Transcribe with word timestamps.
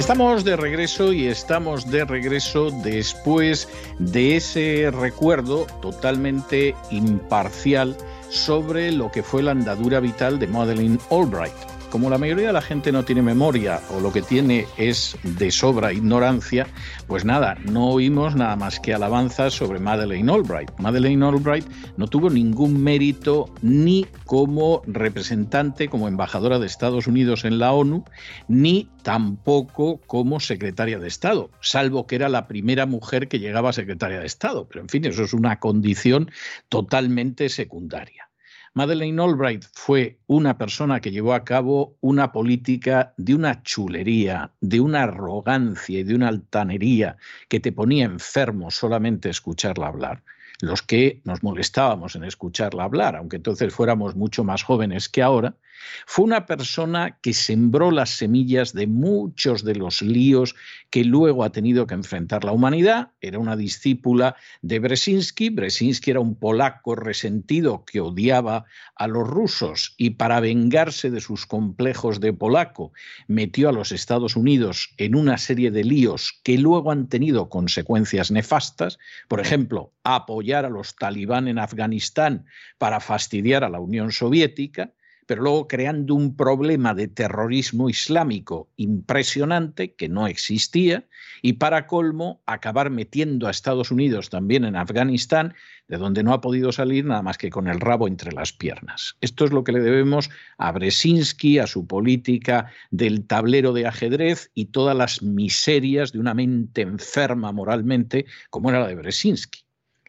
Estamos 0.00 0.44
de 0.44 0.56
regreso 0.56 1.12
y 1.12 1.26
estamos 1.26 1.90
de 1.90 2.06
regreso 2.06 2.70
después 2.70 3.68
de 3.98 4.36
ese 4.36 4.90
recuerdo 4.90 5.66
totalmente 5.82 6.74
imparcial 6.90 7.98
sobre 8.30 8.92
lo 8.92 9.12
que 9.12 9.22
fue 9.22 9.42
la 9.42 9.50
andadura 9.50 10.00
vital 10.00 10.38
de 10.38 10.46
Madeleine 10.46 10.98
Albright. 11.10 11.69
Como 11.90 12.08
la 12.08 12.18
mayoría 12.18 12.46
de 12.46 12.52
la 12.52 12.62
gente 12.62 12.92
no 12.92 13.04
tiene 13.04 13.20
memoria 13.20 13.80
o 13.90 14.00
lo 14.00 14.12
que 14.12 14.22
tiene 14.22 14.66
es 14.76 15.18
de 15.24 15.50
sobra 15.50 15.92
ignorancia, 15.92 16.68
pues 17.08 17.24
nada, 17.24 17.56
no 17.64 17.88
oímos 17.88 18.36
nada 18.36 18.54
más 18.54 18.78
que 18.78 18.94
alabanzas 18.94 19.54
sobre 19.54 19.80
Madeleine 19.80 20.32
Albright. 20.32 20.70
Madeleine 20.78 21.26
Albright 21.26 21.66
no 21.96 22.06
tuvo 22.06 22.30
ningún 22.30 22.80
mérito 22.80 23.52
ni 23.60 24.06
como 24.24 24.82
representante, 24.86 25.88
como 25.88 26.06
embajadora 26.06 26.60
de 26.60 26.66
Estados 26.66 27.08
Unidos 27.08 27.44
en 27.44 27.58
la 27.58 27.72
ONU, 27.72 28.04
ni 28.46 28.88
tampoco 29.02 30.00
como 30.06 30.38
secretaria 30.38 31.00
de 31.00 31.08
Estado, 31.08 31.50
salvo 31.60 32.06
que 32.06 32.14
era 32.14 32.28
la 32.28 32.46
primera 32.46 32.86
mujer 32.86 33.26
que 33.26 33.40
llegaba 33.40 33.70
a 33.70 33.72
secretaria 33.72 34.20
de 34.20 34.26
Estado. 34.26 34.68
Pero 34.68 34.82
en 34.82 34.88
fin, 34.88 35.04
eso 35.06 35.24
es 35.24 35.32
una 35.32 35.58
condición 35.58 36.30
totalmente 36.68 37.48
secundaria. 37.48 38.29
Madeleine 38.72 39.20
Albright 39.20 39.64
fue 39.72 40.20
una 40.28 40.56
persona 40.56 41.00
que 41.00 41.10
llevó 41.10 41.34
a 41.34 41.42
cabo 41.42 41.96
una 42.00 42.30
política 42.30 43.14
de 43.16 43.34
una 43.34 43.64
chulería, 43.64 44.52
de 44.60 44.78
una 44.78 45.02
arrogancia 45.02 45.98
y 45.98 46.04
de 46.04 46.14
una 46.14 46.28
altanería 46.28 47.16
que 47.48 47.58
te 47.58 47.72
ponía 47.72 48.04
enfermo 48.04 48.70
solamente 48.70 49.28
escucharla 49.28 49.88
hablar. 49.88 50.22
Los 50.60 50.82
que 50.82 51.20
nos 51.24 51.42
molestábamos 51.42 52.14
en 52.14 52.22
escucharla 52.22 52.84
hablar, 52.84 53.16
aunque 53.16 53.36
entonces 53.36 53.74
fuéramos 53.74 54.14
mucho 54.14 54.44
más 54.44 54.62
jóvenes 54.62 55.08
que 55.08 55.22
ahora, 55.22 55.56
fue 56.06 56.24
una 56.24 56.46
persona 56.46 57.18
que 57.22 57.32
sembró 57.32 57.90
las 57.90 58.10
semillas 58.10 58.72
de 58.72 58.86
muchos 58.86 59.64
de 59.64 59.74
los 59.74 60.02
líos 60.02 60.54
que 60.90 61.04
luego 61.04 61.44
ha 61.44 61.52
tenido 61.52 61.86
que 61.86 61.94
enfrentar 61.94 62.44
la 62.44 62.52
humanidad. 62.52 63.12
Era 63.20 63.38
una 63.38 63.56
discípula 63.56 64.36
de 64.62 64.78
Brzezinski. 64.78 65.50
Brzezinski 65.50 66.10
era 66.10 66.20
un 66.20 66.34
polaco 66.34 66.94
resentido 66.94 67.84
que 67.84 68.00
odiaba 68.00 68.64
a 68.96 69.06
los 69.06 69.26
rusos 69.26 69.94
y 69.96 70.10
para 70.10 70.40
vengarse 70.40 71.10
de 71.10 71.20
sus 71.20 71.46
complejos 71.46 72.20
de 72.20 72.32
polaco 72.32 72.92
metió 73.26 73.68
a 73.68 73.72
los 73.72 73.92
Estados 73.92 74.36
Unidos 74.36 74.94
en 74.96 75.14
una 75.14 75.38
serie 75.38 75.70
de 75.70 75.84
líos 75.84 76.40
que 76.42 76.58
luego 76.58 76.90
han 76.90 77.08
tenido 77.08 77.48
consecuencias 77.48 78.30
nefastas. 78.30 78.98
Por 79.28 79.40
ejemplo, 79.40 79.92
apoyar 80.04 80.64
a 80.64 80.70
los 80.70 80.96
talibán 80.96 81.48
en 81.48 81.58
Afganistán 81.58 82.46
para 82.78 83.00
fastidiar 83.00 83.64
a 83.64 83.68
la 83.68 83.80
Unión 83.80 84.12
Soviética 84.12 84.92
pero 85.30 85.42
luego 85.42 85.68
creando 85.68 86.16
un 86.16 86.34
problema 86.34 86.92
de 86.92 87.06
terrorismo 87.06 87.88
islámico 87.88 88.68
impresionante 88.74 89.94
que 89.94 90.08
no 90.08 90.26
existía 90.26 91.06
y 91.40 91.52
para 91.52 91.86
colmo 91.86 92.42
acabar 92.46 92.90
metiendo 92.90 93.46
a 93.46 93.52
Estados 93.52 93.92
Unidos 93.92 94.28
también 94.28 94.64
en 94.64 94.74
Afganistán, 94.74 95.54
de 95.86 95.98
donde 95.98 96.24
no 96.24 96.32
ha 96.32 96.40
podido 96.40 96.72
salir 96.72 97.04
nada 97.04 97.22
más 97.22 97.38
que 97.38 97.48
con 97.48 97.68
el 97.68 97.78
rabo 97.78 98.08
entre 98.08 98.32
las 98.32 98.52
piernas. 98.52 99.14
Esto 99.20 99.44
es 99.44 99.52
lo 99.52 99.62
que 99.62 99.70
le 99.70 99.78
debemos 99.78 100.30
a 100.58 100.72
Brzezinski, 100.72 101.60
a 101.60 101.68
su 101.68 101.86
política 101.86 102.72
del 102.90 103.24
tablero 103.24 103.72
de 103.72 103.86
ajedrez 103.86 104.50
y 104.52 104.64
todas 104.64 104.96
las 104.96 105.22
miserias 105.22 106.10
de 106.10 106.18
una 106.18 106.34
mente 106.34 106.80
enferma 106.80 107.52
moralmente 107.52 108.26
como 108.50 108.70
era 108.70 108.80
la 108.80 108.88
de 108.88 108.96
Brzezinski. 108.96 109.60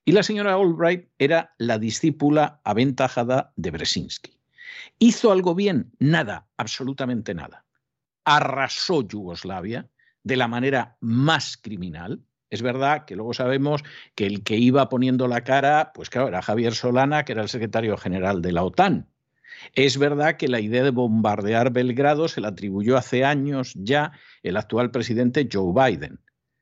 Y 0.04 0.14
la 0.14 0.24
señora 0.24 0.56
Albright 0.56 1.10
era 1.20 1.54
la 1.60 1.78
discípula 1.78 2.60
aventajada 2.64 3.54
de 3.56 3.70
Brzezinski. 3.70 4.41
¿Hizo 5.00 5.32
algo 5.32 5.56
bien? 5.56 5.92
Nada, 6.00 6.48
absolutamente 6.58 7.34
nada. 7.34 7.66
Arrasó 8.26 9.08
Yugoslavia 9.08 9.90
de 10.24 10.38
la 10.38 10.48
manera 10.48 10.98
más 11.00 11.58
criminal. 11.58 12.22
Es 12.50 12.62
verdad 12.62 13.06
que 13.06 13.16
luego 13.16 13.34
sabemos 13.34 13.84
que 14.16 14.26
el 14.26 14.44
que 14.44 14.58
iba 14.58 14.90
poniendo 14.90 15.28
la 15.28 15.44
cara, 15.44 15.92
pues 15.94 16.10
claro, 16.10 16.28
era 16.28 16.42
Javier 16.42 16.76
Solana, 16.76 17.24
que 17.24 17.32
era 17.32 17.42
el 17.42 17.50
secretario 17.50 17.98
general 17.98 18.42
de 18.42 18.52
la 18.52 18.64
OTAN. 18.64 19.08
Es 19.74 19.98
verdad 19.98 20.38
que 20.38 20.48
la 20.48 20.60
idea 20.60 20.84
de 20.84 20.90
bombardear 20.92 21.72
Belgrado 21.72 22.28
se 22.28 22.42
la 22.42 22.50
atribuyó 22.50 22.98
hace 22.98 23.24
años 23.24 23.74
ya 23.76 24.12
el 24.44 24.58
actual 24.58 24.92
presidente 24.92 25.48
Joe 25.52 25.74
Biden. 25.74 26.20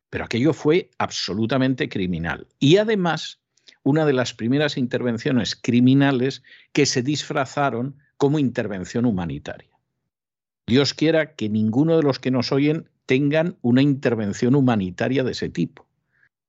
Pero 0.09 0.25
aquello 0.25 0.53
fue 0.53 0.89
absolutamente 0.97 1.87
criminal. 1.87 2.47
Y 2.59 2.77
además, 2.77 3.41
una 3.83 4.05
de 4.05 4.13
las 4.13 4.33
primeras 4.33 4.77
intervenciones 4.77 5.55
criminales 5.55 6.43
que 6.73 6.85
se 6.85 7.01
disfrazaron 7.01 7.97
como 8.17 8.39
intervención 8.39 9.05
humanitaria. 9.05 9.69
Dios 10.67 10.93
quiera 10.93 11.33
que 11.33 11.49
ninguno 11.49 11.97
de 11.97 12.03
los 12.03 12.19
que 12.19 12.31
nos 12.31 12.51
oyen 12.51 12.89
tengan 13.05 13.57
una 13.61 13.81
intervención 13.81 14.53
humanitaria 14.53 15.23
de 15.23 15.31
ese 15.31 15.49
tipo. 15.49 15.87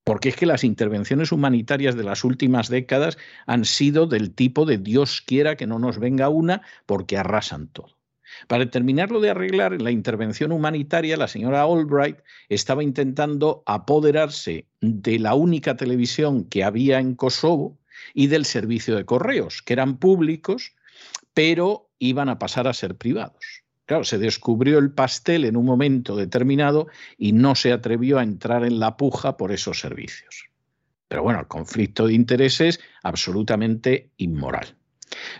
Porque 0.04 0.30
es 0.30 0.36
que 0.36 0.46
las 0.46 0.64
intervenciones 0.64 1.32
humanitarias 1.32 1.96
de 1.96 2.04
las 2.04 2.24
últimas 2.24 2.68
décadas 2.68 3.16
han 3.46 3.64
sido 3.64 4.06
del 4.06 4.34
tipo 4.34 4.66
de 4.66 4.78
Dios 4.78 5.22
quiera 5.22 5.56
que 5.56 5.66
no 5.66 5.78
nos 5.78 5.98
venga 5.98 6.28
una 6.28 6.62
porque 6.84 7.16
arrasan 7.16 7.68
todo. 7.68 7.99
Para 8.48 8.70
terminarlo 8.70 9.20
de 9.20 9.30
arreglar, 9.30 9.72
en 9.72 9.84
la 9.84 9.90
intervención 9.90 10.52
humanitaria, 10.52 11.16
la 11.16 11.28
señora 11.28 11.62
Albright 11.62 12.18
estaba 12.48 12.82
intentando 12.82 13.62
apoderarse 13.66 14.66
de 14.80 15.18
la 15.18 15.34
única 15.34 15.76
televisión 15.76 16.44
que 16.44 16.64
había 16.64 16.98
en 16.98 17.14
Kosovo 17.14 17.78
y 18.14 18.28
del 18.28 18.44
servicio 18.44 18.96
de 18.96 19.04
correos, 19.04 19.62
que 19.62 19.72
eran 19.72 19.98
públicos 19.98 20.74
pero 21.34 21.90
iban 21.98 22.28
a 22.28 22.38
pasar 22.38 22.68
a 22.68 22.74
ser 22.74 22.96
privados. 22.96 23.62
Claro, 23.86 24.04
se 24.04 24.18
descubrió 24.18 24.78
el 24.78 24.92
pastel 24.92 25.44
en 25.44 25.56
un 25.56 25.64
momento 25.64 26.14
determinado 26.14 26.86
y 27.18 27.32
no 27.32 27.54
se 27.54 27.72
atrevió 27.72 28.18
a 28.18 28.22
entrar 28.22 28.64
en 28.64 28.78
la 28.78 28.96
puja 28.96 29.36
por 29.36 29.52
esos 29.52 29.80
servicios. 29.80 30.48
Pero 31.08 31.24
bueno, 31.24 31.40
el 31.40 31.48
conflicto 31.48 32.06
de 32.06 32.14
intereses 32.14 32.78
absolutamente 33.02 34.10
inmoral. 34.16 34.76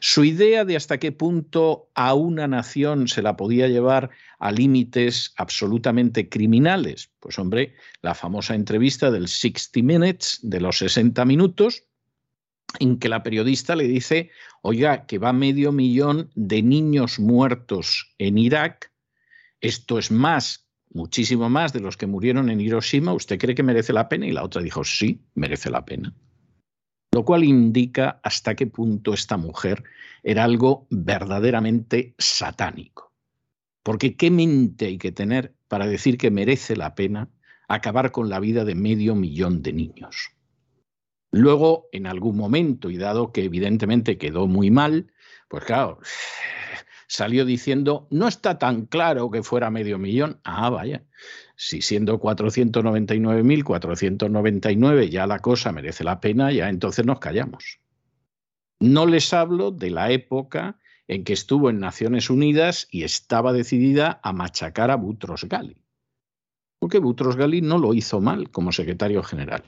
Su 0.00 0.24
idea 0.24 0.64
de 0.64 0.76
hasta 0.76 0.98
qué 0.98 1.12
punto 1.12 1.90
a 1.94 2.14
una 2.14 2.48
nación 2.48 3.08
se 3.08 3.22
la 3.22 3.36
podía 3.36 3.68
llevar 3.68 4.10
a 4.38 4.52
límites 4.52 5.32
absolutamente 5.36 6.28
criminales, 6.28 7.10
pues 7.20 7.38
hombre, 7.38 7.74
la 8.02 8.14
famosa 8.14 8.54
entrevista 8.54 9.10
del 9.10 9.28
60 9.28 9.82
Minutes, 9.82 10.40
de 10.42 10.60
los 10.60 10.78
60 10.78 11.24
minutos, 11.24 11.84
en 12.78 12.98
que 12.98 13.08
la 13.08 13.22
periodista 13.22 13.76
le 13.76 13.88
dice, 13.88 14.30
oiga, 14.62 15.06
que 15.06 15.18
va 15.18 15.32
medio 15.32 15.72
millón 15.72 16.30
de 16.34 16.62
niños 16.62 17.18
muertos 17.18 18.14
en 18.18 18.38
Irak, 18.38 18.92
esto 19.60 19.98
es 19.98 20.10
más, 20.10 20.68
muchísimo 20.92 21.48
más 21.50 21.72
de 21.72 21.80
los 21.80 21.96
que 21.96 22.06
murieron 22.06 22.50
en 22.50 22.60
Hiroshima, 22.60 23.12
¿usted 23.12 23.38
cree 23.38 23.54
que 23.54 23.62
merece 23.62 23.92
la 23.92 24.08
pena? 24.08 24.26
Y 24.26 24.32
la 24.32 24.44
otra 24.44 24.62
dijo, 24.62 24.84
sí, 24.84 25.20
merece 25.34 25.70
la 25.70 25.84
pena. 25.84 26.14
Lo 27.12 27.24
cual 27.24 27.44
indica 27.44 28.20
hasta 28.22 28.54
qué 28.54 28.66
punto 28.66 29.12
esta 29.12 29.36
mujer 29.36 29.82
era 30.22 30.44
algo 30.44 30.86
verdaderamente 30.90 32.14
satánico. 32.18 33.12
Porque 33.82 34.16
qué 34.16 34.30
mente 34.30 34.86
hay 34.86 34.98
que 34.98 35.10
tener 35.10 35.54
para 35.68 35.86
decir 35.86 36.18
que 36.18 36.30
merece 36.30 36.76
la 36.76 36.94
pena 36.94 37.28
acabar 37.68 38.12
con 38.12 38.28
la 38.28 38.40
vida 38.40 38.64
de 38.64 38.74
medio 38.74 39.14
millón 39.14 39.62
de 39.62 39.72
niños. 39.72 40.32
Luego, 41.32 41.88
en 41.92 42.06
algún 42.06 42.36
momento, 42.36 42.90
y 42.90 42.96
dado 42.96 43.32
que 43.32 43.44
evidentemente 43.44 44.18
quedó 44.18 44.48
muy 44.48 44.70
mal, 44.70 45.12
pues 45.48 45.64
claro, 45.64 46.00
salió 47.06 47.44
diciendo, 47.44 48.08
no 48.10 48.28
está 48.28 48.58
tan 48.58 48.86
claro 48.86 49.30
que 49.30 49.42
fuera 49.42 49.70
medio 49.70 49.98
millón. 49.98 50.40
Ah, 50.44 50.70
vaya, 50.70 51.04
si 51.62 51.82
siendo 51.82 52.18
499.499 52.18 55.10
ya 55.10 55.26
la 55.26 55.40
cosa 55.40 55.72
merece 55.72 56.04
la 56.04 56.18
pena, 56.18 56.50
ya 56.50 56.70
entonces 56.70 57.04
nos 57.04 57.18
callamos. 57.18 57.80
No 58.78 59.04
les 59.04 59.34
hablo 59.34 59.70
de 59.70 59.90
la 59.90 60.10
época 60.10 60.78
en 61.06 61.22
que 61.22 61.34
estuvo 61.34 61.68
en 61.68 61.78
Naciones 61.78 62.30
Unidas 62.30 62.88
y 62.90 63.02
estaba 63.02 63.52
decidida 63.52 64.20
a 64.22 64.32
machacar 64.32 64.90
a 64.90 64.96
Butros 64.96 65.44
Gali. 65.44 65.76
Porque 66.78 66.98
Butros 66.98 67.36
Gali 67.36 67.60
no 67.60 67.76
lo 67.76 67.92
hizo 67.92 68.22
mal 68.22 68.50
como 68.50 68.72
secretario 68.72 69.22
general. 69.22 69.64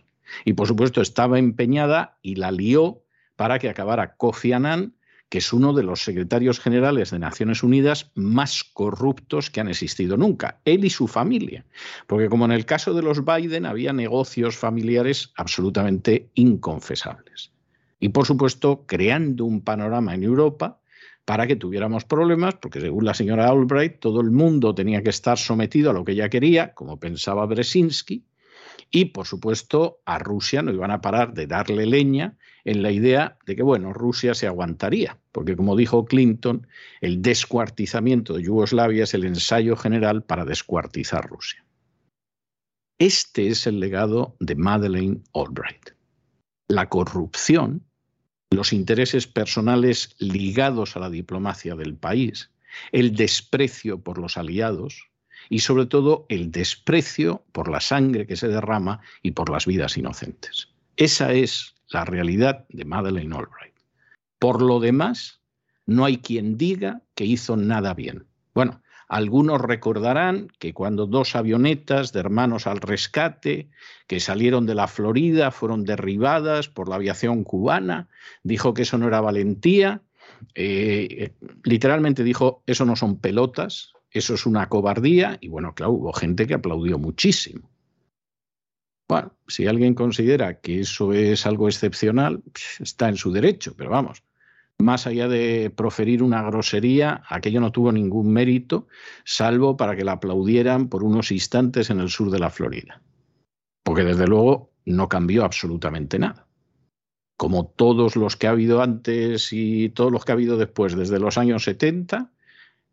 Y 0.46 0.54
por 0.54 0.68
supuesto 0.68 1.02
estaba 1.02 1.38
empeñada 1.38 2.16
y 2.22 2.36
la 2.36 2.52
lió 2.52 3.02
para 3.36 3.58
que 3.58 3.68
acabara 3.68 4.16
Kofi 4.16 4.54
Annan, 4.54 4.96
que 5.32 5.38
es 5.38 5.54
uno 5.54 5.72
de 5.72 5.82
los 5.82 6.04
secretarios 6.04 6.60
generales 6.60 7.10
de 7.10 7.18
Naciones 7.18 7.62
Unidas 7.62 8.10
más 8.14 8.64
corruptos 8.64 9.48
que 9.48 9.60
han 9.60 9.68
existido 9.68 10.18
nunca, 10.18 10.60
él 10.66 10.84
y 10.84 10.90
su 10.90 11.08
familia. 11.08 11.64
Porque 12.06 12.28
como 12.28 12.44
en 12.44 12.52
el 12.52 12.66
caso 12.66 12.92
de 12.92 13.00
los 13.00 13.24
Biden 13.24 13.64
había 13.64 13.94
negocios 13.94 14.58
familiares 14.58 15.32
absolutamente 15.38 16.28
inconfesables. 16.34 17.50
Y 17.98 18.10
por 18.10 18.26
supuesto, 18.26 18.84
creando 18.86 19.46
un 19.46 19.62
panorama 19.62 20.14
en 20.14 20.22
Europa 20.24 20.82
para 21.24 21.46
que 21.46 21.56
tuviéramos 21.56 22.04
problemas, 22.04 22.56
porque 22.56 22.82
según 22.82 23.06
la 23.06 23.14
señora 23.14 23.48
Albright, 23.48 24.00
todo 24.00 24.20
el 24.20 24.32
mundo 24.32 24.74
tenía 24.74 25.02
que 25.02 25.08
estar 25.08 25.38
sometido 25.38 25.88
a 25.88 25.94
lo 25.94 26.04
que 26.04 26.12
ella 26.12 26.28
quería, 26.28 26.74
como 26.74 27.00
pensaba 27.00 27.46
Brzezinski, 27.46 28.22
y 28.90 29.06
por 29.06 29.26
supuesto 29.26 30.02
a 30.04 30.18
Rusia 30.18 30.60
no 30.60 30.72
iban 30.72 30.90
a 30.90 31.00
parar 31.00 31.32
de 31.32 31.46
darle 31.46 31.86
leña 31.86 32.36
en 32.64 32.82
la 32.82 32.90
idea 32.90 33.38
de 33.46 33.56
que, 33.56 33.62
bueno, 33.62 33.92
Rusia 33.92 34.34
se 34.34 34.46
aguantaría, 34.46 35.18
porque 35.32 35.56
como 35.56 35.76
dijo 35.76 36.04
Clinton, 36.04 36.66
el 37.00 37.22
descuartizamiento 37.22 38.34
de 38.34 38.44
Yugoslavia 38.44 39.04
es 39.04 39.14
el 39.14 39.24
ensayo 39.24 39.76
general 39.76 40.22
para 40.22 40.44
descuartizar 40.44 41.28
Rusia. 41.28 41.64
Este 42.98 43.48
es 43.48 43.66
el 43.66 43.80
legado 43.80 44.36
de 44.38 44.54
Madeleine 44.54 45.22
Albright. 45.34 45.90
La 46.68 46.88
corrupción, 46.88 47.84
los 48.50 48.72
intereses 48.72 49.26
personales 49.26 50.14
ligados 50.18 50.96
a 50.96 51.00
la 51.00 51.10
diplomacia 51.10 51.74
del 51.74 51.96
país, 51.96 52.50
el 52.92 53.16
desprecio 53.16 54.00
por 54.00 54.18
los 54.18 54.36
aliados 54.36 55.10
y 55.50 55.58
sobre 55.60 55.86
todo 55.86 56.26
el 56.28 56.52
desprecio 56.52 57.44
por 57.52 57.68
la 57.68 57.80
sangre 57.80 58.26
que 58.26 58.36
se 58.36 58.48
derrama 58.48 59.00
y 59.22 59.32
por 59.32 59.50
las 59.50 59.66
vidas 59.66 59.96
inocentes. 59.96 60.68
Esa 60.96 61.32
es 61.32 61.74
la 61.92 62.04
realidad 62.04 62.66
de 62.68 62.84
Madeleine 62.84 63.36
Albright. 63.36 63.74
Por 64.38 64.62
lo 64.62 64.80
demás, 64.80 65.40
no 65.86 66.04
hay 66.04 66.18
quien 66.18 66.56
diga 66.56 67.02
que 67.14 67.24
hizo 67.24 67.56
nada 67.56 67.94
bien. 67.94 68.26
Bueno, 68.54 68.82
algunos 69.08 69.60
recordarán 69.60 70.48
que 70.58 70.72
cuando 70.72 71.06
dos 71.06 71.36
avionetas 71.36 72.12
de 72.12 72.20
hermanos 72.20 72.66
al 72.66 72.80
rescate 72.80 73.68
que 74.06 74.20
salieron 74.20 74.64
de 74.64 74.74
la 74.74 74.88
Florida 74.88 75.50
fueron 75.50 75.84
derribadas 75.84 76.68
por 76.68 76.88
la 76.88 76.96
aviación 76.96 77.44
cubana, 77.44 78.08
dijo 78.42 78.72
que 78.72 78.82
eso 78.82 78.96
no 78.98 79.08
era 79.08 79.20
valentía, 79.20 80.00
eh, 80.54 81.34
literalmente 81.64 82.24
dijo, 82.24 82.62
eso 82.66 82.84
no 82.84 82.96
son 82.96 83.18
pelotas, 83.18 83.92
eso 84.10 84.34
es 84.34 84.46
una 84.46 84.68
cobardía, 84.68 85.38
y 85.40 85.48
bueno, 85.48 85.74
claro, 85.74 85.92
hubo 85.92 86.12
gente 86.12 86.46
que 86.46 86.54
aplaudió 86.54 86.98
muchísimo. 86.98 87.71
Bueno, 89.12 89.34
si 89.46 89.66
alguien 89.66 89.92
considera 89.92 90.58
que 90.60 90.80
eso 90.80 91.12
es 91.12 91.44
algo 91.44 91.68
excepcional, 91.68 92.42
está 92.80 93.10
en 93.10 93.18
su 93.18 93.30
derecho, 93.30 93.74
pero 93.76 93.90
vamos, 93.90 94.22
más 94.78 95.06
allá 95.06 95.28
de 95.28 95.68
proferir 95.68 96.22
una 96.22 96.40
grosería, 96.40 97.22
aquello 97.28 97.60
no 97.60 97.72
tuvo 97.72 97.92
ningún 97.92 98.32
mérito, 98.32 98.88
salvo 99.22 99.76
para 99.76 99.96
que 99.96 100.04
la 100.04 100.12
aplaudieran 100.12 100.88
por 100.88 101.04
unos 101.04 101.30
instantes 101.30 101.90
en 101.90 102.00
el 102.00 102.08
sur 102.08 102.30
de 102.30 102.38
la 102.38 102.48
Florida. 102.48 103.02
Porque 103.82 104.02
desde 104.02 104.26
luego 104.26 104.70
no 104.86 105.10
cambió 105.10 105.44
absolutamente 105.44 106.18
nada. 106.18 106.46
Como 107.36 107.66
todos 107.66 108.16
los 108.16 108.38
que 108.38 108.46
ha 108.46 108.52
habido 108.52 108.80
antes 108.80 109.52
y 109.52 109.90
todos 109.90 110.10
los 110.10 110.24
que 110.24 110.32
ha 110.32 110.36
habido 110.36 110.56
después, 110.56 110.96
desde 110.96 111.20
los 111.20 111.36
años 111.36 111.64
70, 111.64 112.30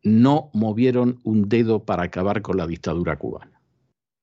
no 0.03 0.49
movieron 0.51 1.21
un 1.23 1.47
dedo 1.47 1.85
para 1.85 2.03
acabar 2.03 2.41
con 2.41 2.57
la 2.57 2.67
dictadura 2.67 3.17
cubana 3.17 3.58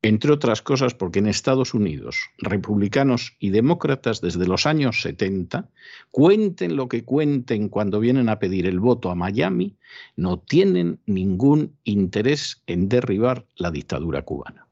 entre 0.06 0.31
otras 0.31 0.62
cosas 0.62 0.94
porque 0.94 1.19
en 1.19 1.26
Estados 1.26 1.75
Unidos, 1.75 2.31
republicanos 2.38 3.35
y 3.41 3.50
demócratas 3.50 4.20
desde 4.20 4.47
los 4.47 4.64
años 4.64 5.03
70, 5.03 5.69
cuenten 6.12 6.76
lo 6.76 6.88
que 6.88 7.05
cuenten 7.05 7.69
cuando 7.69 7.99
vienen 7.99 8.29
a 8.29 8.38
pedir 8.38 8.67
el 8.67 8.79
voto 8.79 9.11
a 9.11 9.17
Miami, 9.17 9.76
no 10.14 10.38
tienen 10.38 11.00
ningún 11.06 11.76
interés 11.82 12.62
en 12.69 12.88
derribar 12.88 13.47
la 13.56 13.73
dictadura 13.73 14.23
cubana. 14.23 14.69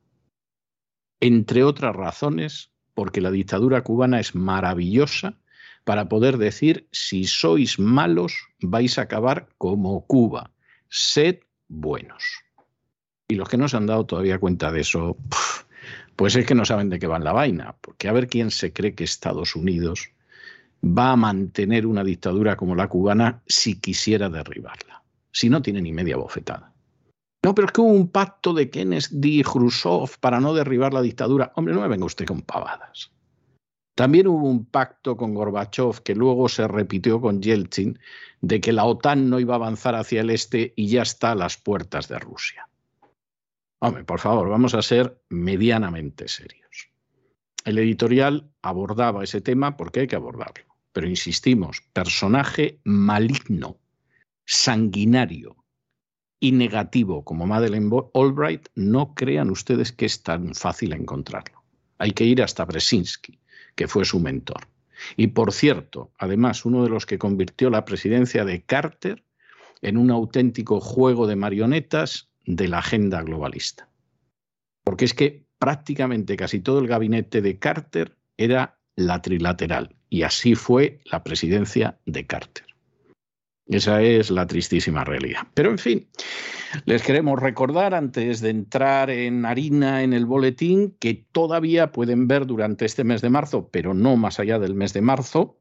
Entre 1.19 1.65
otras 1.65 1.97
razones, 1.97 2.71
porque 2.95 3.21
la 3.21 3.33
dictadura 3.33 3.83
cubana 3.83 4.21
es 4.21 4.37
maravillosa 4.37 5.37
para 5.83 6.09
poder 6.09 6.39
decir, 6.39 6.87
si 6.93 7.25
sois 7.25 7.81
malos, 7.81 8.35
vais 8.61 8.99
a 8.99 9.03
acabar 9.03 9.49
como 9.59 10.07
Cuba, 10.07 10.53
sed 10.89 11.41
buenos. 11.67 12.23
Y 13.35 13.37
los 13.37 13.49
que 13.49 13.57
no 13.57 13.67
se 13.67 13.77
han 13.77 13.87
dado 13.87 14.07
todavía 14.07 14.39
cuenta 14.39 14.71
de 14.71 14.83
eso, 14.83 15.17
pues 16.15 16.37
es 16.37 16.47
que 16.47 16.55
no 16.55 16.65
saben 16.65 16.89
de 16.89 17.01
qué 17.01 17.09
van 17.09 17.25
la 17.25 17.33
vaina, 17.33 17.75
porque 17.81 18.07
a 18.07 18.13
ver 18.13 18.29
quién 18.29 18.53
se 18.53 18.73
cree 18.73 18.95
que 18.95 19.03
Estados 19.03 19.57
Unidos 19.57 20.11
va 20.85 21.11
a 21.11 21.17
mantener 21.17 21.85
una 21.85 22.05
dictadura 22.05 22.57
como 22.57 22.77
la 22.77 22.87
cubana 22.87 23.43
si 23.49 23.81
quisiera 23.81 24.29
derribarla, 24.29 25.03
si 25.33 25.51
no 25.51 25.63
tiene 25.63 25.83
ni 25.83 25.93
media 25.93 26.17
bofetada. 26.17 26.73
No, 27.45 27.57
pero 27.57 27.67
es 27.67 27.73
que 27.73 27.81
hubo 27.81 27.91
un 27.91 28.07
pacto 28.07 28.55
de 28.55 28.71
Kennedy 28.71 29.41
y 29.41 29.43
Khrushchev 29.43 30.17
para 30.21 30.39
no 30.39 30.55
derribar 30.55 30.95
la 30.95 31.03
dictadura. 31.03 31.51
Hombre, 31.57 31.75
no 31.75 31.81
me 31.81 31.89
venga 31.89 32.07
usted 32.07 32.27
con 32.27 32.43
pavadas. 32.43 33.11
También 33.97 34.29
hubo 34.29 34.49
un 34.49 34.65
pacto 34.65 35.17
con 35.17 35.35
Gorbachev 35.35 36.03
que 36.05 36.15
luego 36.15 36.49
se 36.49 36.69
repitió 36.69 37.21
con 37.21 37.43
Yeltsin 37.43 37.99
de 38.43 38.61
que 38.61 38.73
la 38.73 38.85
OTAN 38.85 39.29
no 39.29 39.41
iba 39.41 39.55
a 39.55 39.57
avanzar 39.57 39.97
hacia 39.97 40.21
el 40.21 40.31
este 40.31 40.73
y 40.77 40.87
ya 40.87 41.03
está 41.03 41.33
a 41.33 41.35
las 41.35 41.57
puertas 41.57 42.07
de 42.07 42.21
Rusia. 42.21 42.69
Hombre, 43.81 44.05
por 44.05 44.21
favor, 44.21 44.49
vamos 44.49 44.75
a 44.75 44.83
ser 44.83 45.21
medianamente 45.29 46.29
serios. 46.29 46.91
El 47.65 47.79
editorial 47.79 48.51
abordaba 48.63 49.25
ese 49.25 49.41
tema 49.41 49.77
porque 49.77 50.01
hay 50.01 50.07
que 50.07 50.17
abordarlo. 50.17 50.75
Pero 50.93 51.09
insistimos, 51.09 51.83
personaje 51.93 52.79
maligno, 52.85 53.79
sanguinario 54.45 55.57
y 56.39 56.53
negativo 56.53 57.25
como 57.25 57.47
Madeleine 57.47 57.91
Albright, 58.15 58.69
no 58.75 59.15
crean 59.15 59.51
ustedes 59.51 59.93
que 59.93 60.07
es 60.07 60.23
tan 60.23 60.55
fácil 60.55 60.93
encontrarlo. 60.93 61.65
Hay 61.99 62.13
que 62.13 62.25
ir 62.25 62.43
hasta 62.43 62.65
Brzezinski, 62.65 63.41
que 63.75 63.89
fue 63.89 64.05
su 64.05 64.21
mentor. 64.21 64.69
Y 65.17 65.29
por 65.29 65.53
cierto, 65.53 66.13
además, 66.19 66.65
uno 66.65 66.83
de 66.83 66.91
los 66.91 67.07
que 67.07 67.19
convirtió 67.19 67.71
la 67.71 67.85
presidencia 67.85 68.45
de 68.45 68.63
Carter 68.63 69.25
en 69.83 69.97
un 69.97 70.11
auténtico 70.11 70.81
juego 70.81 71.27
de 71.27 71.37
marionetas 71.37 72.31
de 72.47 72.69
la 72.69 72.79
agenda 72.79 73.23
globalista. 73.23 73.89
Porque 74.85 75.05
es 75.05 75.15
que 75.15 75.45
prácticamente 75.59 76.37
casi 76.37 76.61
todo 76.61 76.79
el 76.79 76.87
gabinete 76.87 77.41
de 77.41 77.59
Carter 77.59 78.17
era 78.37 78.79
la 78.97 79.23
trilateral 79.23 79.95
y 80.09 80.23
así 80.23 80.55
fue 80.55 81.01
la 81.05 81.25
presidencia 81.25 81.99
de 82.07 82.27
Carter. 82.27 82.67
Esa 83.67 84.03
es 84.03 84.31
la 84.31 84.47
tristísima 84.47 85.05
realidad. 85.05 85.43
Pero 85.55 85.71
en 85.71 85.79
fin, 85.79 86.07
les 86.85 87.03
queremos 87.03 87.41
recordar 87.41 87.95
antes 87.95 88.41
de 88.41 88.51
entrar 88.51 89.09
en 89.09 89.47
harina 89.47 90.03
en 90.03 90.13
el 90.13 90.27
boletín 90.27 90.95
que 91.01 91.15
todavía 91.33 91.91
pueden 91.91 92.29
ver 92.29 92.47
durante 92.47 92.85
este 92.85 93.05
mes 93.05 93.23
de 93.23 93.31
marzo, 93.31 93.71
pero 93.71 93.95
no 93.95 94.17
más 94.17 94.39
allá 94.39 94.59
del 94.59 94.75
mes 94.75 94.93
de 94.93 95.01
marzo, 95.01 95.59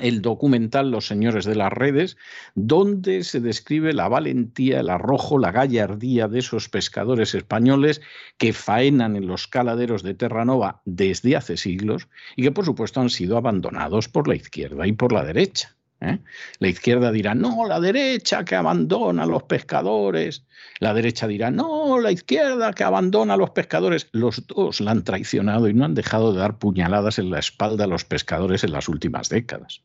el 0.00 0.22
documental 0.22 0.90
Los 0.90 1.06
Señores 1.06 1.44
de 1.44 1.54
las 1.54 1.72
Redes, 1.72 2.16
donde 2.54 3.24
se 3.24 3.40
describe 3.40 3.92
la 3.92 4.08
valentía, 4.08 4.80
el 4.80 4.90
arrojo, 4.90 5.38
la 5.38 5.52
gallardía 5.52 6.28
de 6.28 6.38
esos 6.38 6.68
pescadores 6.68 7.34
españoles 7.34 8.00
que 8.38 8.52
faenan 8.52 9.16
en 9.16 9.26
los 9.26 9.46
caladeros 9.46 10.02
de 10.02 10.14
Terranova 10.14 10.82
desde 10.84 11.36
hace 11.36 11.56
siglos 11.56 12.08
y 12.36 12.42
que 12.42 12.52
por 12.52 12.64
supuesto 12.64 13.00
han 13.00 13.10
sido 13.10 13.36
abandonados 13.36 14.08
por 14.08 14.28
la 14.28 14.36
izquierda 14.36 14.86
y 14.86 14.92
por 14.92 15.12
la 15.12 15.24
derecha. 15.24 15.76
¿eh? 16.00 16.18
La 16.58 16.68
izquierda 16.68 17.12
dirá, 17.12 17.34
no, 17.34 17.66
la 17.66 17.80
derecha 17.80 18.44
que 18.44 18.56
abandona 18.56 19.24
a 19.24 19.26
los 19.26 19.44
pescadores. 19.44 20.46
La 20.78 20.94
derecha 20.94 21.26
dirá, 21.26 21.50
no, 21.50 21.98
la 22.00 22.12
izquierda 22.12 22.72
que 22.72 22.84
abandona 22.84 23.34
a 23.34 23.36
los 23.36 23.50
pescadores. 23.50 24.08
Los 24.12 24.46
dos 24.46 24.80
la 24.80 24.92
han 24.92 25.04
traicionado 25.04 25.68
y 25.68 25.74
no 25.74 25.84
han 25.84 25.94
dejado 25.94 26.32
de 26.32 26.40
dar 26.40 26.58
puñaladas 26.58 27.18
en 27.18 27.30
la 27.30 27.38
espalda 27.38 27.84
a 27.84 27.88
los 27.88 28.04
pescadores 28.04 28.64
en 28.64 28.72
las 28.72 28.88
últimas 28.88 29.28
décadas. 29.28 29.82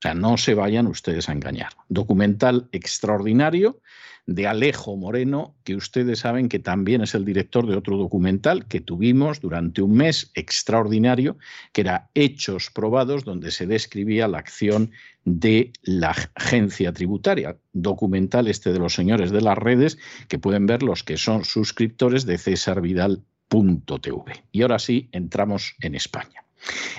O 0.00 0.02
sea, 0.02 0.14
no 0.14 0.38
se 0.38 0.54
vayan 0.54 0.86
ustedes 0.86 1.28
a 1.28 1.32
engañar. 1.32 1.72
Documental 1.90 2.70
extraordinario 2.72 3.82
de 4.24 4.46
Alejo 4.46 4.96
Moreno, 4.96 5.54
que 5.62 5.76
ustedes 5.76 6.20
saben 6.20 6.48
que 6.48 6.58
también 6.58 7.02
es 7.02 7.14
el 7.14 7.26
director 7.26 7.66
de 7.66 7.76
otro 7.76 7.98
documental 7.98 8.66
que 8.66 8.80
tuvimos 8.80 9.42
durante 9.42 9.82
un 9.82 9.92
mes 9.92 10.30
extraordinario, 10.34 11.36
que 11.74 11.82
era 11.82 12.08
Hechos 12.14 12.70
Probados, 12.70 13.24
donde 13.24 13.50
se 13.50 13.66
describía 13.66 14.26
la 14.26 14.38
acción 14.38 14.90
de 15.26 15.70
la 15.82 16.16
agencia 16.34 16.94
tributaria. 16.94 17.58
Documental 17.74 18.48
este 18.48 18.72
de 18.72 18.78
los 18.78 18.94
señores 18.94 19.30
de 19.30 19.42
las 19.42 19.58
redes, 19.58 19.98
que 20.28 20.38
pueden 20.38 20.64
ver 20.64 20.82
los 20.82 21.04
que 21.04 21.18
son 21.18 21.44
suscriptores 21.44 22.24
de 22.24 22.38
cesarvidal.tv. 22.38 24.44
Y 24.50 24.62
ahora 24.62 24.78
sí, 24.78 25.10
entramos 25.12 25.74
en 25.82 25.94
España. 25.94 26.42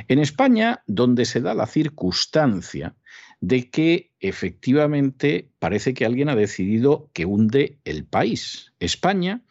En 0.08 0.20
España, 0.20 0.84
donde 0.88 1.26
se 1.26 1.42
da 1.42 1.54
la 1.54 1.68
circunstancia 1.68 2.96
de 3.42 3.70
que 3.70 4.12
efectivamente 4.20 5.52
parece 5.60 5.94
que 5.94 6.06
alguien 6.06 6.30
ha 6.30 6.36
decidido 6.36 7.10
que 7.14 7.26
hunde 7.26 7.80
el 7.86 8.06
país. 8.06 8.74
España 8.80 9.42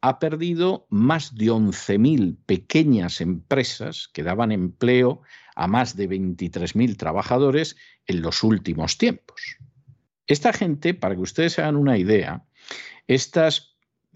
ha 0.00 0.18
perdido 0.18 0.86
más 0.90 1.34
de 1.34 1.46
11.000 1.46 2.36
pequeñas 2.46 3.20
empresas 3.20 4.08
que 4.12 4.22
daban 4.22 4.52
empleo 4.52 5.22
a 5.56 5.66
más 5.66 5.96
de 5.96 6.08
23.000 6.08 6.96
trabajadores 6.96 7.76
en 8.06 8.22
los 8.22 8.44
últimos 8.44 8.98
tiempos. 8.98 9.56
Esta 10.26 10.52
gente, 10.52 10.94
para 10.94 11.14
que 11.14 11.22
ustedes 11.22 11.58
hagan 11.58 11.76
una 11.76 11.96
idea, 11.96 12.44
estas 13.08 13.67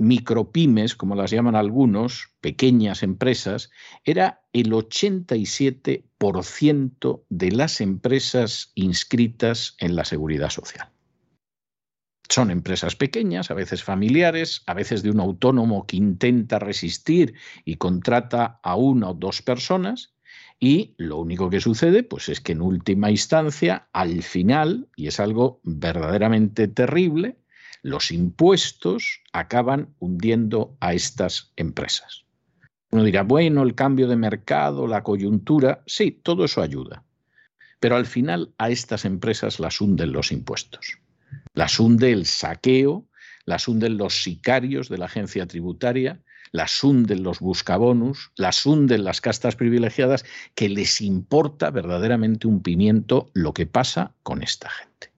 micropymes, 0.03 0.95
como 0.95 1.15
las 1.15 1.31
llaman 1.31 1.57
algunos, 1.57 2.29
pequeñas 2.41 3.03
empresas, 3.03 3.71
era 4.05 4.43
el 4.53 4.73
87% 4.73 7.25
de 7.29 7.53
las 7.53 7.81
empresas 7.81 8.73
inscritas 8.75 9.77
en 9.79 9.97
la 9.97 10.05
seguridad 10.05 10.51
social. 10.51 10.91
Son 12.29 12.51
empresas 12.51 12.97
pequeñas, 12.97 13.51
a 13.51 13.55
veces 13.55 13.85
familiares, 13.85 14.63
a 14.67 14.75
veces 14.75 15.03
de 15.03 15.11
un 15.11 15.21
autónomo 15.21 15.87
que 15.87 15.97
intenta 15.97 16.59
resistir 16.59 17.35
y 17.65 17.77
contrata 17.77 18.61
a 18.63 18.77
una 18.77 19.11
o 19.11 19.15
dos 19.15 19.43
personas. 19.43 20.15
Y 20.59 20.95
lo 20.97 21.19
único 21.19 21.51
que 21.51 21.61
sucede, 21.61 22.03
pues 22.03 22.29
es 22.29 22.41
que 22.41 22.53
en 22.53 22.63
última 22.63 23.11
instancia, 23.11 23.89
al 23.93 24.23
final, 24.23 24.89
y 24.97 25.09
es 25.09 25.21
algo 25.21 25.61
verdaderamente 25.63 26.69
terrible, 26.69 27.37
los 27.83 28.11
impuestos 28.11 29.21
acaban 29.33 29.95
hundiendo 29.99 30.77
a 30.81 30.95
estas 30.95 31.53
empresas. 31.57 32.25
Uno 32.91 33.05
dirá, 33.05 33.23
bueno, 33.23 33.63
el 33.63 33.75
cambio 33.75 34.07
de 34.07 34.17
mercado, 34.17 34.87
la 34.87 35.03
coyuntura, 35.03 35.83
sí, 35.87 36.11
todo 36.11 36.45
eso 36.45 36.63
ayuda. 36.63 37.05
Pero 37.81 37.97
al 37.97 38.07
final 38.07 38.53
a 38.59 38.71
estas 38.71 39.05
empresas 39.05 39.59
las 39.59 39.81
hunden 39.81 40.13
los 40.13 40.31
impuestos. 40.31 40.99
Las 41.55 41.81
hunde 41.81 42.13
el 42.13 42.27
saqueo, 42.27 43.07
las 43.45 43.67
hunden 43.67 43.97
los 43.97 44.23
sicarios 44.23 44.89
de 44.89 44.99
la 44.99 45.07
agencia 45.07 45.47
tributaria, 45.47 46.21
las 46.53 46.85
hunden 46.85 47.23
los 47.23 47.41
buscabonus, 47.41 48.31
las 48.37 48.65
hunden 48.67 49.05
las 49.05 49.21
castas 49.21 49.57
privilegiadas, 49.57 50.25
que 50.55 50.69
les 50.69 51.01
importa 51.01 51.71
verdaderamente 51.71 52.47
un 52.47 52.63
pimiento 52.63 53.31
lo 53.33 53.55
que 53.55 53.67
pasa 53.67 54.15
con 54.23 54.43
esta 54.43 54.71
gente. 54.71 55.12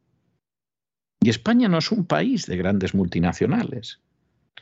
Y 1.25 1.31
España 1.31 1.71
no 1.71 1.79
es 1.79 1.91
un 1.91 2.05
país 2.05 2.45
de 2.45 2.59
grandes 2.59 2.95
multinacionales. 2.95 3.99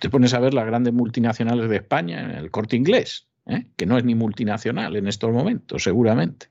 Te 0.01 0.09
pones 0.09 0.33
a 0.33 0.39
ver 0.39 0.55
las 0.55 0.65
grandes 0.65 0.95
multinacionales 0.95 1.69
de 1.69 1.75
España 1.75 2.21
en 2.21 2.31
el 2.31 2.53
corte 2.53 2.77
inglés, 2.77 3.27
¿eh? 3.47 3.67
que 3.75 3.85
no 3.85 3.99
es 3.99 4.05
ni 4.05 4.15
multinacional 4.15 4.95
en 4.95 5.09
estos 5.09 5.33
momentos, 5.33 5.83
seguramente. 5.83 6.51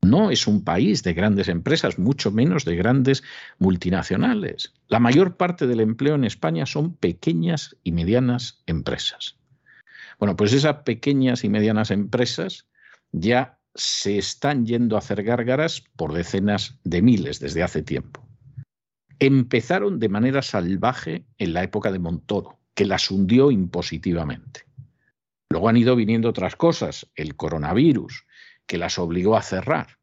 No 0.00 0.30
es 0.30 0.46
un 0.46 0.64
país 0.64 1.02
de 1.02 1.12
grandes 1.12 1.48
empresas, 1.48 1.98
mucho 1.98 2.30
menos 2.30 2.64
de 2.64 2.74
grandes 2.74 3.22
multinacionales. 3.58 4.72
La 4.88 4.98
mayor 4.98 5.36
parte 5.36 5.66
del 5.66 5.80
empleo 5.80 6.14
en 6.14 6.24
España 6.24 6.64
son 6.64 6.96
pequeñas 6.96 7.76
y 7.84 7.92
medianas 7.92 8.62
empresas. 8.64 9.36
Bueno, 10.18 10.36
pues 10.36 10.54
esas 10.54 10.84
pequeñas 10.84 11.44
y 11.44 11.50
medianas 11.50 11.90
empresas 11.90 12.66
ya 13.12 13.58
se 13.74 14.16
están 14.16 14.64
yendo 14.64 14.96
a 14.96 15.00
hacer 15.00 15.22
gárgaras 15.22 15.84
por 15.96 16.14
decenas 16.14 16.78
de 16.82 17.02
miles 17.02 17.40
desde 17.40 17.62
hace 17.62 17.82
tiempo 17.82 18.26
empezaron 19.22 20.00
de 20.00 20.08
manera 20.08 20.42
salvaje 20.42 21.24
en 21.38 21.52
la 21.52 21.62
época 21.62 21.92
de 21.92 22.00
Montoro, 22.00 22.58
que 22.74 22.84
las 22.84 23.08
hundió 23.08 23.52
impositivamente. 23.52 24.64
Luego 25.48 25.68
han 25.68 25.76
ido 25.76 25.94
viniendo 25.94 26.28
otras 26.28 26.56
cosas, 26.56 27.08
el 27.14 27.36
coronavirus, 27.36 28.26
que 28.66 28.78
las 28.78 28.98
obligó 28.98 29.36
a 29.36 29.42
cerrar. 29.42 29.98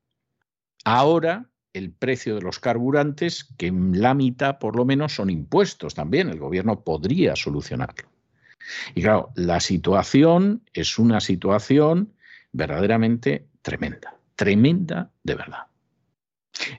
Ahora 0.86 1.50
el 1.74 1.92
precio 1.92 2.36
de 2.36 2.42
los 2.42 2.60
carburantes, 2.60 3.44
que 3.58 3.68
en 3.68 4.02
la 4.02 4.14
mitad 4.14 4.58
por 4.58 4.78
lo 4.78 4.86
menos 4.86 5.16
son 5.16 5.30
impuestos 5.30 5.96
también, 5.96 6.30
el 6.30 6.40
gobierno 6.40 6.82
podría 6.86 7.36
solucionarlo. 7.36 8.10
Y 8.96 9.02
claro, 9.02 9.32
la 9.36 9.60
situación 9.60 10.64
es 10.72 10.98
una 10.98 11.20
situación 11.20 12.14
verdaderamente 12.54 13.48
tremenda, 13.62 14.16
tremenda 14.38 15.12
de 15.24 15.36
verdad. 15.36 15.69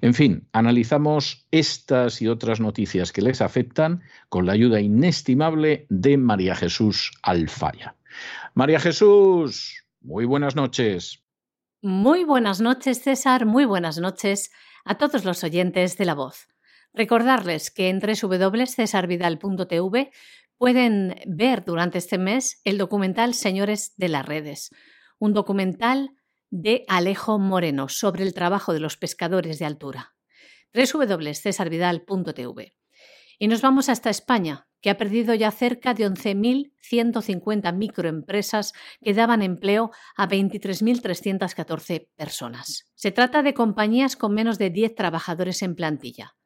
En 0.00 0.14
fin, 0.14 0.48
analizamos 0.52 1.46
estas 1.50 2.22
y 2.22 2.28
otras 2.28 2.60
noticias 2.60 3.12
que 3.12 3.22
les 3.22 3.40
afectan 3.40 4.02
con 4.28 4.46
la 4.46 4.52
ayuda 4.52 4.80
inestimable 4.80 5.86
de 5.88 6.16
María 6.16 6.54
Jesús 6.54 7.10
Alfaya. 7.22 7.96
María 8.54 8.78
Jesús, 8.80 9.84
muy 10.00 10.24
buenas 10.24 10.56
noches. 10.56 11.22
Muy 11.82 12.24
buenas 12.24 12.60
noches, 12.60 13.02
César. 13.02 13.46
Muy 13.46 13.64
buenas 13.64 13.98
noches 13.98 14.50
a 14.84 14.98
todos 14.98 15.24
los 15.24 15.42
oyentes 15.44 15.96
de 15.96 16.04
La 16.04 16.14
Voz. 16.14 16.48
Recordarles 16.92 17.70
que 17.70 17.88
en 17.88 18.00
www.cesarvidal.tv 18.00 20.10
pueden 20.58 21.14
ver 21.26 21.64
durante 21.64 21.98
este 21.98 22.18
mes 22.18 22.60
el 22.64 22.76
documental 22.76 23.34
Señores 23.34 23.94
de 23.96 24.08
las 24.08 24.26
Redes, 24.26 24.70
un 25.18 25.32
documental 25.32 26.10
de 26.50 26.84
Alejo 26.88 27.38
Moreno 27.38 27.88
sobre 27.88 28.24
el 28.24 28.34
trabajo 28.34 28.72
de 28.72 28.80
los 28.80 28.96
pescadores 28.96 29.58
de 29.58 29.64
altura. 29.64 30.14
www.cesarvidal.tv. 30.74 32.74
Y 33.38 33.48
nos 33.48 33.62
vamos 33.62 33.88
hasta 33.88 34.10
España, 34.10 34.68
que 34.80 34.90
ha 34.90 34.98
perdido 34.98 35.34
ya 35.34 35.50
cerca 35.50 35.94
de 35.94 36.08
11.150 36.08 37.74
microempresas 37.74 38.72
que 39.02 39.14
daban 39.14 39.42
empleo 39.42 39.90
a 40.16 40.28
23.314 40.28 42.08
personas. 42.16 42.90
Se 42.94 43.10
trata 43.12 43.42
de 43.42 43.54
compañías 43.54 44.16
con 44.16 44.34
menos 44.34 44.58
de 44.58 44.70
10 44.70 44.94
trabajadores 44.94 45.62
en 45.62 45.74
plantilla, 45.74 46.36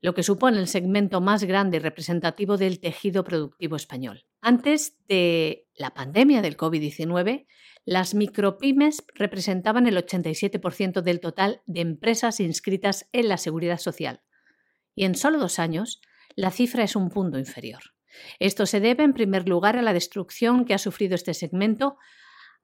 lo 0.00 0.14
que 0.14 0.22
supone 0.22 0.58
el 0.58 0.68
segmento 0.68 1.20
más 1.20 1.44
grande 1.44 1.76
y 1.76 1.80
representativo 1.80 2.56
del 2.56 2.80
tejido 2.80 3.24
productivo 3.24 3.76
español. 3.76 4.24
Antes 4.40 4.98
de 5.08 5.68
la 5.74 5.94
pandemia 5.94 6.42
del 6.42 6.56
COVID-19, 6.56 7.46
las 7.84 8.14
micropymes 8.14 9.04
representaban 9.14 9.86
el 9.86 9.96
87% 9.96 11.02
del 11.02 11.20
total 11.20 11.62
de 11.66 11.80
empresas 11.80 12.40
inscritas 12.40 13.08
en 13.12 13.28
la 13.28 13.38
seguridad 13.38 13.78
social. 13.78 14.22
Y 14.94 15.04
en 15.04 15.14
solo 15.14 15.38
dos 15.38 15.58
años, 15.58 16.00
la 16.36 16.50
cifra 16.50 16.84
es 16.84 16.96
un 16.96 17.10
punto 17.10 17.38
inferior. 17.38 17.82
Esto 18.38 18.66
se 18.66 18.80
debe, 18.80 19.04
en 19.04 19.14
primer 19.14 19.48
lugar, 19.48 19.76
a 19.76 19.82
la 19.82 19.92
destrucción 19.92 20.64
que 20.64 20.74
ha 20.74 20.78
sufrido 20.78 21.14
este 21.14 21.34
segmento. 21.34 21.96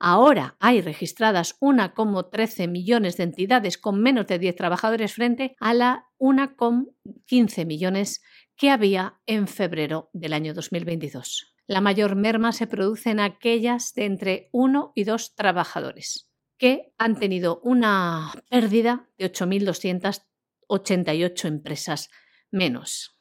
Ahora 0.01 0.57
hay 0.61 0.81
registradas 0.81 1.59
1,13 1.61 2.69
millones 2.69 3.17
de 3.17 3.25
entidades 3.25 3.79
con 3.79 4.01
menos 4.01 4.29
de 4.29 4.39
10 4.39 4.55
trabajadores 4.55 5.15
frente 5.15 5.57
a 5.59 5.75
la 5.75 6.07
1,15 6.19 7.67
millones 7.67 8.23
que 8.57 8.71
había 8.71 9.19
en 9.27 9.49
febrero 9.49 10.09
del 10.13 10.35
año 10.35 10.55
2022. 10.55 11.53
La 11.67 11.81
mayor 11.81 12.15
merma 12.17 12.53
se 12.53 12.69
produce 12.69 13.11
en 13.11 13.21
aquellas 13.21 13.93
de 13.95 14.07
entre 14.07 14.49
uno 14.53 14.93
y 14.95 15.05
dos 15.05 15.35
trabajadores, 15.35 16.31
que 16.59 16.95
han 16.97 17.19
tenido 17.19 17.61
una 17.63 18.33
pérdida 18.49 19.11
de 19.19 19.31
8.288 19.33 21.45
empresas 21.45 22.09
menos. 22.51 23.19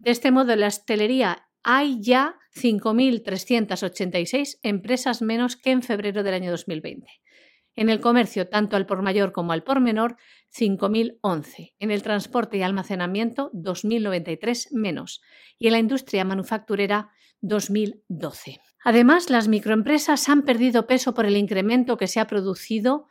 De 0.00 0.12
este 0.12 0.30
modo, 0.30 0.56
la 0.56 0.68
hostelería 0.68 1.46
hay 1.64 2.00
ya 2.00 2.36
5.386 2.54 4.58
empresas 4.62 5.22
menos 5.22 5.56
que 5.56 5.70
en 5.70 5.82
febrero 5.82 6.22
del 6.22 6.34
año 6.34 6.50
2020. 6.50 7.06
En 7.76 7.88
el 7.88 8.00
comercio, 8.00 8.48
tanto 8.48 8.76
al 8.76 8.86
por 8.86 9.02
mayor 9.02 9.32
como 9.32 9.52
al 9.52 9.64
por 9.64 9.80
menor, 9.80 10.16
5.011. 10.56 11.74
En 11.80 11.90
el 11.90 12.02
transporte 12.02 12.58
y 12.58 12.62
almacenamiento, 12.62 13.50
2.093 13.52 14.68
menos. 14.70 15.20
Y 15.58 15.66
en 15.66 15.72
la 15.72 15.80
industria 15.80 16.24
manufacturera, 16.24 17.10
2012. 17.40 18.60
Además, 18.84 19.30
las 19.30 19.48
microempresas 19.48 20.28
han 20.28 20.42
perdido 20.42 20.86
peso 20.86 21.14
por 21.14 21.26
el 21.26 21.36
incremento 21.36 21.96
que 21.96 22.06
se 22.06 22.20
ha 22.20 22.26
producido 22.26 23.06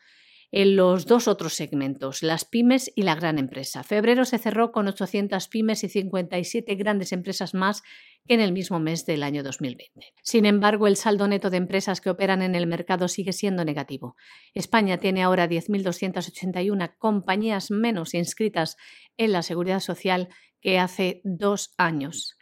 en 0.51 0.75
los 0.75 1.07
dos 1.07 1.27
otros 1.27 1.55
segmentos, 1.55 2.22
las 2.22 2.45
pymes 2.45 2.91
y 2.95 3.01
la 3.01 3.15
gran 3.15 3.39
empresa. 3.39 3.83
Febrero 3.83 4.24
se 4.24 4.38
cerró 4.38 4.72
con 4.72 4.88
800 4.88 5.48
pymes 5.48 5.83
y 5.83 5.89
57 5.89 6.75
grandes 6.75 7.12
empresas 7.12 7.55
más 7.55 7.81
que 8.27 8.33
en 8.33 8.41
el 8.41 8.51
mismo 8.51 8.79
mes 8.79 9.05
del 9.05 9.23
año 9.23 9.43
2020. 9.43 10.13
Sin 10.21 10.45
embargo, 10.45 10.87
el 10.87 10.95
saldo 10.95 11.27
neto 11.27 11.49
de 11.49 11.57
empresas 11.57 12.01
que 12.01 12.09
operan 12.09 12.41
en 12.41 12.55
el 12.55 12.67
mercado 12.67 13.07
sigue 13.07 13.33
siendo 13.33 13.65
negativo. 13.65 14.15
España 14.53 14.97
tiene 14.97 15.23
ahora 15.23 15.47
10.281 15.47 16.95
compañías 16.97 17.71
menos 17.71 18.13
inscritas 18.13 18.77
en 19.17 19.31
la 19.31 19.41
seguridad 19.41 19.79
social 19.79 20.29
que 20.61 20.79
hace 20.79 21.21
dos 21.23 21.73
años. 21.77 22.37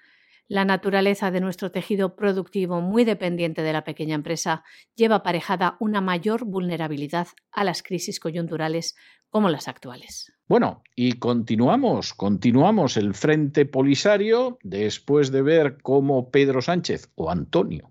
La 0.48 0.66
naturaleza 0.66 1.32
de 1.32 1.40
nuestro 1.40 1.72
tejido 1.72 2.18
productivo, 2.18 2.82
muy 2.82 3.06
dependiente 3.06 3.62
de 3.62 3.72
la 3.72 3.86
pequeña 3.86 4.16
empresa, 4.16 4.66
lleva 4.96 5.16
aparejada 5.16 5.78
una 5.80 6.02
mayor 6.02 6.44
vulnerabilidad 6.44 7.30
a 7.52 7.64
las 7.64 7.82
crisis 7.82 8.20
coyunturales 8.20 8.96
como 9.30 9.50
las 9.50 9.70
actuales. 9.70 10.34
Bueno, 10.52 10.84
y 10.98 11.14
continuamos, 11.14 12.14
continuamos 12.14 12.98
el 12.98 13.14
Frente 13.14 13.66
Polisario 13.66 14.60
después 14.64 15.32
de 15.32 15.42
ver 15.42 15.78
cómo 15.82 16.30
Pedro 16.30 16.62
Sánchez 16.62 17.10
o 17.16 17.32
Antonio 17.32 17.90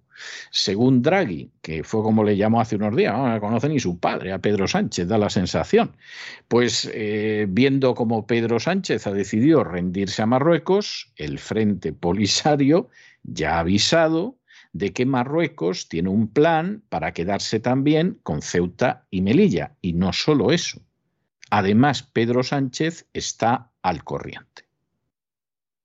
según 0.51 1.01
Draghi, 1.01 1.53
que 1.63 1.85
fue 1.85 2.03
como 2.03 2.23
le 2.23 2.37
llamó 2.37 2.61
hace 2.61 2.77
unos 2.77 2.95
días, 2.95 3.17
no 3.17 3.41
conoce 3.41 3.71
ni 3.71 3.81
su 3.81 3.99
padre, 3.99 4.35
a 4.35 4.41
Pedro 4.41 4.69
Sánchez, 4.69 5.09
da 5.09 5.17
la 5.17 5.31
sensación. 5.31 5.97
Pues 6.49 6.91
eh, 6.93 7.47
viendo 7.49 7.95
cómo 7.95 8.27
Pedro 8.27 8.61
Sánchez 8.61 9.07
ha 9.07 9.13
decidido 9.13 9.65
rendirse 9.65 10.21
a 10.21 10.27
Marruecos, 10.27 11.15
el 11.17 11.39
Frente 11.39 11.95
Polisario 11.95 12.91
ya 13.23 13.57
ha 13.57 13.61
avisado 13.61 14.37
de 14.75 14.93
que 14.93 15.07
Marruecos 15.07 15.89
tiene 15.89 16.11
un 16.11 16.29
plan 16.29 16.83
para 16.91 17.13
quedarse 17.15 17.59
también 17.59 18.19
con 18.23 18.43
Ceuta 18.43 19.07
y 19.09 19.23
Melilla. 19.23 19.73
Y 19.81 19.95
no 19.95 20.13
solo 20.13 20.53
eso. 20.53 20.83
Además, 21.51 22.03
Pedro 22.03 22.43
Sánchez 22.43 23.09
está 23.13 23.73
al 23.83 24.05
corriente. 24.05 24.65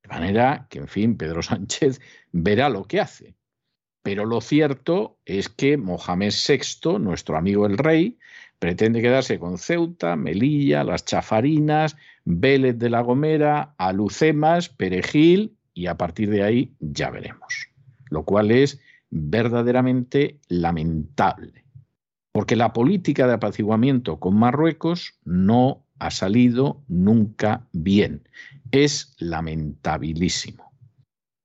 De 0.04 0.10
manera 0.10 0.68
que, 0.70 0.80
en 0.80 0.88
fin, 0.88 1.18
Pedro 1.18 1.42
Sánchez 1.44 2.00
verá 2.32 2.70
lo 2.70 2.86
que 2.86 3.00
hace. 3.00 3.36
Pero 4.04 4.26
lo 4.26 4.40
cierto 4.40 5.18
es 5.26 5.50
que 5.50 5.78
Mohamed 5.78 6.32
VI, 6.32 7.00
nuestro 7.00 7.38
amigo 7.38 7.66
el 7.66 7.80
rey, 7.80 8.20
pretende 8.60 9.02
quedarse 9.02 9.40
con 9.40 9.58
Ceuta, 9.58 10.16
Melilla, 10.16 10.84
las 10.84 11.06
Chafarinas, 11.06 11.98
Vélez 12.24 12.78
de 12.78 12.92
la 12.92 13.02
Gomera, 13.02 13.74
Alucemas, 13.80 14.70
Perejil 14.70 15.58
y 15.74 15.88
a 15.88 15.98
partir 15.98 16.30
de 16.30 16.44
ahí 16.44 16.76
ya 16.80 17.10
veremos. 17.10 17.70
Lo 18.12 18.24
cual 18.24 18.52
es 18.52 18.80
verdaderamente 19.10 20.40
lamentable, 20.50 21.65
porque 22.36 22.58
la 22.58 22.74
política 22.74 23.28
de 23.28 23.34
apaciguamiento 23.36 24.20
con 24.20 24.36
Marruecos 24.36 25.14
no 25.24 25.86
ha 26.00 26.12
salido 26.12 26.84
nunca 26.90 27.66
bien. 27.72 28.28
Es 28.72 29.16
lamentabilísimo. 29.20 30.70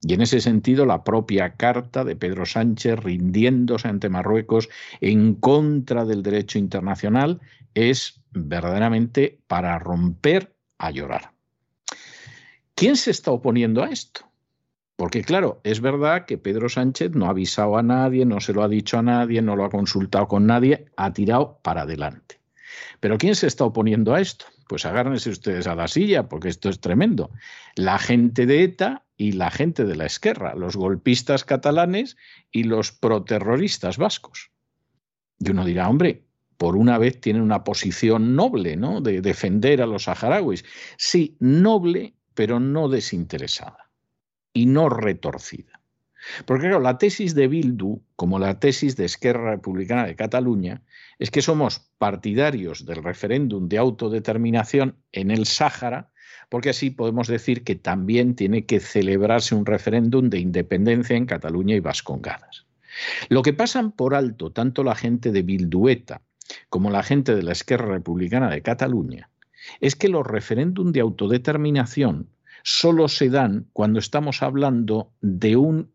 Y 0.00 0.14
en 0.14 0.22
ese 0.22 0.40
sentido, 0.40 0.86
la 0.86 1.04
propia 1.04 1.54
carta 1.54 2.02
de 2.02 2.16
Pedro 2.16 2.44
Sánchez 2.44 2.98
rindiéndose 2.98 3.86
ante 3.86 4.08
Marruecos 4.08 4.68
en 5.00 5.36
contra 5.36 6.04
del 6.04 6.24
derecho 6.24 6.58
internacional 6.58 7.40
es 7.74 8.20
verdaderamente 8.32 9.38
para 9.46 9.78
romper 9.78 10.56
a 10.78 10.90
llorar. 10.90 11.34
¿Quién 12.74 12.96
se 12.96 13.12
está 13.12 13.30
oponiendo 13.30 13.84
a 13.84 13.90
esto? 13.90 14.29
Porque 15.00 15.24
claro, 15.24 15.62
es 15.64 15.80
verdad 15.80 16.26
que 16.26 16.36
Pedro 16.36 16.68
Sánchez 16.68 17.12
no 17.12 17.24
ha 17.24 17.30
avisado 17.30 17.78
a 17.78 17.82
nadie, 17.82 18.26
no 18.26 18.38
se 18.38 18.52
lo 18.52 18.62
ha 18.62 18.68
dicho 18.68 18.98
a 18.98 19.02
nadie, 19.02 19.40
no 19.40 19.56
lo 19.56 19.64
ha 19.64 19.70
consultado 19.70 20.28
con 20.28 20.44
nadie, 20.44 20.88
ha 20.94 21.10
tirado 21.14 21.58
para 21.62 21.80
adelante. 21.80 22.38
Pero 23.00 23.16
¿quién 23.16 23.34
se 23.34 23.46
está 23.46 23.64
oponiendo 23.64 24.12
a 24.12 24.20
esto? 24.20 24.44
Pues 24.68 24.84
agárrense 24.84 25.30
ustedes 25.30 25.66
a 25.66 25.74
la 25.74 25.88
silla, 25.88 26.28
porque 26.28 26.50
esto 26.50 26.68
es 26.68 26.80
tremendo. 26.82 27.30
La 27.76 27.98
gente 27.98 28.44
de 28.44 28.62
ETA 28.62 29.06
y 29.16 29.32
la 29.32 29.50
gente 29.50 29.86
de 29.86 29.96
la 29.96 30.04
Esquerra, 30.04 30.54
los 30.54 30.76
golpistas 30.76 31.44
catalanes 31.44 32.18
y 32.52 32.64
los 32.64 32.92
proterroristas 32.92 33.96
vascos. 33.96 34.50
Y 35.38 35.50
uno 35.50 35.64
dirá, 35.64 35.88
hombre, 35.88 36.26
por 36.58 36.76
una 36.76 36.98
vez 36.98 37.18
tienen 37.22 37.40
una 37.40 37.64
posición 37.64 38.36
noble, 38.36 38.76
¿no? 38.76 39.00
De 39.00 39.22
defender 39.22 39.80
a 39.80 39.86
los 39.86 40.02
saharauis. 40.02 40.62
Sí, 40.98 41.38
noble, 41.40 42.12
pero 42.34 42.60
no 42.60 42.90
desinteresada 42.90 43.89
y 44.52 44.66
no 44.66 44.88
retorcida. 44.88 45.80
Porque 46.44 46.68
claro, 46.68 46.80
la 46.80 46.98
tesis 46.98 47.34
de 47.34 47.48
Bildu, 47.48 48.02
como 48.16 48.38
la 48.38 48.60
tesis 48.60 48.96
de 48.96 49.06
Esquerra 49.06 49.52
Republicana 49.52 50.06
de 50.06 50.16
Cataluña, 50.16 50.82
es 51.18 51.30
que 51.30 51.42
somos 51.42 51.90
partidarios 51.98 52.84
del 52.84 53.02
referéndum 53.02 53.68
de 53.68 53.78
autodeterminación 53.78 54.96
en 55.12 55.30
el 55.30 55.46
Sáhara, 55.46 56.10
porque 56.48 56.70
así 56.70 56.90
podemos 56.90 57.28
decir 57.28 57.64
que 57.64 57.76
también 57.76 58.34
tiene 58.34 58.66
que 58.66 58.80
celebrarse 58.80 59.54
un 59.54 59.66
referéndum 59.66 60.28
de 60.28 60.40
independencia 60.40 61.16
en 61.16 61.26
Cataluña 61.26 61.76
y 61.76 61.80
Vascongadas. 61.80 62.66
Lo 63.28 63.42
que 63.42 63.52
pasan 63.52 63.92
por 63.92 64.14
alto 64.14 64.50
tanto 64.50 64.82
la 64.82 64.94
gente 64.94 65.30
de 65.30 65.42
Bildueta 65.42 66.22
como 66.68 66.90
la 66.90 67.02
gente 67.02 67.34
de 67.34 67.42
la 67.42 67.52
Esquerra 67.52 67.86
Republicana 67.86 68.50
de 68.50 68.62
Cataluña 68.62 69.30
es 69.80 69.94
que 69.94 70.08
los 70.08 70.26
referéndums 70.26 70.92
de 70.92 71.00
autodeterminación 71.00 72.28
solo 72.62 73.08
se 73.08 73.28
dan 73.28 73.66
cuando 73.72 73.98
estamos 73.98 74.42
hablando 74.42 75.12
de 75.20 75.56
un 75.56 75.92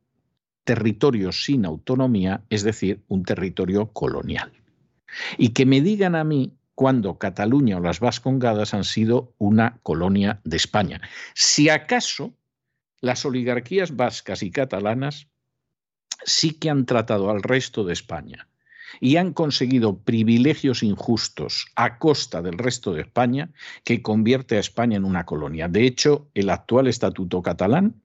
territorio 0.63 1.31
sin 1.31 1.65
autonomía, 1.65 2.43
es 2.50 2.63
decir, 2.63 3.03
un 3.07 3.24
territorio 3.24 3.88
colonial. 3.93 4.51
Y 5.38 5.50
que 5.50 5.65
me 5.65 5.81
digan 5.81 6.15
a 6.15 6.24
mí 6.24 6.57
cuando 6.74 7.17
Cataluña 7.17 7.77
o 7.77 7.79
las 7.79 8.00
Vascongadas 8.00 8.74
han 8.74 8.84
sido 8.84 9.34
una 9.38 9.79
colonia 9.84 10.41
de 10.43 10.57
España. 10.57 11.01
Si 11.34 11.69
acaso 11.69 12.34
las 13.00 13.25
oligarquías 13.25 13.95
vascas 13.95 14.43
y 14.43 14.51
catalanas 14.51 15.27
sí 16.25 16.51
que 16.51 16.69
han 16.69 16.86
tratado 16.86 17.29
al 17.29 17.43
resto 17.43 17.84
de 17.84 17.93
España 17.93 18.48
y 19.00 19.18
han 19.18 19.34
conseguido 19.34 19.98
privilegios 19.98 20.84
injustos 20.84 21.68
a 21.75 21.98
costa 21.98 22.42
del 22.42 22.58
resto 22.58 22.94
de 22.94 23.02
España 23.02 23.52
que 23.84 24.02
convierte 24.02 24.58
a 24.58 24.60
España 24.60 24.98
en 24.98 25.06
una 25.06 25.25
colonia. 25.25 25.68
De 25.68 25.86
hecho, 25.86 26.28
el 26.34 26.50
actual 26.50 26.88
estatuto 26.88 27.41
catalán 27.41 28.02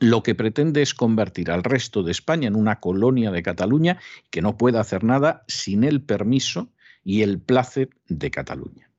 lo 0.00 0.22
que 0.22 0.34
pretende 0.34 0.82
es 0.82 0.94
convertir 0.94 1.50
al 1.50 1.62
resto 1.62 2.02
de 2.02 2.10
España 2.10 2.48
en 2.48 2.56
una 2.56 2.80
colonia 2.80 3.30
de 3.30 3.42
Cataluña 3.42 3.98
que 4.30 4.42
no 4.42 4.56
puede 4.56 4.78
hacer 4.78 5.04
nada 5.04 5.44
sin 5.46 5.84
el 5.84 6.02
permiso 6.02 6.68
y 7.04 7.22
el 7.22 7.38
placer 7.38 7.90
de 8.08 8.30
Cataluña. 8.30 8.90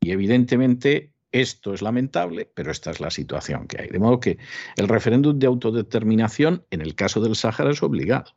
Y 0.00 0.10
evidentemente 0.10 1.12
esto 1.30 1.74
es 1.74 1.82
lamentable, 1.82 2.50
pero 2.54 2.70
esta 2.70 2.90
es 2.90 3.00
la 3.00 3.10
situación 3.10 3.66
que 3.66 3.82
hay. 3.82 3.88
De 3.88 3.98
modo 3.98 4.18
que 4.18 4.38
el 4.76 4.88
referéndum 4.88 5.38
de 5.38 5.46
autodeterminación 5.46 6.64
en 6.70 6.80
el 6.80 6.94
caso 6.94 7.20
del 7.20 7.36
Sáhara 7.36 7.70
es 7.70 7.82
obligado. 7.82 8.32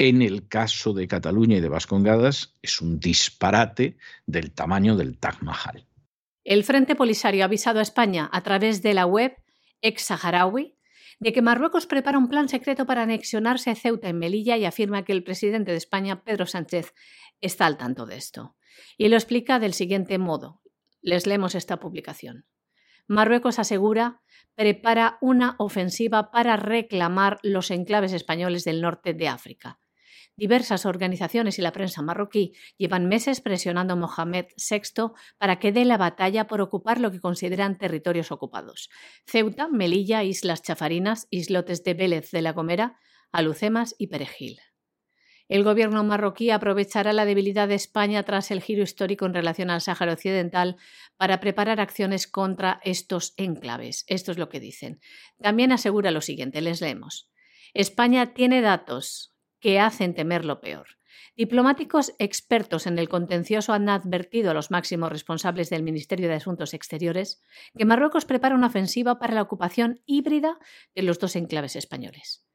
En 0.00 0.22
el 0.22 0.46
caso 0.46 0.92
de 0.92 1.08
Cataluña 1.08 1.56
y 1.56 1.60
de 1.60 1.68
Vascongadas 1.68 2.54
es 2.62 2.80
un 2.80 3.00
disparate 3.00 3.96
del 4.26 4.52
tamaño 4.52 4.96
del 4.96 5.18
Taj 5.18 5.42
Mahal. 5.42 5.88
El 6.44 6.62
Frente 6.62 6.94
Polisario 6.94 7.42
ha 7.42 7.46
avisado 7.46 7.80
a 7.80 7.82
España 7.82 8.30
a 8.32 8.44
través 8.44 8.80
de 8.80 8.94
la 8.94 9.06
web 9.06 9.36
ex 9.82 10.02
saharaui 10.02 10.76
de 11.18 11.32
que 11.32 11.42
Marruecos 11.42 11.86
prepara 11.86 12.16
un 12.16 12.28
plan 12.28 12.48
secreto 12.48 12.86
para 12.86 13.02
anexionarse 13.02 13.70
a 13.70 13.74
Ceuta 13.74 14.08
en 14.08 14.20
Melilla 14.20 14.56
y 14.56 14.66
afirma 14.66 15.04
que 15.04 15.10
el 15.10 15.24
presidente 15.24 15.72
de 15.72 15.78
España, 15.78 16.22
Pedro 16.22 16.46
Sánchez, 16.46 16.94
está 17.40 17.66
al 17.66 17.76
tanto 17.76 18.06
de 18.06 18.18
esto. 18.18 18.54
Y 18.96 19.08
lo 19.08 19.16
explica 19.16 19.58
del 19.58 19.74
siguiente 19.74 20.16
modo. 20.18 20.62
Les 21.02 21.26
leemos 21.26 21.56
esta 21.56 21.80
publicación. 21.80 22.46
Marruecos 23.08 23.58
asegura 23.58 24.22
prepara 24.54 25.18
una 25.20 25.56
ofensiva 25.58 26.30
para 26.30 26.56
reclamar 26.56 27.40
los 27.42 27.72
enclaves 27.72 28.12
españoles 28.12 28.62
del 28.62 28.80
norte 28.80 29.12
de 29.12 29.26
África. 29.26 29.80
Diversas 30.38 30.86
organizaciones 30.86 31.58
y 31.58 31.62
la 31.62 31.72
prensa 31.72 32.00
marroquí 32.00 32.52
llevan 32.76 33.08
meses 33.08 33.40
presionando 33.40 33.94
a 33.94 33.96
Mohamed 33.96 34.46
VI 34.56 35.10
para 35.36 35.58
que 35.58 35.72
dé 35.72 35.84
la 35.84 35.96
batalla 35.96 36.46
por 36.46 36.60
ocupar 36.60 37.00
lo 37.00 37.10
que 37.10 37.18
consideran 37.18 37.76
territorios 37.76 38.30
ocupados. 38.30 38.88
Ceuta, 39.26 39.66
Melilla, 39.66 40.22
Islas 40.22 40.62
Chafarinas, 40.62 41.26
islotes 41.30 41.82
de 41.82 41.94
Vélez 41.94 42.30
de 42.30 42.42
la 42.42 42.52
Gomera, 42.52 43.00
Alucemas 43.32 43.96
y 43.98 44.06
Perejil. 44.06 44.60
El 45.48 45.64
gobierno 45.64 46.04
marroquí 46.04 46.50
aprovechará 46.50 47.12
la 47.12 47.24
debilidad 47.24 47.66
de 47.66 47.74
España 47.74 48.22
tras 48.22 48.52
el 48.52 48.62
giro 48.62 48.84
histórico 48.84 49.26
en 49.26 49.34
relación 49.34 49.70
al 49.70 49.80
Sáhara 49.80 50.12
Occidental 50.12 50.76
para 51.16 51.40
preparar 51.40 51.80
acciones 51.80 52.28
contra 52.28 52.80
estos 52.84 53.34
enclaves. 53.38 54.04
Esto 54.06 54.30
es 54.30 54.38
lo 54.38 54.48
que 54.48 54.60
dicen. 54.60 55.00
También 55.42 55.72
asegura 55.72 56.12
lo 56.12 56.20
siguiente, 56.20 56.60
les 56.60 56.80
leemos. 56.80 57.28
España 57.74 58.34
tiene 58.34 58.60
datos 58.60 59.34
que 59.60 59.80
hacen 59.80 60.14
temer 60.14 60.44
lo 60.44 60.60
peor. 60.60 60.86
Diplomáticos 61.36 62.14
expertos 62.18 62.86
en 62.86 62.98
el 62.98 63.08
contencioso 63.08 63.72
han 63.72 63.88
advertido 63.88 64.50
a 64.50 64.54
los 64.54 64.70
máximos 64.70 65.12
responsables 65.12 65.70
del 65.70 65.84
Ministerio 65.84 66.28
de 66.28 66.34
Asuntos 66.34 66.74
Exteriores 66.74 67.42
que 67.76 67.84
Marruecos 67.84 68.24
prepara 68.24 68.56
una 68.56 68.66
ofensiva 68.66 69.18
para 69.18 69.34
la 69.34 69.42
ocupación 69.42 70.00
híbrida 70.04 70.58
de 70.94 71.02
los 71.02 71.20
dos 71.20 71.36
enclaves 71.36 71.76
españoles. 71.76 72.47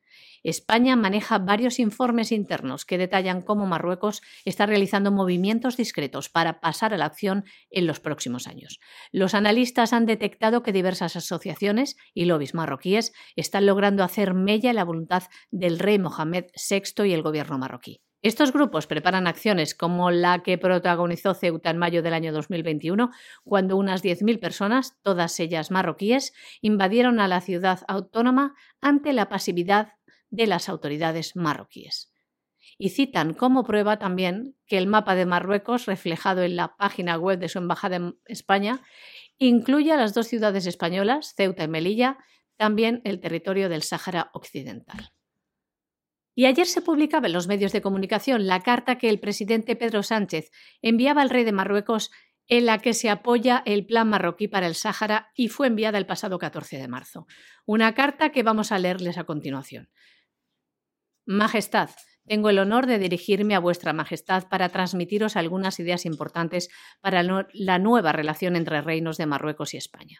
España 0.43 0.95
maneja 0.95 1.39
varios 1.39 1.79
informes 1.79 2.32
internos 2.32 2.86
que 2.86 2.97
detallan 2.97 3.41
cómo 3.41 3.65
Marruecos 3.65 4.21
está 4.45 4.65
realizando 4.65 5.12
movimientos 5.12 5.77
discretos 5.77 6.29
para 6.29 6.60
pasar 6.60 6.93
a 6.93 6.97
la 6.97 7.06
acción 7.06 7.45
en 7.69 7.88
los 7.88 7.99
próximos 7.99 8.47
años. 8.47 8.79
Los 9.12 9.34
analistas 9.34 9.93
han 9.93 10.06
detectado 10.06 10.62
que 10.62 10.73
diversas 10.73 11.15
asociaciones 11.15 11.95
y 12.13 12.25
lobbies 12.25 12.53
marroquíes 12.53 13.13
están 13.36 13.65
logrando 13.65 14.03
hacer 14.03 14.34
mella 14.34 14.73
la 14.73 14.84
voluntad 14.84 15.23
del 15.49 15.79
rey 15.79 15.97
Mohamed 15.97 16.45
VI 16.69 17.06
y 17.06 17.13
el 17.13 17.23
gobierno 17.23 17.58
marroquí. 17.58 18.01
Estos 18.23 18.53
grupos 18.53 18.88
preparan 18.88 19.27
acciones 19.27 19.75
como 19.75 20.10
la 20.10 20.43
que 20.43 20.58
protagonizó 20.58 21.34
Ceuta 21.34 21.69
en 21.69 21.77
mayo 21.77 22.01
del 22.01 22.13
año 22.13 22.32
2021, 22.32 23.12
cuando 23.43 23.75
unas 23.75 24.01
10.000 24.01 24.39
personas, 24.39 24.97
todas 25.01 25.38
ellas 25.41 25.71
marroquíes, 25.71 26.34
invadieron 26.62 27.19
a 27.19 27.27
la 27.27 27.41
ciudad 27.41 27.82
autónoma 27.86 28.56
ante 28.79 29.12
la 29.12 29.27
pasividad 29.27 29.89
de 30.34 30.48
las 30.48 30.67
autoridades 30.67 31.36
marroquíes. 31.36 32.12
Y 32.80 32.89
citan 32.89 33.36
como 33.36 33.63
prueba 33.63 34.00
también 34.00 34.58
que 34.65 34.80
el 34.80 34.88
mapa 34.88 35.13
de 35.13 35.28
Marruecos, 35.28 35.86
reflejado 35.86 36.41
en 36.41 36.56
la 36.56 36.76
página 36.76 37.17
web 37.17 37.38
de 37.38 37.50
su 37.50 37.60
embajada 37.60 37.98
en 37.98 38.17
España, 38.26 38.82
incluye 39.38 39.91
a 39.91 39.98
las 39.98 40.15
dos 40.15 40.28
ciudades 40.28 40.65
españolas, 40.65 41.36
Ceuta 41.38 41.63
y 41.63 41.67
Melilla, 41.67 42.17
también 42.58 43.02
el 43.04 43.19
territorio 43.19 43.69
del 43.69 43.84
Sáhara 43.84 44.32
Occidental. 44.34 45.12
Y 46.34 46.46
ayer 46.46 46.65
se 46.65 46.82
publicaba 46.82 47.28
en 47.28 47.34
los 47.34 47.48
medios 47.48 47.72
de 47.72 47.84
comunicación 47.84 48.48
la 48.48 48.62
carta 48.62 48.98
que 48.98 49.10
el 49.10 49.19
presidente 49.19 49.76
Pedro 49.76 50.02
Sánchez 50.02 50.50
enviaba 50.82 51.22
al 51.22 51.30
rey 51.30 51.43
de 51.43 51.52
Marruecos 51.52 52.10
en 52.48 52.65
la 52.65 52.80
que 52.80 52.96
se 52.96 53.12
apoya 53.12 53.62
el 53.67 53.86
plan 53.86 54.10
marroquí 54.10 54.48
para 54.48 54.65
el 54.65 54.74
Sáhara 54.74 55.32
y 55.36 55.50
fue 55.50 55.67
enviada 55.67 56.00
el 56.00 56.08
pasado 56.08 56.39
14 56.39 56.78
de 56.78 56.88
marzo. 56.88 57.28
Una 57.65 57.93
carta 57.93 58.32
que 58.32 58.41
vamos 58.41 58.72
a 58.72 58.80
leerles 58.80 59.19
a 59.19 59.26
continuación. 59.26 59.89
Majestad, 61.25 61.89
tengo 62.27 62.49
el 62.49 62.59
honor 62.59 62.86
de 62.86 62.99
dirigirme 62.99 63.55
a 63.55 63.59
vuestra 63.59 63.93
Majestad 63.93 64.47
para 64.49 64.69
transmitiros 64.69 65.36
algunas 65.36 65.79
ideas 65.79 66.05
importantes 66.05 66.69
para 67.01 67.23
la 67.23 67.79
nueva 67.79 68.12
relación 68.12 68.55
entre 68.55 68.81
reinos 68.81 69.17
de 69.17 69.25
Marruecos 69.25 69.73
y 69.73 69.77
España. 69.77 70.19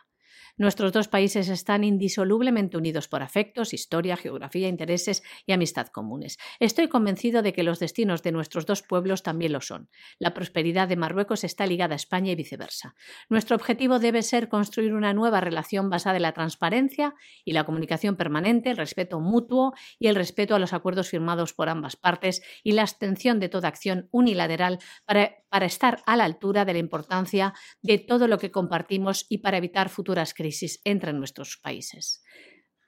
Nuestros 0.56 0.92
dos 0.92 1.08
países 1.08 1.50
están 1.50 1.84
indisolublemente 1.84 2.78
unidos 2.78 3.08
por 3.08 3.24
afectos, 3.24 3.74
historia, 3.74 4.16
geografía, 4.16 4.68
intereses 4.68 5.24
y 5.48 5.52
amistad 5.52 5.88
comunes. 5.88 6.38
Estoy 6.60 6.90
convencido 6.90 7.42
de 7.42 7.54
que 7.54 7.64
los 7.64 7.80
destinos 7.80 8.22
de 8.22 8.32
nuestros 8.32 8.68
dos 8.68 8.84
pueblos 8.84 9.24
también 9.24 9.52
lo 9.52 9.62
son. 9.62 9.90
La 10.20 10.36
prosperidad 10.36 10.88
de 10.88 10.96
Marruecos 10.96 11.44
está 11.44 11.66
ligada 11.66 11.94
a 11.94 11.96
España 11.96 12.32
y 12.32 12.36
viceversa. 12.36 12.94
Nuestro 13.30 13.56
objetivo 13.56 13.98
debe 13.98 14.22
ser 14.22 14.48
construir 14.48 14.94
una 14.94 15.12
nueva 15.12 15.42
relación 15.42 15.90
basada 15.90 16.18
en 16.18 16.22
la 16.22 16.34
transparencia 16.34 17.16
y 17.44 17.54
la 17.54 17.64
comunicación 17.64 18.16
permanente, 18.16 18.70
el 18.70 18.78
respeto 18.78 19.20
mutuo 19.20 19.74
y 19.98 20.06
el 20.06 20.16
respeto 20.16 20.54
a 20.54 20.60
los 20.60 20.74
acuerdos 20.74 21.10
firmados 21.10 21.54
por 21.54 21.68
ambas 21.68 21.96
partes 21.96 22.44
y 22.62 22.74
la 22.74 22.84
abstención 22.84 23.40
de 23.40 23.50
toda 23.50 23.70
acción 23.70 24.08
unilateral 24.12 24.78
para, 25.06 25.32
para 25.50 25.66
estar 25.66 26.04
a 26.06 26.16
la 26.16 26.26
altura 26.26 26.64
de 26.64 26.74
la 26.74 26.80
importancia 26.80 27.56
de 27.82 27.98
todo 27.98 28.28
lo 28.28 28.38
que 28.38 28.52
compartimos 28.52 29.26
y 29.30 29.40
para 29.40 29.58
evitar 29.58 29.90
futuras 29.90 30.36
crisis 30.36 30.43
entre 30.84 31.14
nuestros 31.14 31.58
países. 31.58 32.24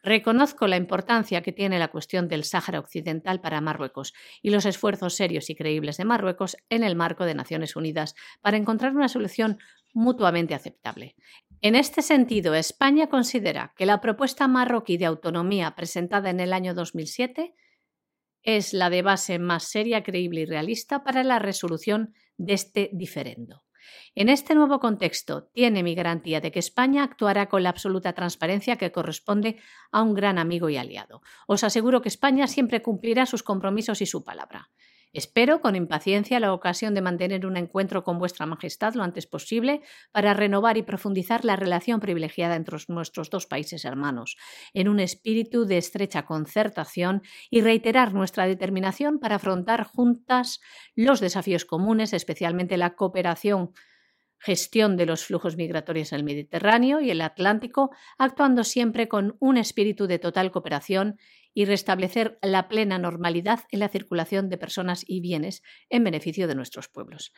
Reconozco 0.05 0.67
la 0.67 0.77
importancia 0.77 1.41
que 1.41 1.51
tiene 1.51 1.79
la 1.79 1.87
cuestión 1.87 2.27
del 2.27 2.43
Sáhara 2.43 2.79
Occidental 2.79 3.41
para 3.41 3.59
Marruecos 3.59 4.13
y 4.43 4.51
los 4.51 4.67
esfuerzos 4.67 5.15
serios 5.15 5.49
y 5.49 5.55
creíbles 5.55 5.97
de 5.97 6.05
Marruecos 6.05 6.57
en 6.69 6.83
el 6.83 6.95
marco 6.95 7.25
de 7.25 7.33
Naciones 7.33 7.75
Unidas 7.75 8.13
para 8.39 8.57
encontrar 8.57 8.95
una 8.95 9.07
solución 9.07 9.57
mutuamente 9.95 10.53
aceptable. 10.53 11.15
En 11.61 11.73
este 11.73 12.03
sentido, 12.03 12.53
España 12.53 13.07
considera 13.07 13.73
que 13.75 13.87
la 13.87 13.99
propuesta 13.99 14.47
marroquí 14.47 14.97
de 14.97 15.05
autonomía 15.05 15.73
presentada 15.75 16.29
en 16.29 16.39
el 16.39 16.53
año 16.53 16.75
2007 16.75 17.55
es 18.43 18.73
la 18.73 18.91
de 18.91 19.01
base 19.01 19.39
más 19.39 19.63
seria, 19.63 20.03
creíble 20.03 20.41
y 20.41 20.45
realista 20.45 21.03
para 21.03 21.23
la 21.23 21.39
resolución 21.39 22.13
de 22.37 22.53
este 22.53 22.91
diferendo. 22.93 23.64
En 24.15 24.29
este 24.29 24.55
nuevo 24.55 24.79
contexto, 24.79 25.49
tiene 25.53 25.83
mi 25.83 25.95
garantía 25.95 26.41
de 26.41 26.51
que 26.51 26.59
España 26.59 27.03
actuará 27.03 27.47
con 27.47 27.63
la 27.63 27.69
absoluta 27.69 28.13
transparencia 28.13 28.77
que 28.77 28.91
corresponde 28.91 29.57
a 29.91 30.01
un 30.01 30.13
gran 30.13 30.37
amigo 30.37 30.69
y 30.69 30.77
aliado. 30.77 31.21
Os 31.47 31.63
aseguro 31.63 32.01
que 32.01 32.09
España 32.09 32.47
siempre 32.47 32.81
cumplirá 32.81 33.25
sus 33.25 33.43
compromisos 33.43 34.01
y 34.01 34.05
su 34.05 34.23
palabra. 34.23 34.69
Espero 35.15 35.61
con 35.61 35.77
impaciencia 35.77 36.41
la 36.41 36.51
ocasión 36.51 36.93
de 36.93 37.01
mantener 37.01 37.45
un 37.45 37.55
encuentro 37.55 38.03
con 38.03 38.19
vuestra 38.19 38.45
Majestad 38.45 38.95
lo 38.95 39.03
antes 39.03 39.27
posible 39.27 39.81
para 40.11 40.33
renovar 40.33 40.75
y 40.75 40.83
profundizar 40.83 41.45
la 41.45 41.55
relación 41.55 42.01
privilegiada 42.01 42.57
entre 42.57 42.77
nuestros 42.89 43.29
dos 43.29 43.47
países 43.47 43.85
hermanos, 43.85 44.35
en 44.73 44.89
un 44.89 44.99
espíritu 44.99 45.65
de 45.65 45.77
estrecha 45.77 46.25
concertación 46.25 47.21
y 47.49 47.61
reiterar 47.61 48.13
nuestra 48.13 48.45
determinación 48.45 49.19
para 49.19 49.37
afrontar 49.37 49.85
juntas 49.85 50.59
los 50.95 51.21
desafíos 51.21 51.63
comunes, 51.63 52.11
especialmente 52.11 52.75
la 52.75 52.95
cooperación 52.95 53.71
gestión 54.37 54.97
de 54.97 55.05
los 55.05 55.23
flujos 55.23 55.55
migratorios 55.55 56.11
en 56.11 56.19
el 56.19 56.25
Mediterráneo 56.25 56.99
y 56.99 57.09
el 57.09 57.21
Atlántico, 57.21 57.91
actuando 58.17 58.65
siempre 58.65 59.07
con 59.07 59.37
un 59.39 59.55
espíritu 59.55 60.07
de 60.07 60.19
total 60.19 60.51
cooperación 60.51 61.17
y 61.55 61.65
restablecer 61.65 62.37
la 62.43 62.67
plena 62.67 62.99
normalidad 62.99 63.61
en 63.71 63.79
la 63.79 63.89
circulación 63.89 64.49
de 64.49 64.59
personas 64.59 65.03
y 65.07 65.21
bienes 65.21 65.63
en 65.89 66.03
beneficio 66.03 66.47
de 66.47 66.53
nuestros 66.53 66.89
pueblos. 66.89 67.33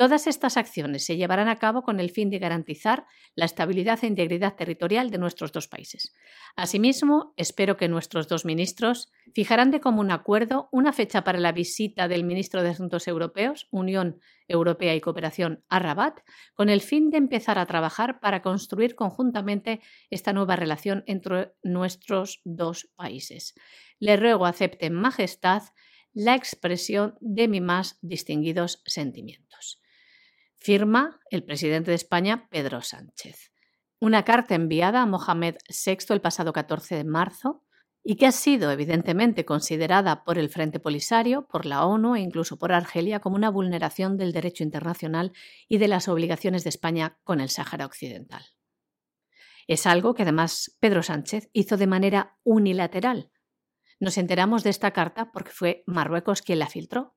Todas 0.00 0.26
estas 0.26 0.56
acciones 0.56 1.04
se 1.04 1.18
llevarán 1.18 1.48
a 1.48 1.56
cabo 1.56 1.82
con 1.82 2.00
el 2.00 2.08
fin 2.08 2.30
de 2.30 2.38
garantizar 2.38 3.04
la 3.34 3.44
estabilidad 3.44 3.98
e 4.00 4.06
integridad 4.06 4.56
territorial 4.56 5.10
de 5.10 5.18
nuestros 5.18 5.52
dos 5.52 5.68
países. 5.68 6.14
Asimismo, 6.56 7.34
espero 7.36 7.76
que 7.76 7.86
nuestros 7.86 8.26
dos 8.26 8.46
ministros 8.46 9.12
fijarán 9.34 9.70
de 9.70 9.80
común 9.80 10.10
acuerdo 10.10 10.70
una 10.72 10.94
fecha 10.94 11.22
para 11.22 11.38
la 11.38 11.52
visita 11.52 12.08
del 12.08 12.24
ministro 12.24 12.62
de 12.62 12.70
Asuntos 12.70 13.08
Europeos, 13.08 13.68
Unión 13.70 14.18
Europea 14.48 14.94
y 14.94 15.02
Cooperación, 15.02 15.66
a 15.68 15.80
Rabat, 15.80 16.20
con 16.54 16.70
el 16.70 16.80
fin 16.80 17.10
de 17.10 17.18
empezar 17.18 17.58
a 17.58 17.66
trabajar 17.66 18.20
para 18.20 18.40
construir 18.40 18.94
conjuntamente 18.94 19.82
esta 20.08 20.32
nueva 20.32 20.56
relación 20.56 21.04
entre 21.06 21.52
nuestros 21.62 22.40
dos 22.44 22.88
países. 22.96 23.52
Le 23.98 24.16
ruego 24.16 24.46
acepte 24.46 24.86
en 24.86 24.94
majestad 24.94 25.64
la 26.14 26.36
expresión 26.36 27.18
de 27.20 27.48
mis 27.48 27.60
más 27.60 27.98
distinguidos 28.00 28.82
sentimientos. 28.86 29.79
Firma 30.62 31.18
el 31.30 31.42
presidente 31.42 31.90
de 31.90 31.94
España, 31.94 32.46
Pedro 32.50 32.82
Sánchez. 32.82 33.50
Una 33.98 34.26
carta 34.26 34.54
enviada 34.54 35.00
a 35.00 35.06
Mohamed 35.06 35.56
VI 35.70 35.96
el 36.10 36.20
pasado 36.20 36.52
14 36.52 36.96
de 36.96 37.04
marzo 37.04 37.64
y 38.04 38.16
que 38.16 38.26
ha 38.26 38.32
sido 38.32 38.70
evidentemente 38.70 39.46
considerada 39.46 40.22
por 40.22 40.36
el 40.36 40.50
Frente 40.50 40.78
Polisario, 40.78 41.48
por 41.48 41.64
la 41.64 41.86
ONU 41.86 42.14
e 42.14 42.20
incluso 42.20 42.58
por 42.58 42.72
Argelia 42.72 43.20
como 43.20 43.36
una 43.36 43.48
vulneración 43.48 44.18
del 44.18 44.32
derecho 44.32 44.62
internacional 44.62 45.32
y 45.66 45.78
de 45.78 45.88
las 45.88 46.08
obligaciones 46.08 46.62
de 46.62 46.68
España 46.68 47.18
con 47.24 47.40
el 47.40 47.48
Sáhara 47.48 47.86
Occidental. 47.86 48.44
Es 49.66 49.86
algo 49.86 50.12
que 50.12 50.24
además 50.24 50.76
Pedro 50.78 51.02
Sánchez 51.02 51.48
hizo 51.54 51.78
de 51.78 51.86
manera 51.86 52.36
unilateral. 52.44 53.30
Nos 53.98 54.18
enteramos 54.18 54.62
de 54.62 54.70
esta 54.70 54.90
carta 54.90 55.32
porque 55.32 55.52
fue 55.52 55.84
Marruecos 55.86 56.42
quien 56.42 56.58
la 56.58 56.66
filtró. 56.66 57.16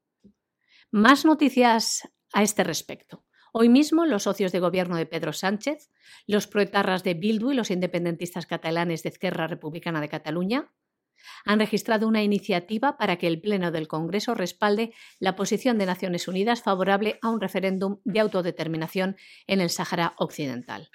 Más 0.92 1.26
noticias 1.26 2.08
a 2.32 2.42
este 2.42 2.64
respecto. 2.64 3.23
Hoy 3.56 3.70
mismo 3.70 4.08
los 4.08 4.24
socios 4.24 4.52
de 4.52 4.60
gobierno 4.60 4.98
de 4.98 5.06
Pedro 5.06 5.32
Sánchez, 5.32 5.92
los 6.26 6.48
proetarras 6.48 7.04
de 7.04 7.14
Bildu 7.14 7.52
y 7.52 7.56
los 7.56 7.70
independentistas 7.70 8.48
catalanes 8.48 9.04
de 9.04 9.10
Esquerra 9.10 9.46
Republicana 9.46 10.02
de 10.02 10.10
Cataluña 10.10 10.72
han 11.46 11.60
registrado 11.60 12.08
una 12.08 12.24
iniciativa 12.24 12.98
para 12.98 13.18
que 13.18 13.28
el 13.28 13.40
Pleno 13.40 13.70
del 13.70 13.88
Congreso 13.88 14.34
respalde 14.34 14.92
la 15.20 15.36
posición 15.36 15.78
de 15.78 15.86
Naciones 15.86 16.28
Unidas 16.28 16.64
favorable 16.64 17.20
a 17.22 17.30
un 17.30 17.40
referéndum 17.40 18.00
de 18.06 18.22
autodeterminación 18.22 19.18
en 19.46 19.62
el 19.62 19.70
Sáhara 19.70 20.16
Occidental. 20.18 20.90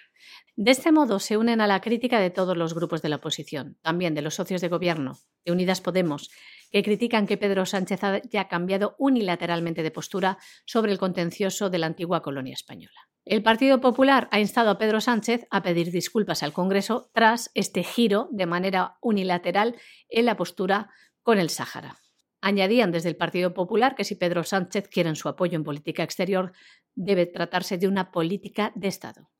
De 0.61 0.73
este 0.73 0.91
modo 0.91 1.21
se 1.21 1.37
unen 1.37 1.61
a 1.61 1.69
la 1.69 1.81
crítica 1.81 2.19
de 2.19 2.31
todos 2.31 2.57
los 2.57 2.75
grupos 2.75 3.01
de 3.01 3.09
la 3.09 3.17
oposición, 3.17 3.79
también 3.81 4.17
de 4.17 4.23
los 4.23 4.35
socios 4.35 4.61
de 4.61 4.67
gobierno, 4.67 5.17
de 5.45 5.53
Unidas 5.53 5.81
Podemos, 5.81 6.31
que 6.73 6.83
critican 6.83 7.29
que 7.29 7.37
Pedro 7.37 7.65
Sánchez 7.65 8.03
haya 8.03 8.49
cambiado 8.49 8.97
unilateralmente 8.99 9.85
de 9.85 9.93
postura 9.93 10.37
sobre 10.67 10.91
el 10.91 10.99
contencioso 10.99 11.71
de 11.71 11.79
la 11.79 11.87
antigua 11.87 12.23
colonia 12.23 12.55
española. 12.55 13.09
El 13.25 13.45
Partido 13.45 13.81
Popular 13.81 14.27
ha 14.33 14.41
instado 14.41 14.71
a 14.71 14.79
Pedro 14.79 15.01
Sánchez 15.01 15.47
a 15.49 15.63
pedir 15.63 15.93
disculpas 15.93 16.43
al 16.43 16.53
Congreso 16.53 17.09
tras 17.15 17.53
este 17.55 17.85
giro 17.85 18.29
de 18.33 18.47
manera 18.47 18.97
unilateral 19.01 19.77
en 20.09 20.25
la 20.25 20.37
postura 20.37 20.91
con 21.23 21.39
el 21.39 21.51
Sáhara. 21.51 21.99
Añadían 22.41 22.91
desde 22.91 23.11
el 23.11 23.17
Partido 23.17 23.55
Popular 23.55 23.95
que 23.95 24.03
si 24.03 24.17
Pedro 24.17 24.43
Sánchez 24.43 24.89
quiere 24.89 25.15
su 25.15 25.29
apoyo 25.29 25.55
en 25.55 25.63
política 25.63 26.03
exterior, 26.03 26.51
debe 26.97 27.27
tratarse 27.27 27.79
de 27.79 27.87
una 27.87 28.11
política 28.11 28.73
de 28.75 28.89
Estado. 28.89 29.31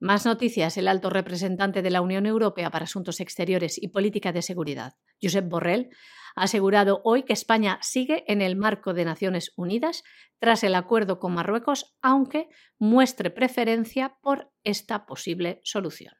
Más 0.00 0.26
noticias. 0.26 0.76
El 0.76 0.88
alto 0.88 1.08
representante 1.08 1.80
de 1.80 1.90
la 1.90 2.00
Unión 2.00 2.26
Europea 2.26 2.70
para 2.70 2.84
Asuntos 2.84 3.20
Exteriores 3.20 3.80
y 3.80 3.88
Política 3.88 4.32
de 4.32 4.42
Seguridad, 4.42 4.94
Josep 5.22 5.48
Borrell, 5.48 5.90
ha 6.36 6.44
asegurado 6.44 7.00
hoy 7.04 7.22
que 7.22 7.32
España 7.32 7.78
sigue 7.80 8.24
en 8.26 8.42
el 8.42 8.56
marco 8.56 8.92
de 8.92 9.04
Naciones 9.04 9.52
Unidas 9.56 10.02
tras 10.40 10.64
el 10.64 10.74
acuerdo 10.74 11.20
con 11.20 11.34
Marruecos, 11.34 11.96
aunque 12.02 12.48
muestre 12.78 13.30
preferencia 13.30 14.16
por 14.20 14.50
esta 14.64 15.06
posible 15.06 15.60
solución. 15.62 16.14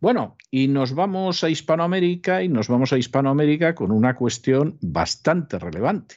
Bueno, 0.00 0.36
y 0.50 0.68
nos 0.68 0.94
vamos 0.94 1.44
a 1.44 1.50
Hispanoamérica 1.50 2.42
y 2.42 2.48
nos 2.48 2.68
vamos 2.68 2.92
a 2.92 2.98
Hispanoamérica 2.98 3.74
con 3.74 3.92
una 3.92 4.16
cuestión 4.16 4.78
bastante 4.80 5.58
relevante. 5.58 6.16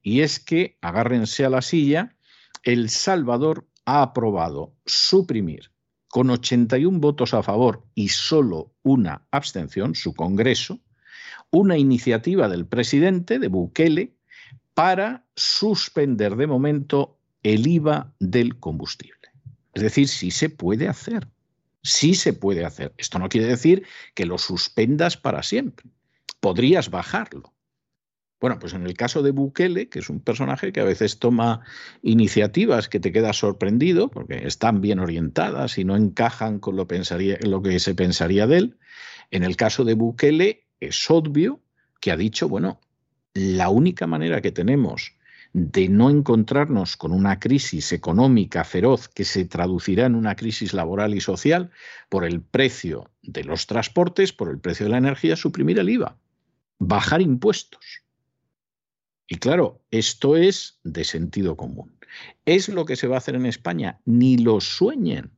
Y 0.00 0.20
es 0.20 0.40
que, 0.40 0.78
agárrense 0.80 1.44
a 1.44 1.50
la 1.50 1.60
silla, 1.60 2.16
El 2.62 2.88
Salvador 2.88 3.68
ha 3.84 4.02
aprobado 4.02 4.74
suprimir 4.86 5.70
con 6.10 6.28
81 6.28 6.98
votos 6.98 7.34
a 7.34 7.42
favor 7.42 7.84
y 7.94 8.08
solo 8.08 8.74
una 8.82 9.26
abstención, 9.30 9.94
su 9.94 10.12
Congreso, 10.12 10.80
una 11.50 11.78
iniciativa 11.78 12.48
del 12.48 12.66
presidente 12.66 13.38
de 13.38 13.48
Bukele 13.48 14.16
para 14.74 15.24
suspender 15.36 16.34
de 16.36 16.48
momento 16.48 17.16
el 17.44 17.66
IVA 17.66 18.12
del 18.18 18.58
combustible. 18.58 19.14
Es 19.72 19.82
decir, 19.82 20.08
sí 20.08 20.32
se 20.32 20.50
puede 20.50 20.88
hacer, 20.88 21.28
sí 21.82 22.14
se 22.14 22.32
puede 22.32 22.64
hacer. 22.64 22.92
Esto 22.98 23.20
no 23.20 23.28
quiere 23.28 23.46
decir 23.46 23.86
que 24.14 24.26
lo 24.26 24.36
suspendas 24.36 25.16
para 25.16 25.44
siempre. 25.44 25.86
Podrías 26.40 26.90
bajarlo. 26.90 27.52
Bueno, 28.40 28.58
pues 28.58 28.72
en 28.72 28.86
el 28.86 28.94
caso 28.94 29.22
de 29.22 29.32
Bukele, 29.32 29.90
que 29.90 29.98
es 29.98 30.08
un 30.08 30.20
personaje 30.20 30.72
que 30.72 30.80
a 30.80 30.84
veces 30.84 31.18
toma 31.18 31.60
iniciativas 32.00 32.88
que 32.88 32.98
te 32.98 33.12
quedas 33.12 33.36
sorprendido 33.36 34.08
porque 34.08 34.46
están 34.46 34.80
bien 34.80 34.98
orientadas 34.98 35.76
y 35.76 35.84
no 35.84 35.94
encajan 35.94 36.58
con 36.58 36.74
lo, 36.74 36.86
pensaría, 36.86 37.38
lo 37.42 37.60
que 37.62 37.78
se 37.78 37.94
pensaría 37.94 38.46
de 38.46 38.56
él, 38.56 38.78
en 39.30 39.44
el 39.44 39.56
caso 39.56 39.84
de 39.84 39.92
Bukele 39.92 40.64
es 40.80 41.10
obvio 41.10 41.60
que 42.00 42.12
ha 42.12 42.16
dicho, 42.16 42.48
bueno, 42.48 42.80
la 43.34 43.68
única 43.68 44.06
manera 44.06 44.40
que 44.40 44.52
tenemos 44.52 45.12
de 45.52 45.88
no 45.88 46.08
encontrarnos 46.08 46.96
con 46.96 47.12
una 47.12 47.40
crisis 47.40 47.92
económica 47.92 48.64
feroz 48.64 49.08
que 49.08 49.24
se 49.24 49.44
traducirá 49.44 50.06
en 50.06 50.14
una 50.14 50.34
crisis 50.34 50.72
laboral 50.72 51.14
y 51.14 51.20
social 51.20 51.70
por 52.08 52.24
el 52.24 52.40
precio 52.40 53.10
de 53.22 53.44
los 53.44 53.66
transportes, 53.66 54.32
por 54.32 54.48
el 54.48 54.60
precio 54.60 54.86
de 54.86 54.92
la 54.92 54.98
energía, 54.98 55.36
suprimir 55.36 55.78
el 55.78 55.90
IVA, 55.90 56.16
bajar 56.78 57.20
impuestos. 57.20 58.02
Y 59.32 59.36
claro, 59.36 59.80
esto 59.92 60.36
es 60.36 60.80
de 60.82 61.04
sentido 61.04 61.56
común. 61.56 61.96
¿Es 62.46 62.68
lo 62.68 62.84
que 62.84 62.96
se 62.96 63.06
va 63.06 63.14
a 63.14 63.18
hacer 63.18 63.36
en 63.36 63.46
España? 63.46 64.00
Ni 64.04 64.36
lo 64.36 64.60
sueñen. 64.60 65.30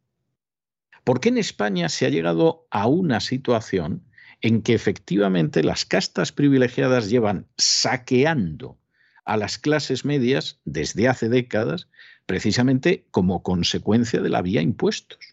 ¿Por 1.04 1.20
qué 1.20 1.28
en 1.28 1.36
España 1.36 1.90
se 1.90 2.06
ha 2.06 2.08
llegado 2.08 2.66
a 2.70 2.86
una 2.86 3.20
situación 3.20 4.02
en 4.40 4.62
que 4.62 4.72
efectivamente 4.72 5.62
las 5.62 5.84
castas 5.84 6.32
privilegiadas 6.32 7.10
llevan 7.10 7.48
saqueando 7.58 8.78
a 9.26 9.36
las 9.36 9.58
clases 9.58 10.06
medias 10.06 10.58
desde 10.64 11.06
hace 11.08 11.28
décadas, 11.28 11.86
precisamente 12.24 13.04
como 13.10 13.42
consecuencia 13.42 14.22
de 14.22 14.30
la 14.30 14.40
vía 14.40 14.62
impuestos? 14.62 15.31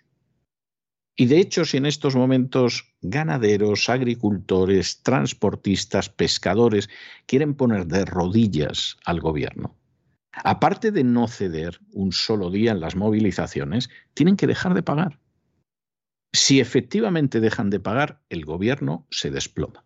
Y 1.20 1.26
de 1.26 1.42
hecho, 1.42 1.66
si 1.66 1.76
en 1.76 1.86
estos 1.86 2.16
momentos 2.16 2.94
ganaderos, 3.02 3.90
agricultores, 3.90 5.04
transportistas, 5.04 6.08
pescadores 6.08 6.90
quieren 7.26 7.56
poner 7.56 7.88
de 7.88 8.06
rodillas 8.06 8.96
al 9.04 9.20
gobierno, 9.20 9.76
aparte 10.32 10.92
de 10.92 11.04
no 11.04 11.28
ceder 11.28 11.82
un 11.92 12.14
solo 12.14 12.50
día 12.50 12.72
en 12.72 12.80
las 12.80 12.96
movilizaciones, 12.96 13.90
tienen 14.14 14.38
que 14.38 14.48
dejar 14.48 14.74
de 14.74 14.82
pagar. 14.82 15.20
Si 16.32 16.62
efectivamente 16.62 17.42
dejan 17.42 17.70
de 17.70 17.82
pagar, 17.82 18.22
el 18.30 18.46
gobierno 18.46 19.06
se 19.12 19.30
desploma. 19.30 19.84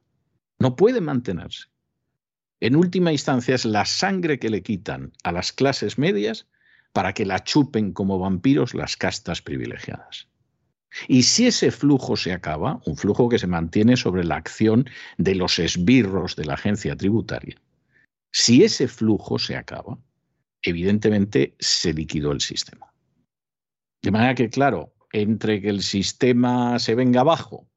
No 0.60 0.76
puede 0.76 1.02
mantenerse. 1.02 1.66
En 2.60 2.76
última 2.76 3.12
instancia 3.12 3.56
es 3.56 3.66
la 3.66 3.86
sangre 3.86 4.38
que 4.38 4.52
le 4.52 4.62
quitan 4.62 5.14
a 5.24 5.32
las 5.32 5.52
clases 5.52 5.98
medias 5.98 6.48
para 6.92 7.14
que 7.14 7.26
la 7.26 7.44
chupen 7.44 7.92
como 7.92 8.20
vampiros 8.20 8.76
las 8.76 8.98
castas 8.98 9.42
privilegiadas. 9.42 10.28
Y 11.08 11.24
si 11.24 11.48
ese 11.48 11.72
flujo 11.72 12.16
se 12.16 12.34
acaba, 12.34 12.82
un 12.86 12.98
flujo 12.98 13.30
que 13.30 13.40
se 13.40 13.48
mantiene 13.48 13.98
sobre 13.98 14.24
la 14.24 14.36
acción 14.36 14.86
de 15.18 15.36
los 15.36 15.60
esbirros 15.60 16.36
de 16.36 16.46
la 16.46 16.54
agencia 16.54 16.96
tributaria, 16.96 17.56
si 18.32 18.64
ese 18.64 18.88
flujo 18.88 19.38
se 19.38 19.56
acaba, 19.56 19.98
evidentemente 20.62 21.56
se 21.60 21.94
liquidó 21.94 22.32
el 22.32 22.42
sistema. 22.42 22.92
De 24.02 24.12
manera 24.12 24.36
que, 24.36 24.50
claro, 24.50 24.94
entre 25.12 25.62
que 25.62 25.70
el 25.70 25.82
sistema 25.82 26.80
se 26.80 26.96
venga 26.96 27.22
abajo 27.22 27.68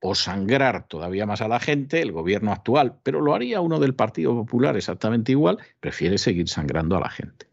o 0.00 0.14
sangrar 0.14 0.88
todavía 0.88 1.26
más 1.26 1.40
a 1.42 1.48
la 1.48 1.60
gente, 1.60 2.00
el 2.00 2.12
gobierno 2.12 2.52
actual, 2.52 2.98
pero 3.02 3.20
lo 3.20 3.34
haría 3.34 3.60
uno 3.60 3.78
del 3.78 3.94
Partido 3.94 4.34
Popular 4.34 4.76
exactamente 4.76 5.32
igual, 5.32 5.58
prefiere 5.78 6.18
seguir 6.18 6.48
sangrando 6.48 6.96
a 6.96 7.00
la 7.00 7.10
gente. 7.10 7.49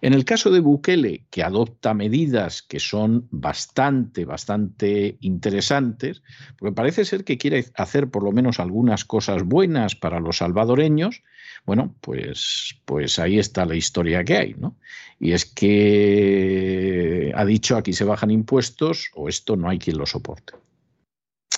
En 0.00 0.12
el 0.14 0.24
caso 0.24 0.50
de 0.50 0.60
Bukele, 0.60 1.24
que 1.30 1.42
adopta 1.42 1.94
medidas 1.94 2.62
que 2.62 2.80
son 2.80 3.26
bastante, 3.30 4.24
bastante 4.24 5.16
interesantes, 5.20 6.22
porque 6.56 6.74
parece 6.74 7.04
ser 7.04 7.24
que 7.24 7.38
quiere 7.38 7.66
hacer 7.74 8.10
por 8.10 8.22
lo 8.22 8.32
menos 8.32 8.60
algunas 8.60 9.04
cosas 9.04 9.42
buenas 9.42 9.94
para 9.94 10.20
los 10.20 10.38
salvadoreños, 10.38 11.22
bueno, 11.64 11.94
pues, 12.00 12.80
pues 12.84 13.18
ahí 13.18 13.38
está 13.38 13.64
la 13.66 13.76
historia 13.76 14.24
que 14.24 14.36
hay, 14.36 14.54
¿no? 14.54 14.76
Y 15.18 15.32
es 15.32 15.44
que 15.44 17.32
ha 17.34 17.44
dicho 17.44 17.76
aquí 17.76 17.92
se 17.92 18.04
bajan 18.04 18.30
impuestos 18.30 19.10
o 19.14 19.28
esto 19.28 19.56
no 19.56 19.68
hay 19.68 19.78
quien 19.78 19.98
lo 19.98 20.06
soporte. 20.06 20.54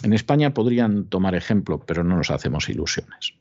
En 0.03 0.13
España 0.13 0.55
podrían 0.55 1.07
tomar 1.07 1.35
ejemplo, 1.35 1.81
pero 1.87 2.05
no 2.05 2.17
nos 2.17 2.31
hacemos 2.31 2.69
ilusiones. 2.69 3.35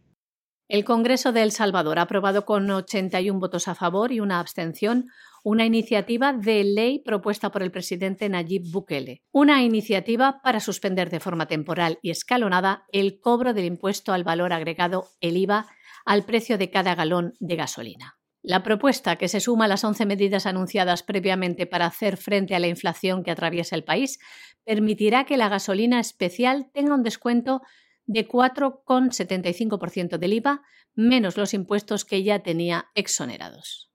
El 0.69 0.85
Congreso 0.85 1.31
de 1.31 1.41
El 1.41 1.51
Salvador 1.51 1.97
ha 1.97 2.03
aprobado 2.03 2.45
con 2.45 2.69
81 2.69 3.39
votos 3.39 3.67
a 3.67 3.73
favor 3.73 4.11
y 4.11 4.19
una 4.19 4.39
abstención 4.39 5.07
una 5.43 5.65
iniciativa 5.65 6.31
de 6.31 6.63
ley 6.63 6.99
propuesta 6.99 7.49
por 7.49 7.63
el 7.63 7.71
presidente 7.71 8.29
Nayib 8.29 8.71
Bukele, 8.71 9.23
una 9.31 9.63
iniciativa 9.63 10.41
para 10.43 10.59
suspender 10.59 11.09
de 11.09 11.19
forma 11.19 11.47
temporal 11.47 11.97
y 12.03 12.11
escalonada 12.11 12.83
el 12.91 13.19
cobro 13.19 13.55
del 13.55 13.65
impuesto 13.65 14.13
al 14.13 14.23
valor 14.23 14.53
agregado, 14.53 15.07
el 15.21 15.37
IVA, 15.37 15.65
al 16.05 16.23
precio 16.25 16.59
de 16.59 16.69
cada 16.69 16.93
galón 16.93 17.33
de 17.39 17.55
gasolina. 17.55 18.19
La 18.43 18.61
propuesta, 18.61 19.15
que 19.15 19.27
se 19.27 19.39
suma 19.39 19.65
a 19.65 19.69
las 19.69 19.83
11 19.83 20.05
medidas 20.05 20.45
anunciadas 20.45 21.01
previamente 21.01 21.65
para 21.65 21.87
hacer 21.87 22.15
frente 22.15 22.53
a 22.53 22.59
la 22.59 22.67
inflación 22.67 23.23
que 23.23 23.31
atraviesa 23.31 23.75
el 23.75 23.83
país, 23.83 24.19
permitirá 24.65 25.25
que 25.25 25.37
la 25.37 25.49
gasolina 25.49 25.99
especial 25.99 26.69
tenga 26.73 26.93
un 26.93 27.01
descuento 27.01 27.61
de 28.09 28.27
4,75% 28.27 30.17
del 30.17 30.33
IVA, 30.33 30.63
menos 30.95 31.37
los 31.37 31.53
impuestos 31.53 32.05
que 32.05 32.23
ya 32.23 32.39
tenía 32.39 32.87
exonerados. 32.95 33.91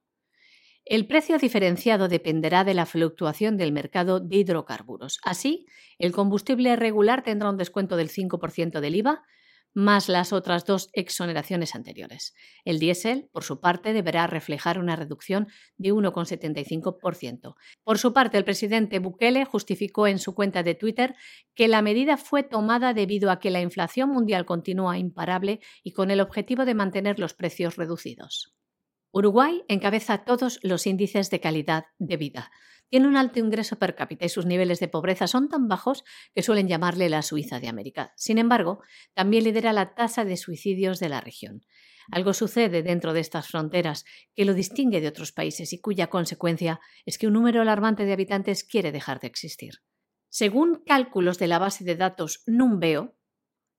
El 0.84 1.08
precio 1.08 1.36
diferenciado 1.38 2.06
dependerá 2.06 2.62
de 2.62 2.74
la 2.74 2.86
fluctuación 2.86 3.56
del 3.56 3.72
mercado 3.72 4.20
de 4.20 4.36
hidrocarburos. 4.36 5.18
Así, 5.24 5.66
el 5.98 6.12
combustible 6.12 6.76
regular 6.76 7.24
tendrá 7.24 7.50
un 7.50 7.56
descuento 7.56 7.96
del 7.96 8.08
5% 8.08 8.78
del 8.78 8.94
IVA, 8.94 9.24
más 9.74 10.08
las 10.08 10.32
otras 10.32 10.64
dos 10.64 10.88
exoneraciones 10.92 11.74
anteriores. 11.74 12.34
El 12.64 12.78
diésel, 12.78 13.28
por 13.32 13.44
su 13.44 13.60
parte, 13.60 13.92
deberá 13.92 14.26
reflejar 14.26 14.78
una 14.78 14.96
reducción 14.96 15.48
de 15.76 15.92
1,75%. 15.92 17.56
Por 17.82 17.98
su 17.98 18.12
parte, 18.12 18.38
el 18.38 18.44
presidente 18.44 19.00
Bukele 19.00 19.44
justificó 19.44 20.06
en 20.06 20.18
su 20.18 20.34
cuenta 20.34 20.62
de 20.62 20.74
Twitter 20.74 21.16
que 21.54 21.68
la 21.68 21.82
medida 21.82 22.16
fue 22.16 22.44
tomada 22.44 22.94
debido 22.94 23.30
a 23.30 23.40
que 23.40 23.50
la 23.50 23.60
inflación 23.60 24.10
mundial 24.10 24.46
continúa 24.46 24.96
imparable 24.96 25.60
y 25.82 25.92
con 25.92 26.10
el 26.10 26.20
objetivo 26.20 26.64
de 26.64 26.74
mantener 26.74 27.18
los 27.18 27.34
precios 27.34 27.76
reducidos. 27.76 28.54
Uruguay 29.12 29.62
encabeza 29.68 30.24
todos 30.24 30.58
los 30.62 30.86
índices 30.86 31.30
de 31.30 31.40
calidad 31.40 31.84
de 31.98 32.16
vida 32.16 32.50
tiene 32.94 33.08
un 33.08 33.16
alto 33.16 33.40
ingreso 33.40 33.76
per 33.76 33.96
cápita 33.96 34.24
y 34.24 34.28
sus 34.28 34.46
niveles 34.46 34.78
de 34.78 34.86
pobreza 34.86 35.26
son 35.26 35.48
tan 35.48 35.66
bajos 35.66 36.04
que 36.32 36.44
suelen 36.44 36.68
llamarle 36.68 37.08
la 37.08 37.22
Suiza 37.22 37.58
de 37.58 37.66
América. 37.66 38.12
Sin 38.14 38.38
embargo, 38.38 38.84
también 39.14 39.42
lidera 39.42 39.72
la 39.72 39.96
tasa 39.96 40.24
de 40.24 40.36
suicidios 40.36 41.00
de 41.00 41.08
la 41.08 41.20
región. 41.20 41.64
Algo 42.12 42.32
sucede 42.34 42.84
dentro 42.84 43.12
de 43.12 43.18
estas 43.18 43.48
fronteras 43.48 44.04
que 44.36 44.44
lo 44.44 44.54
distingue 44.54 45.00
de 45.00 45.08
otros 45.08 45.32
países 45.32 45.72
y 45.72 45.80
cuya 45.80 46.06
consecuencia 46.06 46.78
es 47.04 47.18
que 47.18 47.26
un 47.26 47.32
número 47.32 47.62
alarmante 47.62 48.04
de 48.04 48.12
habitantes 48.12 48.62
quiere 48.62 48.92
dejar 48.92 49.18
de 49.18 49.26
existir. 49.26 49.80
Según 50.28 50.80
cálculos 50.86 51.40
de 51.40 51.48
la 51.48 51.58
base 51.58 51.82
de 51.82 51.96
datos 51.96 52.44
Numbeo, 52.46 53.16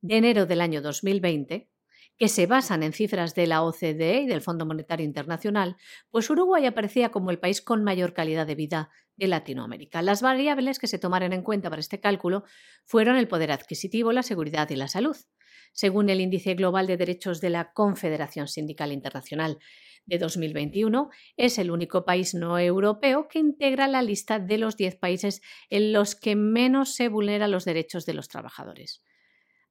de 0.01 0.17
enero 0.17 0.45
del 0.45 0.59
año 0.59 0.81
2020, 0.81 1.71
que 2.17 2.27
se 2.27 2.47
basan 2.47 2.83
en 2.83 2.93
cifras 2.93 3.35
de 3.35 3.47
la 3.47 3.63
OCDE 3.63 4.21
y 4.21 4.27
del 4.27 4.41
Fondo 4.41 4.65
Monetario 4.65 5.05
Internacional, 5.05 5.75
pues 6.09 6.29
Uruguay 6.29 6.65
aparecía 6.65 7.09
como 7.09 7.31
el 7.31 7.39
país 7.39 7.61
con 7.61 7.83
mayor 7.83 8.13
calidad 8.13 8.47
de 8.47 8.55
vida 8.55 8.89
de 9.17 9.27
Latinoamérica. 9.27 10.01
Las 10.01 10.21
variables 10.21 10.79
que 10.79 10.87
se 10.87 10.99
tomaron 10.99 11.33
en 11.33 11.41
cuenta 11.41 11.69
para 11.69 11.79
este 11.79 11.99
cálculo 11.99 12.43
fueron 12.85 13.17
el 13.17 13.27
poder 13.27 13.51
adquisitivo, 13.51 14.11
la 14.11 14.23
seguridad 14.23 14.69
y 14.69 14.75
la 14.75 14.87
salud. 14.87 15.15
Según 15.73 16.09
el 16.09 16.21
Índice 16.21 16.53
Global 16.53 16.87
de 16.87 16.97
Derechos 16.97 17.41
de 17.41 17.49
la 17.49 17.73
Confederación 17.73 18.47
Sindical 18.47 18.93
Internacional 18.93 19.57
de 20.05 20.17
2021, 20.19 21.09
es 21.35 21.57
el 21.57 21.71
único 21.71 22.05
país 22.05 22.33
no 22.33 22.57
europeo 22.59 23.27
que 23.27 23.39
integra 23.39 23.87
la 23.87 24.01
lista 24.01 24.39
de 24.39 24.57
los 24.57 24.77
10 24.77 24.95
países 24.97 25.41
en 25.69 25.91
los 25.91 26.15
que 26.15 26.35
menos 26.35 26.95
se 26.95 27.09
vulneran 27.09 27.51
los 27.51 27.65
derechos 27.65 28.05
de 28.05 28.13
los 28.13 28.29
trabajadores. 28.29 29.03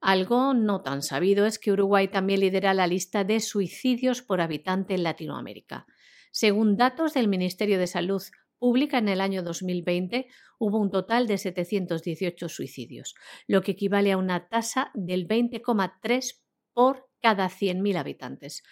Algo 0.04 0.52
no 0.52 0.82
tan 0.82 1.00
sabido 1.00 1.46
es 1.46 1.58
que 1.58 1.72
Uruguay 1.72 2.08
también 2.08 2.40
lidera 2.40 2.74
la 2.74 2.86
lista 2.86 3.24
de 3.24 3.40
suicidios 3.40 4.20
por 4.20 4.42
habitante 4.42 4.92
en 4.92 5.02
Latinoamérica. 5.02 5.86
Según 6.30 6.76
datos 6.76 7.14
del 7.14 7.26
Ministerio 7.26 7.78
de 7.78 7.86
Salud 7.86 8.22
Pública 8.58 8.98
en 8.98 9.08
el 9.08 9.22
año 9.22 9.42
2020 9.42 10.26
hubo 10.58 10.78
un 10.78 10.90
total 10.90 11.26
de 11.26 11.38
718 11.38 12.50
suicidios, 12.50 13.14
lo 13.46 13.62
que 13.62 13.72
equivale 13.72 14.12
a 14.12 14.18
una 14.18 14.46
tasa 14.50 14.90
del 14.92 15.26
20,3 15.26 16.34
por 16.74 17.08
cada 17.22 17.48
100.000 17.48 17.96
habitantes. 17.96 18.62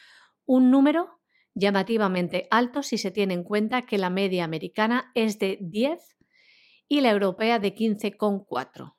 Un 0.44 0.70
número 0.70 1.22
llamativamente 1.54 2.46
alto 2.50 2.82
si 2.82 2.98
se 2.98 3.10
tiene 3.10 3.32
en 3.32 3.44
cuenta 3.44 3.80
que 3.80 3.96
la 3.96 4.10
media 4.10 4.44
americana 4.44 5.10
es 5.14 5.38
de 5.38 5.56
10 5.62 5.98
y 6.88 7.00
la 7.00 7.10
europea 7.10 7.58
de 7.58 7.74
15,4. 7.74 8.96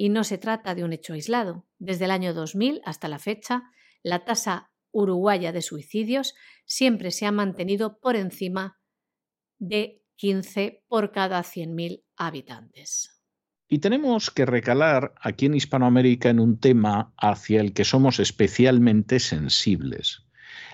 Y 0.00 0.10
no 0.10 0.22
se 0.22 0.38
trata 0.38 0.76
de 0.76 0.84
un 0.84 0.92
hecho 0.92 1.14
aislado. 1.14 1.66
Desde 1.80 2.04
el 2.04 2.12
año 2.12 2.32
2000 2.32 2.82
hasta 2.84 3.08
la 3.08 3.18
fecha, 3.18 3.64
la 4.04 4.24
tasa 4.24 4.70
uruguaya 4.92 5.50
de 5.50 5.60
suicidios 5.60 6.36
siempre 6.64 7.10
se 7.10 7.26
ha 7.26 7.32
mantenido 7.32 7.98
por 7.98 8.14
encima 8.14 8.78
de 9.58 10.04
15 10.14 10.84
por 10.86 11.10
cada 11.10 11.40
100.000 11.40 12.04
habitantes. 12.16 13.20
Y 13.68 13.80
tenemos 13.80 14.30
que 14.30 14.46
recalar 14.46 15.14
aquí 15.20 15.46
en 15.46 15.56
Hispanoamérica 15.56 16.30
en 16.30 16.38
un 16.38 16.60
tema 16.60 17.12
hacia 17.16 17.60
el 17.60 17.72
que 17.72 17.84
somos 17.84 18.20
especialmente 18.20 19.18
sensibles. 19.18 20.27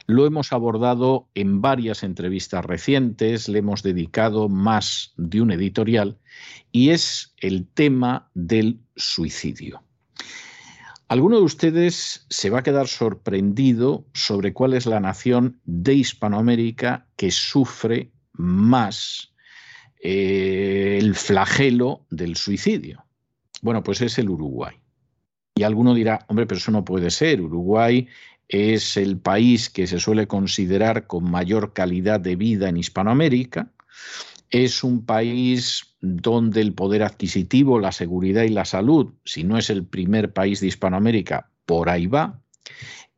Lo 0.06 0.26
hemos 0.26 0.52
abordado 0.52 1.28
en 1.34 1.62
varias 1.62 2.02
entrevistas 2.02 2.64
recientes, 2.64 3.48
le 3.48 3.60
hemos 3.60 3.82
dedicado 3.82 4.48
más 4.48 5.14
de 5.16 5.40
un 5.40 5.50
editorial, 5.50 6.18
y 6.72 6.90
es 6.90 7.34
el 7.38 7.66
tema 7.66 8.30
del 8.34 8.80
suicidio. 8.96 9.82
Alguno 11.08 11.36
de 11.36 11.44
ustedes 11.44 12.26
se 12.28 12.50
va 12.50 12.60
a 12.60 12.62
quedar 12.62 12.88
sorprendido 12.88 14.06
sobre 14.14 14.52
cuál 14.52 14.74
es 14.74 14.86
la 14.86 15.00
nación 15.00 15.60
de 15.64 15.94
Hispanoamérica 15.94 17.06
que 17.16 17.30
sufre 17.30 18.10
más 18.32 19.32
eh, 20.02 20.98
el 21.00 21.14
flagelo 21.14 22.06
del 22.10 22.36
suicidio. 22.36 23.04
Bueno, 23.62 23.82
pues 23.82 24.00
es 24.00 24.18
el 24.18 24.28
Uruguay. 24.28 24.76
Y 25.54 25.62
alguno 25.62 25.94
dirá, 25.94 26.24
hombre, 26.28 26.46
pero 26.46 26.58
eso 26.58 26.72
no 26.72 26.84
puede 26.84 27.10
ser. 27.10 27.40
Uruguay 27.40 28.08
es 28.48 28.96
el 28.96 29.18
país 29.18 29.70
que 29.70 29.86
se 29.86 29.98
suele 29.98 30.26
considerar 30.26 31.06
con 31.06 31.30
mayor 31.30 31.72
calidad 31.72 32.20
de 32.20 32.36
vida 32.36 32.68
en 32.68 32.76
Hispanoamérica. 32.76 33.70
es 34.50 34.84
un 34.84 35.04
país 35.04 35.96
donde 36.00 36.60
el 36.60 36.74
poder 36.74 37.02
adquisitivo, 37.02 37.80
la 37.80 37.90
seguridad 37.90 38.44
y 38.44 38.50
la 38.50 38.64
salud, 38.64 39.14
si 39.24 39.42
no 39.42 39.58
es 39.58 39.68
el 39.68 39.84
primer 39.84 40.32
país 40.32 40.60
de 40.60 40.68
Hispanoamérica, 40.68 41.50
por 41.66 41.88
ahí 41.88 42.06
va. 42.06 42.40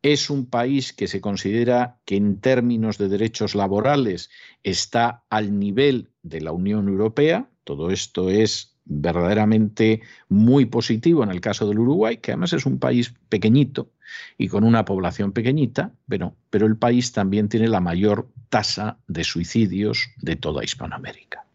Es 0.01 0.29
un 0.29 0.47
país 0.47 0.93
que 0.93 1.07
se 1.07 1.21
considera 1.21 1.99
que 2.05 2.15
en 2.15 2.39
términos 2.39 2.97
de 2.97 3.09
derechos 3.09 3.53
laborales 3.55 4.29
está 4.63 5.25
al 5.29 5.59
nivel 5.59 6.09
de 6.23 6.41
la 6.41 6.53
Unión 6.53 6.87
Europea. 6.87 7.49
Todo 7.63 7.91
esto 7.91 8.29
es 8.29 8.76
verdaderamente 8.89 10.01
muy 10.29 10.65
positivo 10.65 11.23
en 11.23 11.29
el 11.29 11.41
caso 11.41 11.67
del 11.67 11.79
Uruguay, 11.79 12.17
que 12.17 12.31
además 12.31 12.53
es 12.53 12.65
un 12.65 12.79
país 12.79 13.13
pequeñito 13.29 13.91
y 14.37 14.47
con 14.47 14.63
una 14.63 14.85
población 14.85 15.31
pequeñita, 15.31 15.91
pero, 16.07 16.35
el 16.51 16.77
país 16.77 17.11
también 17.11 17.49
tiene 17.49 17.67
la 17.67 17.81
mayor 17.81 18.29
tasa 18.49 18.97
de 19.07 19.23
suicidios 19.23 20.09
de 20.21 20.35
toda 20.35 20.63
Hispanoamérica. 20.63 21.45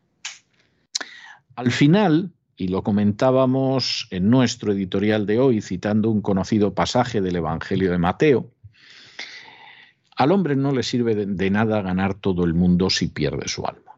Al 1.56 1.70
final, 1.70 2.30
y 2.56 2.68
lo 2.68 2.82
comentábamos 2.82 4.08
en 4.10 4.30
nuestro 4.30 4.72
editorial 4.72 5.26
de 5.26 5.38
hoy 5.38 5.60
citando 5.60 6.10
un 6.10 6.22
conocido 6.22 6.74
pasaje 6.74 7.20
del 7.20 7.36
Evangelio 7.36 7.90
de 7.90 7.98
Mateo, 7.98 8.50
al 10.16 10.30
hombre 10.30 10.56
no 10.56 10.72
le 10.72 10.82
sirve 10.82 11.14
de, 11.14 11.50
nada 11.50 11.82
ganar 11.82 12.14
todo 12.14 12.44
el 12.44 12.54
mundo 12.54 12.90
si 12.90 13.08
pierde 13.08 13.48
su 13.48 13.66
alma. 13.66 13.91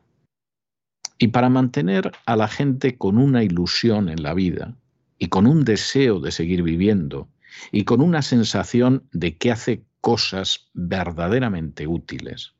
Y 1.18 1.28
para 1.28 1.48
mantener 1.48 2.12
a 2.26 2.36
la 2.36 2.48
gente 2.48 2.96
con 2.98 3.18
una 3.18 3.42
ilusión 3.44 4.08
en 4.08 4.22
la 4.22 4.34
vida 4.34 4.74
y 5.18 5.28
con 5.28 5.46
un 5.46 5.64
deseo 5.64 6.20
de 6.20 6.32
seguir 6.32 6.62
viviendo 6.62 7.28
y 7.70 7.84
con 7.84 8.00
una 8.00 8.22
sensación 8.22 9.04
de 9.12 9.36
que 9.36 9.52
hace 9.52 9.84
cosas 10.00 10.68
verdaderamente 10.74 11.86
útiles, 11.86 12.54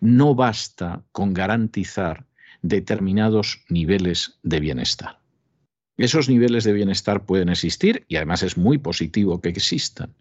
no 0.00 0.34
basta 0.34 1.02
con 1.12 1.34
garantizar 1.34 2.26
determinados 2.62 3.64
niveles 3.68 4.38
de 4.42 4.60
bienestar. 4.60 5.18
Esos 5.96 6.28
niveles 6.28 6.64
de 6.64 6.72
bienestar 6.72 7.24
pueden 7.24 7.48
existir 7.48 8.04
y 8.08 8.16
además 8.16 8.42
es 8.42 8.56
muy 8.56 8.78
positivo 8.78 9.40
que 9.40 9.48
existan, 9.48 10.14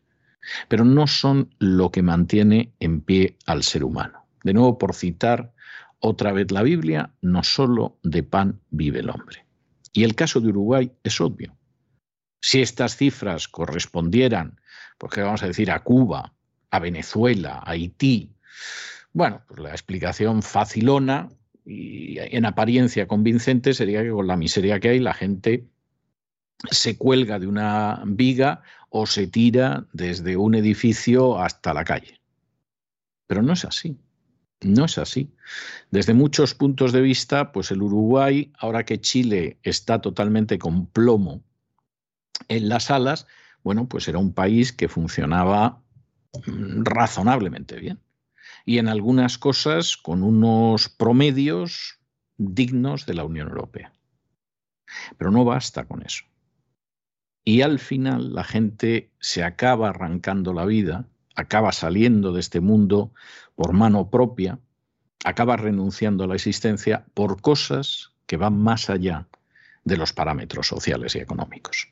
pero 0.68 0.86
no 0.86 1.06
son 1.08 1.54
lo 1.60 1.92
que 1.92 2.02
mantiene 2.02 2.72
en 2.80 3.02
pie 3.02 3.38
al 3.46 3.64
ser 3.64 3.84
humano. 3.84 4.26
De 4.44 4.54
nuevo, 4.54 4.78
por 4.78 4.96
citar 4.96 5.54
otra 6.00 6.32
vez 6.32 6.52
la 6.52 6.64
Biblia, 6.64 7.12
no 7.22 7.44
solo 7.44 7.98
de 8.04 8.24
pan 8.24 8.60
vive 8.70 9.00
el 9.00 9.10
hombre. 9.10 9.46
Y 9.94 10.04
el 10.04 10.16
caso 10.16 10.40
de 10.40 10.50
Uruguay 10.50 10.92
es 11.04 11.20
obvio. 11.22 11.56
Si 12.40 12.62
estas 12.62 12.96
cifras 12.96 13.48
correspondieran, 13.48 14.60
porque 14.98 15.22
vamos 15.22 15.44
a 15.44 15.48
decir, 15.48 15.72
a 15.72 15.84
Cuba, 15.84 16.34
a 16.70 16.80
Venezuela, 16.80 17.60
a 17.60 17.72
Haití, 17.72 18.32
bueno, 19.14 19.42
pues 19.48 19.60
la 19.60 19.72
explicación 19.72 20.44
facilona 20.44 21.30
y 21.66 22.20
en 22.20 22.46
apariencia 22.46 23.08
convincente 23.08 23.74
sería 23.74 24.04
que 24.04 24.12
con 24.12 24.28
la 24.28 24.38
miseria 24.38 24.80
que 24.80 24.90
hay 24.90 25.00
la 25.00 25.14
gente 25.14 25.68
se 26.72 26.98
cuelga 26.98 27.40
de 27.40 27.48
una 27.48 28.02
viga 28.06 28.64
o 28.90 29.06
se 29.06 29.28
tira 29.28 29.86
desde 29.92 30.38
un 30.38 30.56
edificio 30.56 31.40
hasta 31.40 31.74
la 31.74 31.84
calle. 31.84 32.20
Pero 33.28 33.42
no 33.42 33.54
es 33.54 33.66
así. 33.66 33.98
No 34.62 34.86
es 34.86 34.98
así. 34.98 35.32
Desde 35.91 36.13
muchos 36.13 36.56
puntos 36.56 36.91
de 36.91 37.02
vista, 37.02 37.52
pues 37.52 37.72
el 37.72 37.82
Uruguay, 37.82 38.52
ahora 38.58 38.86
que 38.86 39.00
Chile 39.00 39.60
está 39.62 40.02
totalmente 40.02 40.58
con 40.58 40.88
plomo 40.88 41.43
en 42.48 42.70
las 42.70 42.89
alas, 42.89 43.28
bueno, 43.63 43.88
pues 43.88 44.08
era 44.08 44.17
un 44.17 44.34
país 44.34 44.74
que 44.74 44.88
funcionaba 44.88 45.82
mm, 46.46 46.84
razonablemente 46.84 47.80
bien. 47.80 48.00
Y 48.65 48.80
en 48.80 48.88
algunas 48.88 49.38
cosas 49.38 49.96
con 49.96 50.24
unos 50.24 50.89
promedios 50.89 52.00
dignos 52.38 53.06
de 53.06 53.13
la 53.13 53.26
Unión 53.26 53.50
Europea. 53.50 53.93
Pero 55.17 55.32
no 55.32 55.46
basta 55.46 55.86
con 55.86 56.02
eso. 56.02 56.26
Y 57.43 57.62
al 57.62 57.80
final 57.80 58.34
la 58.34 58.43
gente 58.43 59.12
se 59.20 59.43
acaba 59.43 59.89
arrancando 59.89 60.54
la 60.54 60.65
vida 60.65 61.08
acaba 61.38 61.72
saliendo 61.72 62.34
de 62.34 62.39
este 62.39 62.60
mundo 62.60 63.13
por 63.58 63.74
mano 63.74 64.12
propia, 64.12 64.60
acaba 65.26 65.58
renunciando 65.58 66.24
a 66.24 66.28
la 66.28 66.36
existencia 66.36 67.08
por 67.15 67.41
cosas 67.41 68.13
que 68.28 68.38
van 68.38 68.56
más 68.62 68.91
allá 68.91 69.28
de 69.84 69.98
los 69.98 70.13
parámetros 70.13 70.67
sociales 70.67 71.15
y 71.15 71.20
económicos. 71.20 71.91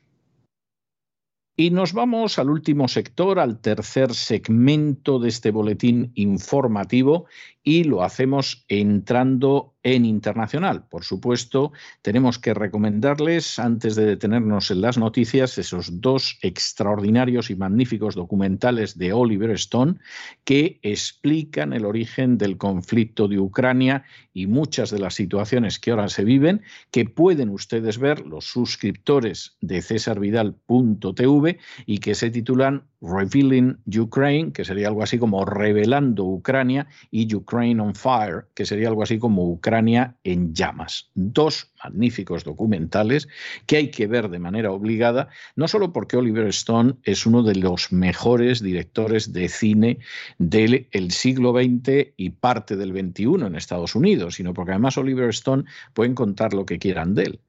Y 1.56 1.70
nos 1.70 1.92
vamos 1.92 2.38
al 2.38 2.50
último 2.50 2.86
sector, 2.86 3.40
al 3.40 3.58
tercer 3.58 4.14
segmento 4.14 5.18
de 5.18 5.28
este 5.28 5.50
boletín 5.50 6.12
informativo 6.14 7.26
y 7.66 7.82
lo 7.82 8.04
hacemos 8.04 8.64
entrando 8.68 9.74
en 9.82 10.04
internacional. 10.04 10.86
Por 10.88 11.02
supuesto, 11.02 11.72
tenemos 12.00 12.38
que 12.38 12.54
recomendarles, 12.54 13.58
antes 13.58 13.96
de 13.96 14.06
detenernos 14.06 14.70
en 14.70 14.80
las 14.80 14.98
noticias, 14.98 15.58
esos 15.58 16.00
dos 16.00 16.38
extraordinarios 16.42 17.50
y 17.50 17.56
magníficos 17.56 18.14
documentales 18.14 18.98
de 18.98 19.12
Oliver 19.12 19.50
Stone 19.50 19.96
que 20.44 20.78
explican 20.82 21.72
el 21.72 21.84
origen 21.84 22.38
del 22.38 22.56
conflicto 22.56 23.26
de 23.26 23.40
Ucrania 23.40 24.04
y 24.32 24.46
muchas 24.46 24.90
de 24.90 25.00
las 25.00 25.14
situaciones 25.14 25.80
que 25.80 25.90
ahora 25.90 26.08
se 26.08 26.24
viven, 26.24 26.62
que 26.92 27.04
pueden 27.04 27.48
ustedes 27.48 27.98
ver 27.98 28.26
los 28.26 28.44
suscriptores 28.44 29.56
de 29.60 29.82
cesarvidal.tv 29.82 31.58
y 31.84 31.98
que 31.98 32.14
se 32.14 32.30
titulan 32.30 32.84
Revealing 33.00 33.78
Ukraine, 33.86 34.52
que 34.52 34.64
sería 34.64 34.88
algo 34.88 35.02
así 35.02 35.18
como 35.18 35.44
Revelando 35.44 36.24
Ucrania, 36.24 36.88
y 37.10 37.32
Ukraine 37.34 37.55
on 37.56 37.94
Fire, 37.94 38.46
que 38.54 38.66
sería 38.66 38.88
algo 38.88 39.02
así 39.02 39.18
como 39.18 39.48
Ucrania 39.48 40.16
en 40.24 40.54
llamas. 40.54 41.10
Dos 41.14 41.72
magníficos 41.82 42.44
documentales 42.44 43.28
que 43.66 43.76
hay 43.76 43.90
que 43.90 44.06
ver 44.06 44.28
de 44.28 44.38
manera 44.38 44.72
obligada, 44.72 45.28
no 45.56 45.68
solo 45.68 45.92
porque 45.92 46.16
Oliver 46.16 46.46
Stone 46.48 46.94
es 47.02 47.26
uno 47.26 47.42
de 47.42 47.56
los 47.56 47.92
mejores 47.92 48.62
directores 48.62 49.32
de 49.32 49.48
cine 49.48 49.98
del 50.38 51.10
siglo 51.10 51.52
XX 51.52 52.12
y 52.16 52.30
parte 52.30 52.76
del 52.76 52.92
XXI 52.92 53.46
en 53.46 53.54
Estados 53.54 53.94
Unidos, 53.94 54.34
sino 54.34 54.54
porque 54.54 54.72
además 54.72 54.98
Oliver 54.98 55.30
Stone 55.30 55.64
pueden 55.94 56.14
contar 56.14 56.54
lo 56.54 56.66
que 56.66 56.78
quieran 56.78 57.14
de 57.14 57.22
él. 57.22 57.40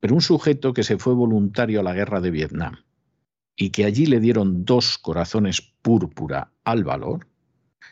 Pero 0.00 0.14
un 0.14 0.22
sujeto 0.22 0.72
que 0.72 0.82
se 0.82 0.98
fue 0.98 1.14
voluntario 1.14 1.80
a 1.80 1.82
la 1.82 1.92
guerra 1.92 2.20
de 2.20 2.30
Vietnam 2.30 2.76
y 3.56 3.70
que 3.70 3.84
allí 3.84 4.06
le 4.06 4.20
dieron 4.20 4.64
dos 4.64 4.96
corazones 4.96 5.60
púrpura 5.82 6.50
al 6.64 6.82
valor, 6.82 7.26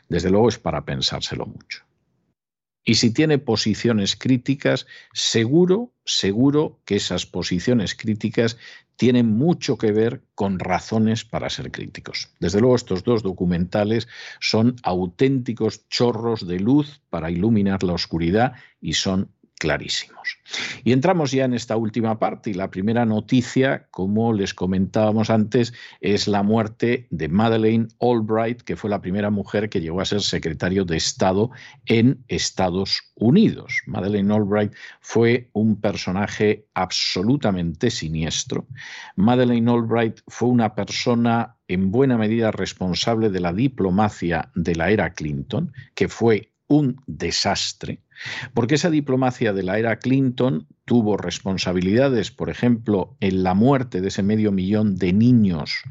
desde 0.08 0.30
luego 0.30 0.48
es 0.48 0.58
para 0.58 0.84
pensárselo 0.84 1.46
mucho. 1.46 1.84
Y 2.84 2.94
si 2.94 3.12
tiene 3.12 3.38
posiciones 3.38 4.16
críticas, 4.16 4.86
seguro, 5.12 5.92
seguro 6.06 6.80
que 6.86 6.96
esas 6.96 7.26
posiciones 7.26 7.94
críticas 7.94 8.56
tienen 8.96 9.26
mucho 9.26 9.76
que 9.76 9.92
ver 9.92 10.22
con 10.34 10.58
razones 10.58 11.24
para 11.24 11.50
ser 11.50 11.70
críticos. 11.70 12.30
Desde 12.40 12.60
luego 12.60 12.76
estos 12.76 13.04
dos 13.04 13.22
documentales 13.22 14.08
son 14.40 14.76
auténticos 14.82 15.86
chorros 15.88 16.46
de 16.46 16.60
luz 16.60 17.00
para 17.10 17.30
iluminar 17.30 17.82
la 17.82 17.92
oscuridad 17.92 18.54
y 18.80 18.94
son 18.94 19.30
clarísimos. 19.58 20.38
Y 20.84 20.92
entramos 20.92 21.32
ya 21.32 21.44
en 21.44 21.54
esta 21.54 21.76
última 21.76 22.18
parte 22.18 22.50
y 22.50 22.54
la 22.54 22.70
primera 22.70 23.04
noticia, 23.04 23.88
como 23.90 24.32
les 24.32 24.54
comentábamos 24.54 25.30
antes, 25.30 25.74
es 26.00 26.28
la 26.28 26.42
muerte 26.42 27.06
de 27.10 27.28
Madeleine 27.28 27.88
Albright, 28.00 28.62
que 28.62 28.76
fue 28.76 28.88
la 28.88 29.00
primera 29.00 29.30
mujer 29.30 29.68
que 29.68 29.80
llegó 29.80 30.00
a 30.00 30.04
ser 30.04 30.22
secretario 30.22 30.84
de 30.84 30.96
Estado 30.96 31.50
en 31.86 32.24
Estados 32.28 33.02
Unidos. 33.14 33.82
Madeleine 33.86 34.32
Albright 34.32 34.72
fue 35.00 35.50
un 35.52 35.80
personaje 35.80 36.66
absolutamente 36.74 37.90
siniestro. 37.90 38.66
Madeleine 39.16 39.70
Albright 39.70 40.20
fue 40.28 40.48
una 40.48 40.74
persona 40.74 41.56
en 41.68 41.90
buena 41.90 42.16
medida 42.16 42.50
responsable 42.50 43.28
de 43.28 43.40
la 43.40 43.52
diplomacia 43.52 44.50
de 44.54 44.74
la 44.74 44.90
era 44.90 45.12
Clinton, 45.12 45.72
que 45.94 46.08
fue 46.08 46.52
un 46.68 47.00
desastre, 47.06 48.02
porque 48.54 48.76
esa 48.76 48.90
diplomacia 48.90 49.52
de 49.52 49.62
la 49.62 49.78
era 49.78 49.98
Clinton 49.98 50.66
tuvo 50.84 51.16
responsabilidades, 51.16 52.30
por 52.30 52.50
ejemplo, 52.50 53.16
en 53.20 53.42
la 53.42 53.54
muerte 53.54 54.00
de 54.00 54.08
ese 54.08 54.22
medio 54.22 54.52
millón 54.52 54.96
de 54.96 55.12
niños 55.12 55.82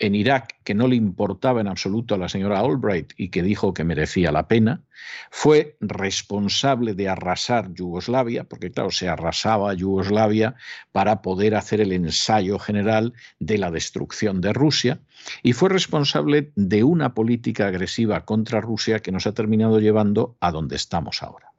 en 0.00 0.14
Irak 0.14 0.56
que 0.64 0.74
no 0.74 0.88
le 0.88 0.96
importaba 0.96 1.60
en 1.60 1.68
absoluto 1.68 2.14
a 2.14 2.18
la 2.18 2.28
señora 2.28 2.58
Albright 2.58 3.12
y 3.16 3.28
que 3.28 3.42
dijo 3.42 3.74
que 3.74 3.84
merecía 3.84 4.32
la 4.32 4.48
pena, 4.48 4.82
fue 5.30 5.76
responsable 5.80 6.94
de 6.94 7.08
arrasar 7.08 7.72
Yugoslavia, 7.74 8.44
porque 8.44 8.70
claro, 8.70 8.90
se 8.90 9.08
arrasaba 9.08 9.74
Yugoslavia 9.74 10.56
para 10.90 11.20
poder 11.20 11.54
hacer 11.54 11.82
el 11.82 11.92
ensayo 11.92 12.58
general 12.58 13.12
de 13.38 13.58
la 13.58 13.70
destrucción 13.70 14.40
de 14.40 14.54
Rusia, 14.54 15.00
y 15.42 15.52
fue 15.52 15.68
responsable 15.68 16.50
de 16.56 16.82
una 16.82 17.12
política 17.14 17.66
agresiva 17.66 18.24
contra 18.24 18.62
Rusia 18.62 19.00
que 19.00 19.12
nos 19.12 19.26
ha 19.26 19.34
terminado 19.34 19.80
llevando 19.80 20.36
a 20.40 20.50
donde 20.50 20.76
estamos 20.76 21.22
ahora 21.22 21.49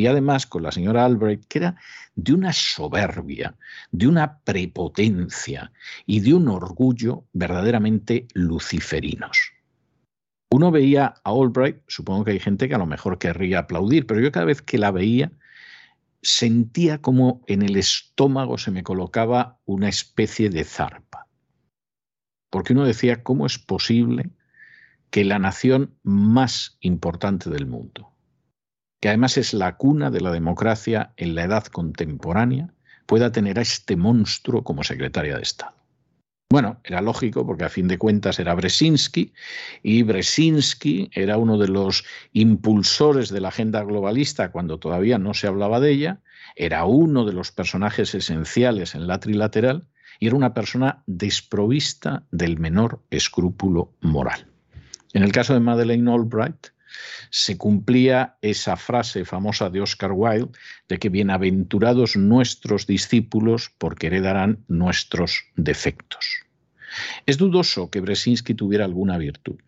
y 0.00 0.06
además 0.06 0.46
con 0.46 0.62
la 0.62 0.72
señora 0.72 1.04
Albright, 1.04 1.44
que 1.46 1.58
era 1.58 1.76
de 2.14 2.32
una 2.32 2.54
soberbia, 2.54 3.54
de 3.92 4.08
una 4.08 4.38
prepotencia 4.38 5.72
y 6.06 6.20
de 6.20 6.32
un 6.32 6.48
orgullo 6.48 7.26
verdaderamente 7.34 8.26
luciferinos. 8.32 9.52
Uno 10.50 10.70
veía 10.70 11.14
a 11.22 11.30
Albright, 11.30 11.82
supongo 11.86 12.24
que 12.24 12.30
hay 12.30 12.40
gente 12.40 12.66
que 12.66 12.74
a 12.74 12.78
lo 12.78 12.86
mejor 12.86 13.18
querría 13.18 13.58
aplaudir, 13.58 14.06
pero 14.06 14.20
yo 14.20 14.32
cada 14.32 14.46
vez 14.46 14.62
que 14.62 14.78
la 14.78 14.90
veía 14.90 15.32
sentía 16.22 17.02
como 17.02 17.42
en 17.46 17.60
el 17.60 17.76
estómago 17.76 18.56
se 18.56 18.70
me 18.70 18.82
colocaba 18.82 19.58
una 19.66 19.90
especie 19.90 20.48
de 20.48 20.64
zarpa. 20.64 21.26
Porque 22.48 22.72
uno 22.72 22.86
decía, 22.86 23.22
¿cómo 23.22 23.44
es 23.44 23.58
posible 23.58 24.30
que 25.10 25.24
la 25.24 25.38
nación 25.38 25.94
más 26.02 26.78
importante 26.80 27.50
del 27.50 27.66
mundo, 27.66 28.09
que 29.00 29.08
además 29.08 29.36
es 29.36 29.54
la 29.54 29.76
cuna 29.76 30.10
de 30.10 30.20
la 30.20 30.30
democracia 30.30 31.12
en 31.16 31.34
la 31.34 31.44
edad 31.44 31.64
contemporánea, 31.64 32.72
pueda 33.06 33.32
tener 33.32 33.58
a 33.58 33.62
este 33.62 33.96
monstruo 33.96 34.62
como 34.62 34.84
secretaria 34.84 35.36
de 35.36 35.42
Estado? 35.42 35.72
Bueno, 36.52 36.80
era 36.82 37.00
lógico 37.00 37.46
porque 37.46 37.64
a 37.64 37.68
fin 37.68 37.86
de 37.86 37.96
cuentas 37.96 38.40
era 38.40 38.54
Brzezinski 38.54 39.32
y 39.84 40.02
Brzezinski 40.02 41.08
era 41.12 41.38
uno 41.38 41.58
de 41.58 41.68
los 41.68 42.04
impulsores 42.32 43.30
de 43.30 43.40
la 43.40 43.48
agenda 43.48 43.84
globalista 43.84 44.50
cuando 44.50 44.78
todavía 44.78 45.16
no 45.18 45.32
se 45.32 45.46
hablaba 45.46 45.78
de 45.78 45.92
ella, 45.92 46.20
era 46.56 46.84
uno 46.86 47.24
de 47.24 47.34
los 47.34 47.52
personajes 47.52 48.16
esenciales 48.16 48.96
en 48.96 49.06
la 49.06 49.20
trilateral 49.20 49.86
y 50.18 50.26
era 50.26 50.34
una 50.34 50.52
persona 50.52 51.04
desprovista 51.06 52.24
del 52.32 52.58
menor 52.58 53.00
escrúpulo 53.10 53.92
moral. 54.00 54.46
En 55.12 55.22
el 55.22 55.30
caso 55.30 55.54
de 55.54 55.60
Madeleine 55.60 56.12
Albright, 56.12 56.68
se 57.30 57.56
cumplía 57.56 58.36
esa 58.42 58.76
frase 58.76 59.24
famosa 59.24 59.70
de 59.70 59.80
Oscar 59.80 60.12
Wilde 60.12 60.50
de 60.88 60.98
que 60.98 61.08
bienaventurados 61.08 62.16
nuestros 62.16 62.86
discípulos 62.86 63.72
porque 63.78 64.08
heredarán 64.08 64.64
nuestros 64.68 65.44
defectos. 65.56 66.44
Es 67.26 67.38
dudoso 67.38 67.90
que 67.90 68.00
Bresinski 68.00 68.54
tuviera 68.54 68.84
alguna 68.84 69.18
virtud, 69.18 69.60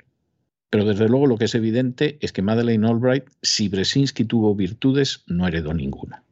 pero 0.71 0.85
desde 0.85 1.09
luego 1.09 1.27
lo 1.27 1.37
que 1.37 1.45
es 1.45 1.55
evidente 1.55 2.19
es 2.21 2.33
que 2.33 2.43
Madeleine 2.43 2.89
Albright, 2.89 3.29
si 3.43 3.69
Bresinski 3.69 4.25
tuvo 4.25 4.55
virtudes, 4.55 5.23
no 5.27 5.47
heredó 5.47 5.75
ninguna. 5.75 6.25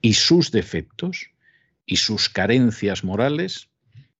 Y 0.00 0.14
sus 0.14 0.50
defectos 0.50 1.30
y 1.84 1.96
sus 1.96 2.28
carencias 2.28 3.04
morales 3.04 3.68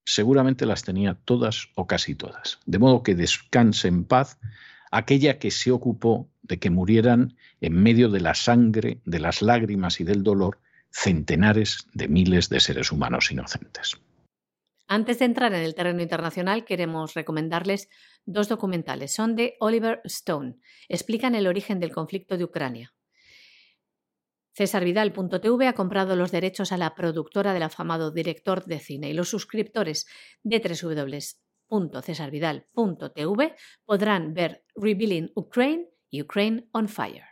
seguramente 0.04 0.66
las 0.66 0.82
tenía 0.82 1.14
todas 1.14 1.68
o 1.74 1.86
casi 1.86 2.14
todas. 2.14 2.58
De 2.66 2.78
modo 2.78 3.02
que 3.02 3.14
descanse 3.14 3.88
en 3.88 4.04
paz 4.04 4.38
aquella 4.90 5.38
que 5.38 5.50
se 5.50 5.70
ocupó 5.70 6.28
de 6.42 6.58
que 6.58 6.70
murieran 6.70 7.36
en 7.60 7.74
medio 7.74 8.08
de 8.08 8.20
la 8.20 8.34
sangre, 8.34 9.00
de 9.04 9.20
las 9.20 9.42
lágrimas 9.42 10.00
y 10.00 10.04
del 10.04 10.22
dolor 10.22 10.58
centenares 10.90 11.86
de 11.94 12.08
miles 12.08 12.48
de 12.48 12.60
seres 12.60 12.90
humanos 12.90 13.30
inocentes. 13.30 14.00
Antes 14.88 15.20
de 15.20 15.26
entrar 15.26 15.54
en 15.54 15.62
el 15.62 15.76
terreno 15.76 16.02
internacional, 16.02 16.64
queremos 16.64 17.14
recomendarles 17.14 17.88
dos 18.26 18.48
documentales. 18.48 19.14
Son 19.14 19.36
de 19.36 19.54
Oliver 19.60 20.00
Stone. 20.02 20.56
Explican 20.88 21.36
el 21.36 21.46
origen 21.46 21.78
del 21.78 21.92
conflicto 21.92 22.36
de 22.36 22.42
Ucrania. 22.42 22.92
Cesarvidal.tv 24.52 25.68
ha 25.68 25.74
comprado 25.74 26.16
los 26.16 26.32
derechos 26.32 26.72
a 26.72 26.76
la 26.76 26.96
productora 26.96 27.54
del 27.54 27.62
afamado 27.62 28.10
director 28.10 28.64
de 28.64 28.80
cine 28.80 29.10
y 29.10 29.12
los 29.12 29.28
suscriptores 29.28 30.06
de 30.42 30.60
www.cesarvidal.tv 31.70 33.56
podrán 33.84 34.34
ver 34.34 34.64
Revealing 34.74 35.30
Ukraine 35.34 35.88
y 36.10 36.22
Ukraine 36.22 36.68
on 36.72 36.88
Fire. 36.88 37.24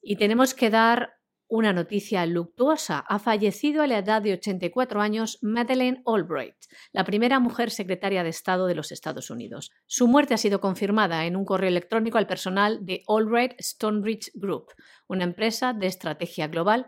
Y 0.00 0.16
tenemos 0.16 0.54
que 0.54 0.70
dar 0.70 1.14
una 1.46 1.72
noticia 1.72 2.26
luctuosa. 2.26 3.04
Ha 3.06 3.18
fallecido 3.18 3.82
a 3.82 3.86
la 3.86 3.98
edad 3.98 4.22
de 4.22 4.32
84 4.32 5.00
años 5.00 5.38
Madeleine 5.42 6.02
Albright, 6.06 6.56
la 6.92 7.04
primera 7.04 7.38
mujer 7.38 7.70
secretaria 7.70 8.22
de 8.22 8.30
Estado 8.30 8.66
de 8.66 8.74
los 8.74 8.90
Estados 8.90 9.30
Unidos. 9.30 9.70
Su 9.86 10.08
muerte 10.08 10.34
ha 10.34 10.38
sido 10.38 10.60
confirmada 10.60 11.26
en 11.26 11.36
un 11.36 11.44
correo 11.44 11.68
electrónico 11.68 12.18
al 12.18 12.26
personal 12.26 12.84
de 12.84 13.02
Albright 13.06 13.60
Stonebridge 13.60 14.32
Group, 14.34 14.72
una 15.06 15.24
empresa 15.24 15.72
de 15.74 15.86
estrategia 15.86 16.48
global 16.48 16.86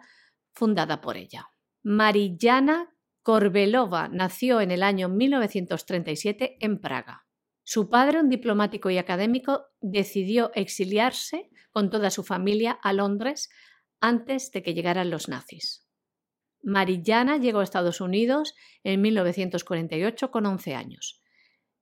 fundada 0.53 1.01
por 1.01 1.17
ella. 1.17 1.49
Marillana 1.83 2.96
Korbelova 3.27 4.07
nació 4.07 4.61
en 4.61 4.71
el 4.71 4.85
año 4.85 5.09
1937 5.09 6.59
en 6.61 6.81
Praga. 6.81 7.27
Su 7.65 7.91
padre, 7.91 8.21
un 8.21 8.29
diplomático 8.29 8.89
y 8.89 8.99
académico, 8.99 9.65
decidió 9.81 10.53
exiliarse 10.55 11.51
con 11.73 11.91
toda 11.91 12.11
su 12.11 12.23
familia 12.23 12.79
a 12.85 12.93
Londres 12.93 13.51
antes 14.01 14.53
de 14.53 14.63
que 14.63 14.75
llegaran 14.75 15.11
los 15.11 15.29
nazis. 15.29 15.89
Marillana 16.63 17.39
llegó 17.39 17.59
a 17.59 17.65
Estados 17.65 18.01
Unidos 18.01 18.55
en 18.85 19.03
1948 19.03 20.31
con 20.31 20.47
11 20.47 20.77
años. 20.77 21.21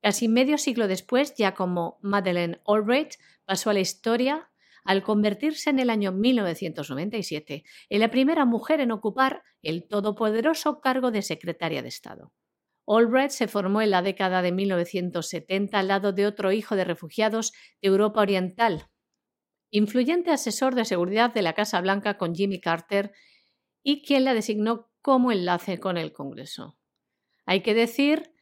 Casi 0.01 0.29
medio 0.29 0.57
siglo 0.57 0.89
después, 0.89 1.35
ya 1.37 1.53
como 1.53 1.99
Madeleine 2.01 2.63
Albright, 2.67 3.17
pasó 3.45 3.69
a 3.69 3.75
la 3.75 3.81
historia 3.81 4.51
al 4.85 5.03
convertirse 5.03 5.71
en 5.71 5.79
el 5.79 5.91
año 5.91 6.13
1997 6.13 7.65
en 7.89 8.01
la 8.01 8.11
primera 8.11 8.45
mujer 8.45 8.81
en 8.81 8.93
ocupar 8.93 9.43
el 9.63 9.89
todopoderoso 9.89 10.81
cargo 10.81 11.11
de 11.11 11.23
secretaria 11.23 11.83
de 11.83 11.89
Estado. 11.89 12.33
Albright 12.87 13.31
se 13.31 13.49
formó 13.49 13.81
en 13.81 13.91
la 13.91 14.03
década 14.03 14.43
de 14.43 14.53
1970 14.53 15.79
al 15.79 15.89
lado 15.89 16.13
de 16.13 16.27
otro 16.27 16.53
hijo 16.53 16.77
de 16.77 16.85
refugiados 16.85 17.53
de 17.81 17.89
Europa 17.89 18.21
Oriental, 18.21 18.89
influyente 19.71 20.31
asesor 20.31 20.75
de 20.75 20.85
seguridad 20.85 21.33
de 21.33 21.43
la 21.43 21.55
Casa 21.55 21.81
Blanca 21.81 22.19
con 22.19 22.35
Jimmy 22.35 22.61
Carter 22.61 23.13
y 23.83 24.03
quien 24.03 24.25
la 24.25 24.35
designó 24.35 24.91
como 25.01 25.33
enlace 25.33 25.81
con 25.81 25.97
el 25.97 26.13
Congreso. 26.13 26.79
Hay 27.47 27.63
que 27.63 27.75
decir 27.75 28.33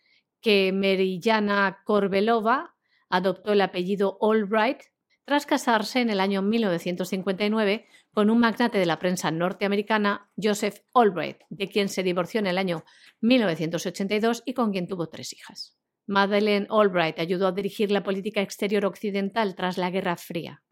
que 0.40 0.72
Merillana 0.72 1.82
Korbelova 1.84 2.74
adoptó 3.08 3.52
el 3.52 3.60
apellido 3.60 4.18
Albright 4.20 4.82
tras 5.24 5.46
casarse 5.46 6.00
en 6.00 6.10
el 6.10 6.20
año 6.20 6.42
1959 6.42 7.86
con 8.12 8.30
un 8.30 8.38
magnate 8.38 8.78
de 8.78 8.86
la 8.86 8.98
prensa 8.98 9.30
norteamericana, 9.30 10.30
Joseph 10.40 10.80
Albright, 10.94 11.38
de 11.50 11.68
quien 11.68 11.88
se 11.88 12.02
divorció 12.02 12.40
en 12.40 12.46
el 12.46 12.58
año 12.58 12.84
1982 13.20 14.42
y 14.44 14.54
con 14.54 14.72
quien 14.72 14.86
tuvo 14.86 15.08
tres 15.08 15.32
hijas. 15.32 15.76
Madeleine 16.06 16.66
Albright 16.68 17.18
ayudó 17.18 17.46
a 17.46 17.52
dirigir 17.52 17.90
la 17.90 18.02
política 18.02 18.42
exterior 18.42 18.84
occidental 18.84 19.54
tras 19.54 19.78
la 19.78 19.90
Guerra 19.90 20.16
Fría 20.16 20.62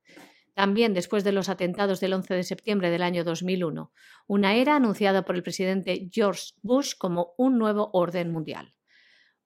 también 0.61 0.93
después 0.93 1.25
de 1.25 1.33
los 1.33 1.49
atentados 1.49 2.01
del 2.01 2.13
11 2.13 2.35
de 2.35 2.43
septiembre 2.43 2.91
del 2.91 3.03
año 3.03 3.25
2001, 3.25 3.93
una 4.27 4.55
era 4.55 4.77
anunciada 4.77 5.25
por 5.25 5.35
el 5.35 5.43
presidente 5.43 6.11
George 6.13 6.53
Bush 6.63 6.93
como 6.99 7.33
un 7.39 7.59
nuevo 7.59 7.89
orden 7.95 8.31
mundial. 8.31 8.75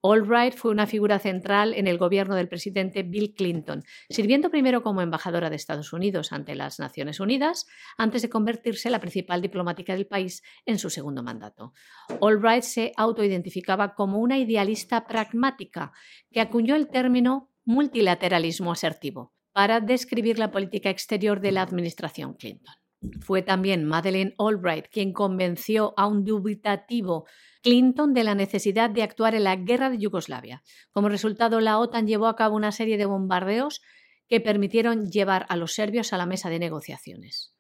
Albright 0.04 0.54
fue 0.54 0.70
una 0.70 0.86
figura 0.86 1.18
central 1.18 1.72
en 1.72 1.86
el 1.86 1.96
gobierno 1.96 2.34
del 2.34 2.48
presidente 2.48 3.02
Bill 3.02 3.32
Clinton, 3.34 3.82
sirviendo 4.10 4.50
primero 4.50 4.82
como 4.82 5.00
embajadora 5.00 5.48
de 5.48 5.56
Estados 5.56 5.94
Unidos 5.94 6.30
ante 6.30 6.54
las 6.54 6.78
Naciones 6.78 7.20
Unidas, 7.20 7.66
antes 7.96 8.20
de 8.20 8.28
convertirse 8.28 8.88
en 8.88 8.92
la 8.92 9.00
principal 9.00 9.40
diplomática 9.40 9.94
del 9.94 10.06
país 10.06 10.42
en 10.66 10.78
su 10.78 10.90
segundo 10.90 11.22
mandato. 11.22 11.72
Albright 12.20 12.64
se 12.64 12.92
autoidentificaba 12.98 13.94
como 13.94 14.18
una 14.18 14.36
idealista 14.36 15.06
pragmática 15.06 15.92
que 16.30 16.42
acuñó 16.42 16.76
el 16.76 16.88
término 16.88 17.50
multilateralismo 17.64 18.72
asertivo 18.72 19.32
para 19.52 19.80
describir 19.80 20.38
la 20.38 20.50
política 20.50 20.90
exterior 20.90 21.40
de 21.40 21.52
la 21.52 21.62
administración 21.62 22.34
Clinton. 22.34 22.74
Fue 23.20 23.40
también 23.40 23.84
Madeleine 23.84 24.34
Albright 24.38 24.88
quien 24.90 25.12
convenció 25.12 25.94
a 25.96 26.06
un 26.06 26.24
dubitativo 26.24 27.26
Clinton 27.64 28.12
de 28.12 28.24
la 28.24 28.34
necesidad 28.34 28.90
de 28.90 29.02
actuar 29.02 29.34
en 29.34 29.44
la 29.44 29.56
guerra 29.56 29.88
de 29.88 29.96
Yugoslavia. 29.96 30.62
Como 30.92 31.08
resultado, 31.08 31.60
la 31.60 31.78
OTAN 31.78 32.06
llevó 32.06 32.26
a 32.26 32.36
cabo 32.36 32.56
una 32.56 32.72
serie 32.72 32.98
de 32.98 33.06
bombardeos 33.06 33.80
que 34.28 34.38
permitieron 34.38 35.06
llevar 35.06 35.46
a 35.48 35.56
los 35.56 35.72
serbios 35.72 36.12
a 36.12 36.18
la 36.18 36.26
mesa 36.26 36.50
de 36.50 36.58
negociaciones, 36.58 37.56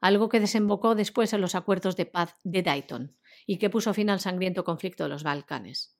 algo 0.00 0.28
que 0.28 0.38
desembocó 0.38 0.94
después 0.94 1.32
en 1.32 1.40
los 1.40 1.56
acuerdos 1.56 1.96
de 1.96 2.06
paz 2.06 2.36
de 2.44 2.62
Dayton 2.62 3.16
y 3.46 3.58
que 3.58 3.68
puso 3.68 3.92
fin 3.94 4.10
al 4.10 4.20
sangriento 4.20 4.62
conflicto 4.62 5.02
de 5.02 5.08
los 5.08 5.24
Balcanes. 5.24 5.98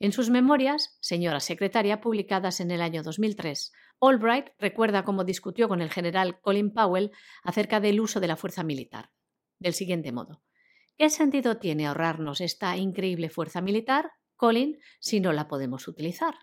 En 0.00 0.10
sus 0.10 0.28
memorias, 0.28 0.98
señora 1.00 1.38
secretaria, 1.38 2.00
publicadas 2.00 2.58
en 2.58 2.72
el 2.72 2.82
año 2.82 3.04
2003, 3.04 3.70
Albright 4.00 4.48
recuerda 4.58 5.04
cómo 5.04 5.22
discutió 5.22 5.68
con 5.68 5.82
el 5.82 5.90
general 5.92 6.40
Colin 6.40 6.72
Powell 6.72 7.12
acerca 7.44 7.78
del 7.78 8.00
uso 8.00 8.18
de 8.18 8.26
la 8.26 8.36
fuerza 8.36 8.64
militar. 8.64 9.12
Del 9.60 9.74
siguiente 9.74 10.10
modo. 10.10 10.42
¿Qué 10.98 11.10
sentido 11.10 11.58
tiene 11.58 11.86
ahorrarnos 11.86 12.40
esta 12.40 12.76
increíble 12.76 13.30
fuerza 13.30 13.60
militar, 13.60 14.10
Colin, 14.34 14.80
si 14.98 15.20
no 15.20 15.32
la 15.32 15.46
podemos 15.46 15.86
utilizar? 15.86 16.34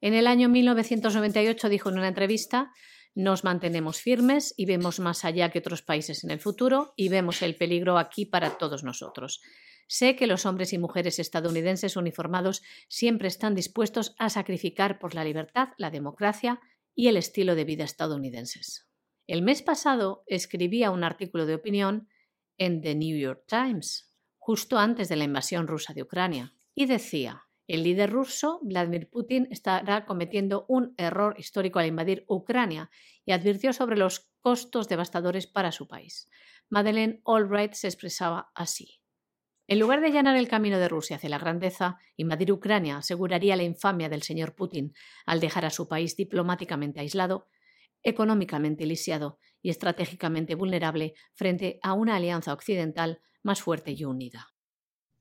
En 0.00 0.12
el 0.12 0.26
año 0.26 0.48
1998 0.48 1.68
dijo 1.68 1.90
en 1.90 1.98
una 1.98 2.08
entrevista, 2.08 2.72
nos 3.14 3.44
mantenemos 3.44 4.00
firmes 4.00 4.52
y 4.56 4.66
vemos 4.66 4.98
más 4.98 5.24
allá 5.24 5.50
que 5.50 5.60
otros 5.60 5.82
países 5.82 6.24
en 6.24 6.32
el 6.32 6.40
futuro 6.40 6.94
y 6.96 7.10
vemos 7.10 7.42
el 7.42 7.54
peligro 7.54 7.96
aquí 7.96 8.26
para 8.26 8.58
todos 8.58 8.82
nosotros. 8.82 9.40
Sé 9.86 10.16
que 10.16 10.26
los 10.26 10.46
hombres 10.46 10.72
y 10.72 10.78
mujeres 10.78 11.20
estadounidenses 11.20 11.96
uniformados 11.96 12.62
siempre 12.88 13.28
están 13.28 13.54
dispuestos 13.54 14.16
a 14.18 14.30
sacrificar 14.30 14.98
por 14.98 15.14
la 15.14 15.22
libertad, 15.22 15.68
la 15.78 15.92
democracia 15.92 16.60
y 16.96 17.06
el 17.06 17.16
estilo 17.16 17.54
de 17.54 17.64
vida 17.64 17.84
estadounidenses. 17.84 18.88
El 19.28 19.42
mes 19.42 19.62
pasado 19.62 20.24
escribía 20.26 20.90
un 20.90 21.04
artículo 21.04 21.46
de 21.46 21.54
opinión 21.54 22.08
en 22.58 22.80
The 22.80 22.94
New 22.94 23.18
York 23.18 23.44
Times, 23.46 24.12
justo 24.38 24.78
antes 24.78 25.08
de 25.08 25.16
la 25.16 25.24
invasión 25.24 25.66
rusa 25.66 25.92
de 25.94 26.02
Ucrania, 26.02 26.54
y 26.74 26.86
decía, 26.86 27.46
el 27.66 27.82
líder 27.82 28.10
ruso, 28.10 28.60
Vladimir 28.62 29.08
Putin, 29.10 29.48
estará 29.50 30.06
cometiendo 30.06 30.66
un 30.68 30.94
error 30.96 31.34
histórico 31.38 31.80
al 31.80 31.86
invadir 31.86 32.24
Ucrania 32.28 32.90
y 33.24 33.32
advirtió 33.32 33.72
sobre 33.72 33.96
los 33.96 34.30
costos 34.40 34.88
devastadores 34.88 35.48
para 35.48 35.72
su 35.72 35.88
país. 35.88 36.28
Madeleine 36.68 37.20
Albright 37.24 37.72
se 37.72 37.88
expresaba 37.88 38.52
así. 38.54 39.00
En 39.68 39.80
lugar 39.80 40.00
de 40.00 40.06
allanar 40.06 40.36
el 40.36 40.46
camino 40.46 40.78
de 40.78 40.88
Rusia 40.88 41.16
hacia 41.16 41.28
la 41.28 41.38
grandeza, 41.38 41.98
invadir 42.16 42.52
Ucrania 42.52 42.98
aseguraría 42.98 43.56
la 43.56 43.64
infamia 43.64 44.08
del 44.08 44.22
señor 44.22 44.54
Putin 44.54 44.94
al 45.24 45.40
dejar 45.40 45.64
a 45.64 45.70
su 45.70 45.88
país 45.88 46.16
diplomáticamente 46.16 47.00
aislado, 47.00 47.48
económicamente 48.06 48.86
lisiado 48.86 49.38
y 49.60 49.70
estratégicamente 49.70 50.54
vulnerable 50.54 51.14
frente 51.34 51.80
a 51.82 51.92
una 51.92 52.16
alianza 52.16 52.52
occidental 52.52 53.20
más 53.42 53.60
fuerte 53.60 53.92
y 53.92 54.04
unida. 54.04 54.46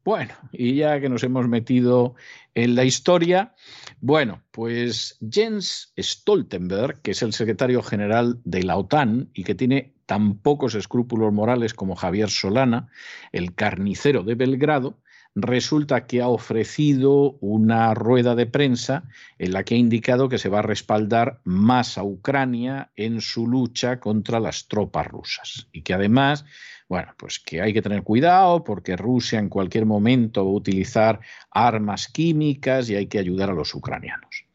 Bueno, 0.03 0.35
y 0.51 0.75
ya 0.75 1.01
que 1.01 1.09
nos 1.09 1.23
hemos 1.23 1.47
metido 1.47 2.13
en 2.53 2.75
la 2.75 2.83
historia, 2.83 3.55
bueno, 4.01 4.43
pues 4.51 5.17
Jens 5.27 5.93
Stoltenberg, 5.97 7.01
que 7.01 7.11
es 7.11 7.23
el 7.23 7.33
secretario 7.33 7.81
general 7.81 8.39
de 8.43 8.61
la 8.61 8.77
OTAN 8.77 9.31
y 9.33 9.43
que 9.43 9.55
tiene 9.55 9.95
tan 10.05 10.37
pocos 10.37 10.75
escrúpulos 10.75 11.33
morales 11.33 11.73
como 11.73 11.95
Javier 11.95 12.29
Solana, 12.29 12.89
el 13.31 13.55
carnicero 13.55 14.21
de 14.21 14.35
Belgrado, 14.35 14.99
resulta 15.35 16.07
que 16.07 16.21
ha 16.21 16.29
ofrecido 16.29 17.37
una 17.41 17.93
rueda 17.93 18.35
de 18.35 18.45
prensa 18.45 19.03
en 19.37 19.51
la 19.51 19.63
que 19.63 19.75
ha 19.75 19.77
indicado 19.77 20.29
que 20.29 20.37
se 20.37 20.47
va 20.47 20.59
a 20.59 20.63
respaldar 20.63 21.41
más 21.43 21.97
a 21.97 22.03
Ucrania 22.03 22.91
en 22.95 23.19
su 23.19 23.45
lucha 23.45 23.99
contra 23.99 24.39
las 24.39 24.67
tropas 24.67 25.07
rusas 25.07 25.67
y 25.73 25.81
que 25.81 25.93
además, 25.93 26.45
bueno, 26.87 27.13
pues 27.17 27.39
que 27.39 27.61
hay 27.61 27.73
que 27.73 27.81
tener 27.81 28.03
cuidado 28.03 28.63
porque 28.63 28.95
Rusia 28.95 29.37
en 29.39 29.49
cualquier 29.49 29.85
momento 29.85 30.45
va 30.45 30.51
a 30.51 30.55
utilizar 30.55 31.19
armas 31.51 32.07
químicas 32.07 32.89
y 32.89 32.95
hay 32.95 33.07
que 33.07 33.19
ayudar 33.19 33.49
a 33.49 33.53
los 33.53 33.75
ucranianos. 33.75 34.45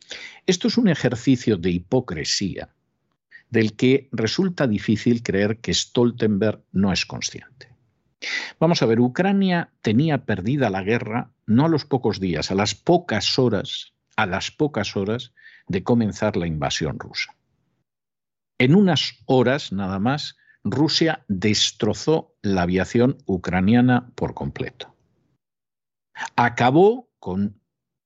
Esto 0.47 0.69
es 0.69 0.79
un 0.79 0.89
ejercicio 0.89 1.59
de 1.59 1.71
hipocresía 1.71 2.71
del 3.51 3.75
que 3.75 4.09
resulta 4.13 4.67
difícil 4.67 5.23
creer 5.23 5.59
que 5.59 5.75
Stoltenberg 5.75 6.63
no 6.73 6.93
es 6.93 7.05
consciente. 7.05 7.70
Vamos 8.59 8.83
a 8.83 8.87
ver, 8.87 9.01
Ucrania 9.01 9.73
tenía 9.81 10.25
perdida 10.25 10.71
la 10.71 10.83
guerra 10.83 11.33
no 11.47 11.65
a 11.65 11.69
los 11.69 11.85
pocos 11.85 12.21
días, 12.21 12.51
a 12.51 12.55
las 12.55 12.75
pocas 12.75 13.39
horas, 13.39 13.95
a 14.17 14.27
las 14.27 14.51
pocas 14.51 14.97
horas 14.97 15.33
de 15.67 15.83
comenzar 15.83 16.37
la 16.37 16.47
invasión 16.47 16.99
rusa. 16.99 17.35
En 18.59 18.75
unas 18.75 19.15
horas 19.27 19.73
nada 19.73 19.99
más, 19.99 20.37
Rusia 20.63 21.25
destrozó 21.29 22.37
la 22.43 22.63
aviación 22.63 23.17
ucraniana 23.25 24.11
por 24.15 24.35
completo. 24.35 24.95
Acabó 26.37 27.09
con 27.19 27.59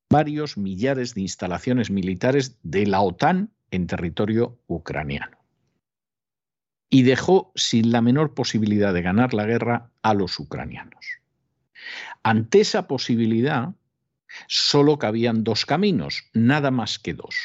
varios 0.09 0.57
millares 0.57 1.15
de 1.15 1.21
instalaciones 1.21 1.91
militares 1.91 2.57
de 2.63 2.87
la 2.87 3.01
OTAN 3.01 3.51
en 3.71 3.87
territorio 3.87 4.57
ucraniano 4.67 5.44
y 6.89 7.03
dejó 7.03 7.51
sin 7.55 7.91
la 7.91 8.01
menor 8.01 8.33
posibilidad 8.33 8.93
de 8.93 9.01
ganar 9.01 9.33
la 9.33 9.45
guerra 9.45 9.91
a 10.01 10.13
los 10.13 10.39
ucranianos. 10.39 11.05
Ante 12.23 12.61
esa 12.61 12.87
posibilidad, 12.87 13.73
solo 14.47 14.97
cabían 14.97 15.43
dos 15.43 15.65
caminos, 15.65 16.29
nada 16.33 16.71
más 16.71 16.99
que 16.99 17.13
dos. 17.13 17.35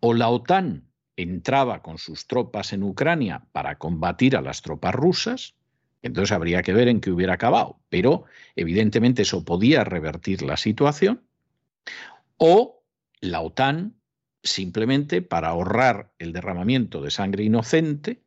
O 0.00 0.14
la 0.14 0.28
OTAN 0.28 0.88
entraba 1.16 1.82
con 1.82 1.98
sus 1.98 2.26
tropas 2.26 2.72
en 2.72 2.82
Ucrania 2.82 3.44
para 3.52 3.78
combatir 3.78 4.36
a 4.36 4.42
las 4.42 4.62
tropas 4.62 4.94
rusas, 4.94 5.54
entonces 6.02 6.32
habría 6.32 6.62
que 6.62 6.72
ver 6.72 6.88
en 6.88 7.00
qué 7.00 7.10
hubiera 7.10 7.34
acabado, 7.34 7.78
pero 7.88 8.24
evidentemente 8.56 9.22
eso 9.22 9.44
podía 9.44 9.84
revertir 9.84 10.42
la 10.42 10.56
situación, 10.56 11.22
o 12.38 12.82
la 13.20 13.40
OTAN 13.40 13.94
simplemente 14.42 15.22
para 15.22 15.48
ahorrar 15.48 16.12
el 16.18 16.32
derramamiento 16.32 17.00
de 17.00 17.10
sangre 17.10 17.44
inocente, 17.44 18.22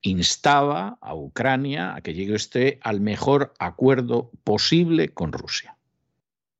instaba 0.00 0.98
a 1.00 1.14
Ucrania 1.14 1.94
a 1.94 2.00
que 2.00 2.14
llegue 2.14 2.34
este 2.34 2.78
al 2.82 3.00
mejor 3.00 3.54
acuerdo 3.58 4.30
posible 4.44 5.10
con 5.10 5.32
Rusia. 5.32 5.76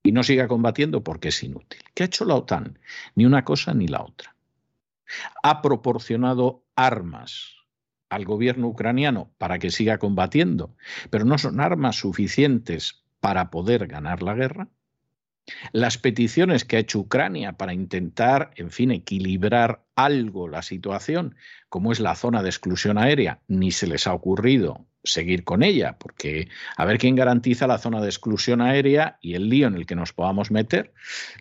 Y 0.03 0.13
no 0.13 0.23
siga 0.23 0.49
combatiendo 0.49 1.05
porque 1.05 1.29
es 1.29 1.43
inútil. 1.43 1.81
¿Qué 1.95 2.03
ha 2.03 2.07
hecho 2.07 2.25
la 2.25 2.35
OTAN? 2.35 2.79
Ni 3.15 3.25
una 3.25 3.45
cosa 3.45 3.73
ni 3.75 3.87
la 3.87 4.03
otra. 4.03 4.35
Ha 5.43 5.63
proporcionado 5.63 6.65
armas 6.75 7.57
al 8.09 8.25
gobierno 8.25 8.69
ucraniano 8.69 9.33
para 9.39 9.59
que 9.59 9.71
siga 9.71 9.99
combatiendo, 9.99 10.77
pero 11.11 11.25
no 11.25 11.39
son 11.39 11.61
armas 11.61 11.97
suficientes 11.97 13.05
para 13.21 13.51
poder 13.51 13.87
ganar 13.87 14.23
la 14.23 14.35
guerra. 14.35 14.69
Las 15.73 15.99
peticiones 15.99 16.65
que 16.65 16.77
ha 16.77 16.81
hecho 16.81 17.01
Ucrania 17.01 17.53
para 17.55 17.75
intentar, 17.75 18.53
en 18.57 18.71
fin, 18.71 18.91
equilibrar 18.91 19.83
algo 19.97 20.49
la 20.49 20.63
situación, 20.63 21.35
como 21.69 21.93
es 21.93 22.01
la 22.01 22.15
zona 22.15 22.43
de 22.43 22.49
exclusión 22.49 22.97
aérea, 22.99 23.41
ni 23.49 23.73
se 23.73 23.87
les 23.87 24.07
ha 24.07 24.15
ocurrido 24.15 24.87
seguir 25.05 25.43
con 25.43 25.63
ella, 25.63 25.97
porque 25.99 26.49
a 26.77 26.85
ver 26.85 26.99
quién 26.99 27.17
garantiza 27.17 27.67
la 27.67 27.79
zona 27.79 28.01
de 28.01 28.07
exclusión 28.09 28.61
aérea 28.61 29.19
y 29.21 29.35
el 29.35 29.49
lío 29.49 29.67
en 29.67 29.75
el 29.75 29.87
que 29.87 29.97
nos 29.97 30.13
podamos 30.13 30.51
meter. 30.51 30.93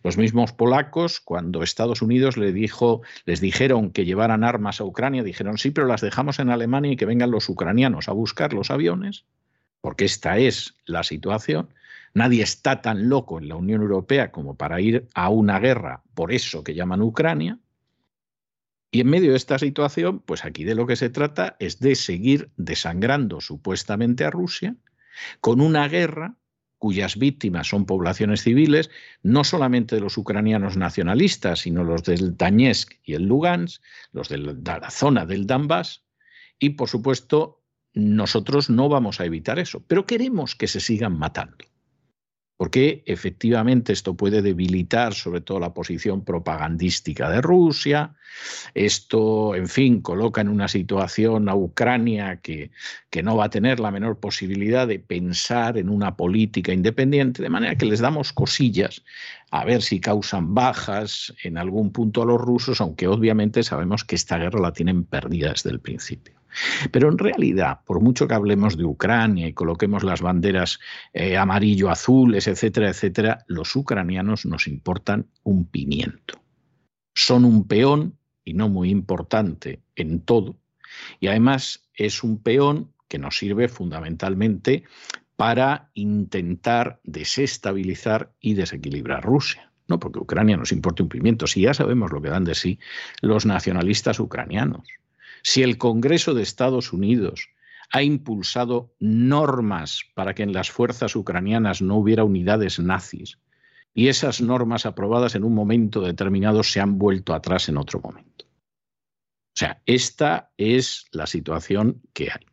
Los 0.03 0.17
mismos 0.17 0.51
polacos, 0.51 1.19
cuando 1.19 1.61
Estados 1.61 2.01
Unidos 2.01 2.35
dijo, 2.53 3.01
les 3.25 3.39
dijeron 3.39 3.91
que 3.91 4.05
llevaran 4.05 4.43
armas 4.43 4.81
a 4.81 4.83
Ucrania, 4.83 5.23
dijeron 5.23 5.57
sí, 5.57 5.71
pero 5.71 5.85
las 5.85 6.01
dejamos 6.01 6.39
en 6.39 6.49
Alemania 6.49 6.93
y 6.93 6.95
que 6.95 7.05
vengan 7.05 7.29
los 7.31 7.49
ucranianos 7.49 8.09
a 8.09 8.13
buscar 8.13 8.53
los 8.53 8.71
aviones, 8.71 9.25
porque 9.79 10.05
esta 10.05 10.39
es 10.39 10.73
la 10.85 11.03
situación. 11.03 11.69
Nadie 12.13 12.43
está 12.43 12.81
tan 12.81 13.09
loco 13.09 13.39
en 13.39 13.47
la 13.47 13.55
Unión 13.55 13.81
Europea 13.81 14.31
como 14.31 14.55
para 14.55 14.81
ir 14.81 15.07
a 15.13 15.29
una 15.29 15.59
guerra 15.59 16.03
por 16.13 16.31
eso 16.31 16.63
que 16.63 16.75
llaman 16.75 17.01
Ucrania. 17.01 17.59
Y 18.91 19.01
en 19.01 19.09
medio 19.09 19.31
de 19.31 19.37
esta 19.37 19.57
situación, 19.57 20.19
pues 20.19 20.43
aquí 20.43 20.65
de 20.65 20.75
lo 20.75 20.85
que 20.85 20.97
se 20.97 21.09
trata 21.09 21.55
es 21.59 21.79
de 21.79 21.95
seguir 21.95 22.51
desangrando 22.57 23.39
supuestamente 23.39 24.25
a 24.25 24.31
Rusia 24.31 24.75
con 25.39 25.61
una 25.61 25.87
guerra 25.87 26.35
cuyas 26.77 27.15
víctimas 27.15 27.67
son 27.67 27.85
poblaciones 27.85 28.41
civiles, 28.41 28.89
no 29.21 29.43
solamente 29.43 29.95
de 29.95 30.01
los 30.01 30.17
ucranianos 30.17 30.77
nacionalistas, 30.77 31.59
sino 31.59 31.83
los 31.83 32.03
del 32.03 32.35
Donetsk 32.35 32.93
y 33.03 33.13
el 33.13 33.27
Lugansk, 33.27 33.83
los 34.11 34.29
de 34.29 34.39
la 34.39 34.89
zona 34.89 35.27
del 35.27 35.45
Donbass, 35.45 36.03
y 36.57 36.71
por 36.71 36.89
supuesto 36.89 37.61
nosotros 37.93 38.71
no 38.71 38.89
vamos 38.89 39.21
a 39.21 39.25
evitar 39.25 39.59
eso, 39.59 39.85
pero 39.85 40.07
queremos 40.07 40.55
que 40.55 40.67
se 40.67 40.79
sigan 40.79 41.19
matando 41.19 41.70
porque 42.61 43.01
efectivamente 43.07 43.91
esto 43.91 44.13
puede 44.13 44.43
debilitar 44.43 45.15
sobre 45.15 45.41
todo 45.41 45.59
la 45.59 45.73
posición 45.73 46.23
propagandística 46.23 47.27
de 47.27 47.41
Rusia. 47.41 48.13
Esto, 48.75 49.55
en 49.55 49.67
fin, 49.67 49.99
coloca 49.99 50.41
en 50.41 50.47
una 50.47 50.67
situación 50.67 51.49
a 51.49 51.55
Ucrania 51.55 52.39
que, 52.39 52.69
que 53.09 53.23
no 53.23 53.35
va 53.35 53.45
a 53.45 53.49
tener 53.49 53.79
la 53.79 53.89
menor 53.89 54.19
posibilidad 54.19 54.87
de 54.87 54.99
pensar 54.99 55.79
en 55.79 55.89
una 55.89 56.15
política 56.15 56.71
independiente, 56.71 57.41
de 57.41 57.49
manera 57.49 57.75
que 57.75 57.87
les 57.87 57.99
damos 57.99 58.31
cosillas 58.31 59.01
a 59.49 59.65
ver 59.65 59.81
si 59.81 59.99
causan 59.99 60.53
bajas 60.53 61.33
en 61.41 61.57
algún 61.57 61.91
punto 61.91 62.21
a 62.21 62.27
los 62.27 62.39
rusos, 62.39 62.79
aunque 62.79 63.07
obviamente 63.07 63.63
sabemos 63.63 64.03
que 64.03 64.13
esta 64.13 64.37
guerra 64.37 64.59
la 64.59 64.71
tienen 64.71 65.03
perdida 65.03 65.49
desde 65.49 65.71
el 65.71 65.79
principio. 65.79 66.40
Pero 66.91 67.09
en 67.09 67.17
realidad, 67.17 67.79
por 67.85 68.01
mucho 68.01 68.27
que 68.27 68.33
hablemos 68.33 68.77
de 68.77 68.85
Ucrania 68.85 69.47
y 69.47 69.53
coloquemos 69.53 70.03
las 70.03 70.21
banderas 70.21 70.79
eh, 71.13 71.37
amarillo-azules, 71.37 72.47
etcétera, 72.47 72.89
etcétera, 72.89 73.45
los 73.47 73.75
ucranianos 73.75 74.45
nos 74.45 74.67
importan 74.67 75.27
un 75.43 75.65
pimiento. 75.65 76.41
Son 77.13 77.45
un 77.45 77.67
peón 77.67 78.17
y 78.43 78.53
no 78.53 78.69
muy 78.69 78.89
importante 78.89 79.81
en 79.95 80.21
todo. 80.21 80.57
Y 81.19 81.27
además 81.27 81.87
es 81.93 82.23
un 82.23 82.41
peón 82.41 82.91
que 83.07 83.19
nos 83.19 83.37
sirve 83.37 83.67
fundamentalmente 83.67 84.83
para 85.35 85.89
intentar 85.93 86.99
desestabilizar 87.03 88.31
y 88.39 88.53
desequilibrar 88.53 89.23
Rusia. 89.23 89.71
No 89.87 89.99
porque 89.99 90.19
Ucrania 90.19 90.55
nos 90.55 90.71
importe 90.71 91.03
un 91.03 91.09
pimiento, 91.09 91.47
si 91.47 91.61
ya 91.61 91.73
sabemos 91.73 92.11
lo 92.11 92.21
que 92.21 92.29
dan 92.29 92.45
de 92.45 92.55
sí 92.55 92.79
los 93.21 93.45
nacionalistas 93.45 94.19
ucranianos. 94.19 94.87
Si 95.43 95.63
el 95.63 95.77
Congreso 95.77 96.33
de 96.33 96.43
Estados 96.43 96.93
Unidos 96.93 97.49
ha 97.91 98.03
impulsado 98.03 98.93
normas 98.99 100.03
para 100.13 100.33
que 100.33 100.43
en 100.43 100.53
las 100.53 100.71
fuerzas 100.71 101.15
ucranianas 101.15 101.81
no 101.81 101.97
hubiera 101.97 102.23
unidades 102.23 102.79
nazis, 102.79 103.37
y 103.93 104.07
esas 104.07 104.41
normas 104.41 104.85
aprobadas 104.85 105.35
en 105.35 105.43
un 105.43 105.53
momento 105.53 106.01
determinado 106.01 106.63
se 106.63 106.79
han 106.79 106.97
vuelto 106.97 107.33
atrás 107.33 107.67
en 107.67 107.77
otro 107.77 107.99
momento. 107.99 108.45
O 108.45 109.57
sea, 109.59 109.81
esta 109.85 110.51
es 110.57 111.07
la 111.11 111.27
situación 111.27 112.01
que 112.13 112.31
hay. 112.31 112.45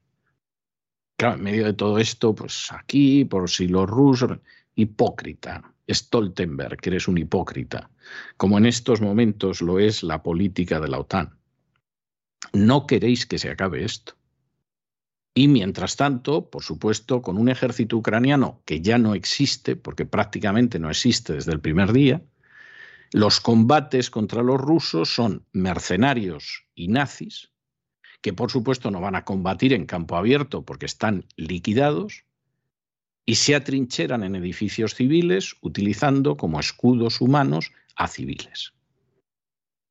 Claro, 1.17 1.37
en 1.37 1.43
medio 1.43 1.65
de 1.65 1.73
todo 1.73 1.99
esto, 1.99 2.35
pues 2.35 2.69
aquí, 2.73 3.25
por 3.25 3.49
si 3.51 3.69
los 3.69 3.89
rusos, 3.89 4.39
hipócrita, 4.75 5.75
Stoltenberg, 5.89 6.77
que 6.77 6.91
eres 6.91 7.09
un 7.09 7.19
hipócrita, 7.19 7.91
como 8.37 8.59
en 8.59 8.67
estos 8.67 9.01
momentos 9.01 9.61
lo 9.61 9.79
es 9.79 10.03
la 10.03 10.23
política 10.23 10.81
de 10.81 10.89
la 10.89 10.99
OTAN. 10.99 11.39
No 12.53 12.87
queréis 12.87 13.27
que 13.27 13.39
se 13.39 13.51
acabe 13.51 13.85
esto. 13.85 14.15
Y 15.35 15.49
mientras 15.49 15.97
tanto, 15.97 16.51
por 16.51 16.63
supuesto, 16.63 17.23
con 17.23 17.39
un 17.39 17.49
ejército 17.49 17.97
ucraniano 17.97 18.61
que 18.65 18.81
ya 18.81 18.99
no 18.99 19.15
existe, 19.15 19.77
porque 19.77 20.05
prácticamente 20.05 20.79
no 20.79 20.91
existe 20.91 21.35
desde 21.35 21.53
el 21.53 21.61
primer 21.61 21.93
día, 21.93 22.23
los 23.13 23.41
combates 23.41 24.11
contra 24.11 24.43
los 24.43 24.61
rusos 24.61 25.15
son 25.15 25.47
mercenarios 25.53 26.65
y 26.75 26.89
nazis 26.89 27.51
que 28.21 28.33
por 28.33 28.51
supuesto 28.51 28.91
no 28.91 29.01
van 29.01 29.15
a 29.15 29.25
combatir 29.25 29.73
en 29.73 29.87
campo 29.87 30.17
abierto 30.17 30.63
porque 30.63 30.87
están 30.87 31.25
liquidados, 31.37 32.25
y 33.25 33.35
se 33.35 33.55
atrincheran 33.55 34.25
en 34.25 34.37
edificios 34.37 34.95
civiles 34.95 35.57
utilizando 35.61 36.39
como 36.39 36.61
escudos 36.61 37.21
humanos 37.21 37.73
a 37.95 38.09
civiles. 38.09 38.73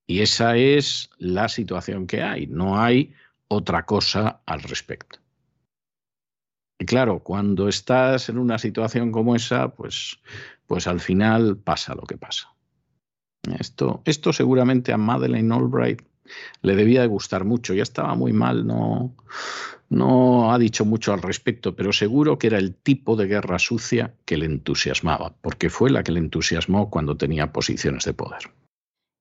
Y 0.07 0.21
esa 0.21 0.55
es 0.55 1.09
la 1.17 1.49
situación 1.49 2.07
que 2.07 2.23
hay, 2.23 2.47
no 2.47 2.81
hay 2.81 3.13
otra 3.49 3.85
cosa 3.85 4.41
al 4.45 4.63
respecto. 4.63 5.19
Y 6.79 6.85
claro, 6.85 7.19
cuando 7.19 7.67
estás 7.67 8.29
en 8.29 8.37
una 8.37 8.57
situación 8.57 9.11
como 9.11 9.35
esa, 9.35 9.69
pues, 9.69 10.19
pues 10.65 10.87
al 10.87 11.01
final 11.01 11.57
pasa 11.57 11.93
lo 11.93 12.03
que 12.03 12.17
pasa. 12.17 12.53
Esto, 13.59 14.01
esto 14.05 14.31
seguramente 14.31 14.93
a 14.93 14.97
Madeleine 14.97 15.53
Albright 15.53 16.01
le 16.61 16.75
debía 16.75 17.01
de 17.01 17.07
gustar 17.07 17.43
mucho. 17.43 17.73
Ya 17.73 17.83
estaba 17.83 18.15
muy 18.15 18.31
mal, 18.31 18.65
no, 18.65 19.15
no 19.89 20.53
ha 20.53 20.59
dicho 20.59 20.85
mucho 20.85 21.13
al 21.13 21.21
respecto, 21.21 21.75
pero 21.75 21.91
seguro 21.91 22.37
que 22.37 22.47
era 22.47 22.57
el 22.57 22.75
tipo 22.75 23.15
de 23.15 23.27
guerra 23.27 23.59
sucia 23.59 24.13
que 24.25 24.37
le 24.37 24.45
entusiasmaba, 24.45 25.33
porque 25.41 25.69
fue 25.69 25.89
la 25.89 26.03
que 26.03 26.11
le 26.11 26.19
entusiasmó 26.19 26.89
cuando 26.89 27.17
tenía 27.17 27.51
posiciones 27.51 28.05
de 28.05 28.13
poder. 28.13 28.51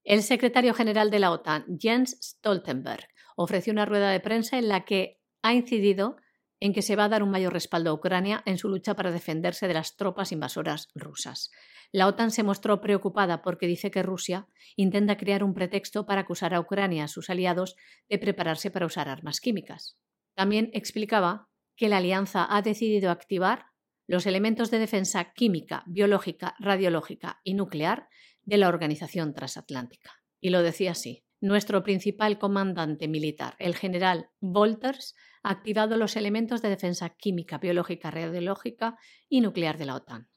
El 0.07 0.23
secretario 0.23 0.73
general 0.73 1.11
de 1.11 1.19
la 1.19 1.33
OTAN, 1.33 1.65
Jens 1.81 2.17
Stoltenberg, 2.23 3.09
ofreció 3.35 3.73
una 3.73 3.87
rueda 3.87 4.09
de 4.13 4.21
prensa 4.21 4.57
en 4.57 4.69
la 4.69 4.85
que 4.85 5.21
ha 5.43 5.53
incidido 5.53 6.15
en 6.61 6.73
que 6.73 6.81
se 6.81 6.95
va 6.95 7.07
a 7.07 7.09
dar 7.09 7.25
un 7.25 7.31
mayor 7.33 7.53
respaldo 7.53 7.91
a 7.91 7.95
Ucrania 7.95 8.41
en 8.47 8.57
su 8.57 8.69
lucha 8.69 8.95
para 8.95 9.11
defenderse 9.11 9.67
de 9.67 9.75
las 9.75 9.97
tropas 9.97 10.31
invasoras 10.31 10.91
rusas. 10.95 11.51
La 11.91 12.07
OTAN 12.07 12.31
se 12.31 12.45
mostró 12.45 12.81
preocupada 12.81 13.43
porque 13.43 13.67
dice 13.67 13.91
que 13.91 14.05
Rusia 14.05 14.47
intenta 14.77 15.17
crear 15.17 15.43
un 15.43 15.55
pretexto 15.55 16.07
para 16.07 16.21
acusar 16.21 16.55
a 16.55 16.61
Ucrania 16.61 17.03
a 17.03 17.09
sus 17.09 17.29
aliados 17.29 17.75
de 18.09 18.19
prepararse 18.19 18.71
para 18.71 18.87
usar 18.87 19.09
armas 19.09 19.41
químicas. 19.41 19.99
También 20.37 20.71
explicaba 20.73 21.49
que 21.75 21.89
la 21.89 21.97
alianza 21.97 22.47
ha 22.49 22.63
decidido 22.63 23.11
activar 23.11 23.67
los 24.07 24.27
elementos 24.27 24.71
de 24.71 24.79
defensa 24.79 25.33
química, 25.33 25.83
biológica, 25.87 26.55
radiológica 26.61 27.41
y 27.43 27.55
nuclear 27.55 28.09
de 28.47 28.57
la 28.57 28.69
Organización 28.69 29.35
Transatlántica. 29.35 30.15
Y 30.41 30.51
lo 30.51 30.63
decía 30.63 30.93
así. 30.93 31.25
Nuestro 31.41 31.83
principal 31.83 32.39
comandante 32.39 33.09
militar, 33.09 33.57
el 33.59 33.77
general 33.77 34.31
Wolters, 34.41 35.15
ha 35.43 35.51
activado 35.51 35.99
los 35.99 36.17
elementos 36.17 36.63
de 36.63 36.71
defensa 36.71 37.11
química, 37.11 37.59
biológica, 37.59 38.11
radiológica 38.11 38.97
y 39.29 39.43
nuclear 39.43 39.77
de 39.77 39.85
la 39.85 39.97
OTAN. 39.97 40.31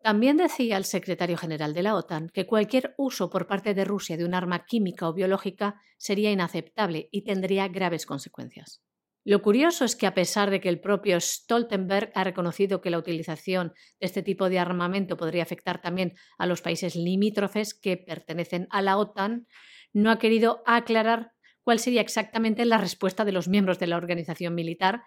También 0.00 0.36
decía 0.36 0.76
el 0.76 0.84
secretario 0.84 1.36
general 1.36 1.74
de 1.74 1.82
la 1.82 1.96
OTAN 1.96 2.30
que 2.32 2.46
cualquier 2.46 2.94
uso 2.96 3.28
por 3.28 3.48
parte 3.48 3.74
de 3.74 3.84
Rusia 3.84 4.16
de 4.16 4.24
un 4.24 4.34
arma 4.34 4.64
química 4.64 5.08
o 5.08 5.14
biológica 5.14 5.80
sería 5.98 6.30
inaceptable 6.30 7.08
y 7.10 7.24
tendría 7.24 7.66
graves 7.66 8.06
consecuencias. 8.06 8.85
Lo 9.26 9.42
curioso 9.42 9.84
es 9.84 9.96
que 9.96 10.06
a 10.06 10.14
pesar 10.14 10.50
de 10.50 10.60
que 10.60 10.68
el 10.68 10.78
propio 10.78 11.20
Stoltenberg 11.20 12.12
ha 12.14 12.22
reconocido 12.22 12.80
que 12.80 12.90
la 12.90 12.98
utilización 12.98 13.72
de 13.98 14.06
este 14.06 14.22
tipo 14.22 14.48
de 14.48 14.60
armamento 14.60 15.16
podría 15.16 15.42
afectar 15.42 15.82
también 15.82 16.14
a 16.38 16.46
los 16.46 16.62
países 16.62 16.94
limítrofes 16.94 17.74
que 17.74 17.96
pertenecen 17.96 18.68
a 18.70 18.82
la 18.82 18.96
OTAN, 18.96 19.48
no 19.92 20.12
ha 20.12 20.20
querido 20.20 20.62
aclarar 20.64 21.32
cuál 21.64 21.80
sería 21.80 22.02
exactamente 22.02 22.64
la 22.66 22.78
respuesta 22.78 23.24
de 23.24 23.32
los 23.32 23.48
miembros 23.48 23.80
de 23.80 23.88
la 23.88 23.96
organización 23.96 24.54
militar 24.54 25.02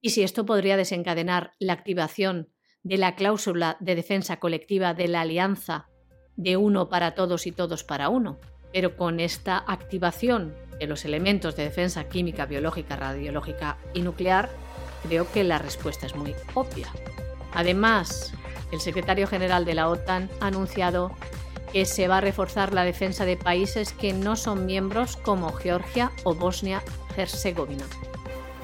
y 0.00 0.10
si 0.10 0.24
esto 0.24 0.44
podría 0.44 0.76
desencadenar 0.76 1.52
la 1.60 1.74
activación 1.74 2.48
de 2.82 2.98
la 2.98 3.14
cláusula 3.14 3.76
de 3.78 3.94
defensa 3.94 4.40
colectiva 4.40 4.94
de 4.94 5.06
la 5.06 5.20
alianza 5.20 5.86
de 6.34 6.56
uno 6.56 6.88
para 6.88 7.14
todos 7.14 7.46
y 7.46 7.52
todos 7.52 7.84
para 7.84 8.08
uno. 8.08 8.40
Pero 8.72 8.96
con 8.96 9.20
esta 9.20 9.64
activación 9.66 10.54
de 10.78 10.86
los 10.86 11.04
elementos 11.04 11.56
de 11.56 11.64
defensa 11.64 12.04
química, 12.04 12.46
biológica, 12.46 12.96
radiológica 12.96 13.76
y 13.94 14.02
nuclear, 14.02 14.50
creo 15.06 15.30
que 15.30 15.44
la 15.44 15.58
respuesta 15.58 16.06
es 16.06 16.14
muy 16.14 16.34
obvia. 16.54 16.88
Además, 17.52 18.32
el 18.72 18.80
secretario 18.80 19.26
general 19.26 19.64
de 19.64 19.74
la 19.74 19.88
OTAN 19.88 20.30
ha 20.40 20.46
anunciado 20.46 21.12
que 21.72 21.84
se 21.84 22.08
va 22.08 22.18
a 22.18 22.20
reforzar 22.20 22.72
la 22.72 22.84
defensa 22.84 23.24
de 23.24 23.36
países 23.36 23.92
que 23.92 24.12
no 24.12 24.36
son 24.36 24.66
miembros 24.66 25.16
como 25.16 25.52
Georgia 25.52 26.10
o 26.24 26.34
Bosnia-Herzegovina. 26.34 27.84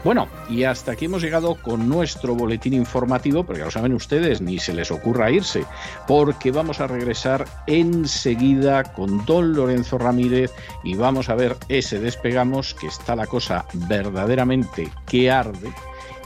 Bueno, 0.07 0.28
y 0.48 0.62
hasta 0.62 0.92
aquí 0.92 1.07
hemos 1.07 1.20
llegado 1.20 1.57
con 1.57 1.88
nuestro 1.88 2.36
boletín 2.36 2.74
informativo, 2.74 3.42
porque 3.42 3.59
ya 3.59 3.64
lo 3.64 3.72
saben 3.72 3.92
ustedes, 3.92 4.40
ni 4.40 4.61
se 4.61 4.72
les 4.72 4.92
ocurra 4.92 5.32
irse, 5.32 5.64
porque 6.07 6.52
vamos 6.52 6.78
a 6.78 6.86
regresar 6.86 7.44
enseguida 7.66 8.84
con 8.84 9.26
don 9.26 9.52
Lorenzo 9.52 9.98
Ramírez 9.98 10.52
y 10.84 10.94
vamos 10.94 11.28
a 11.28 11.34
ver 11.34 11.57
ese 11.68 11.98
despegamos, 11.98 12.72
que 12.74 12.86
está 12.86 13.16
la 13.16 13.26
cosa 13.26 13.66
verdaderamente 13.72 14.92
que 15.07 15.28
arde. 15.28 15.72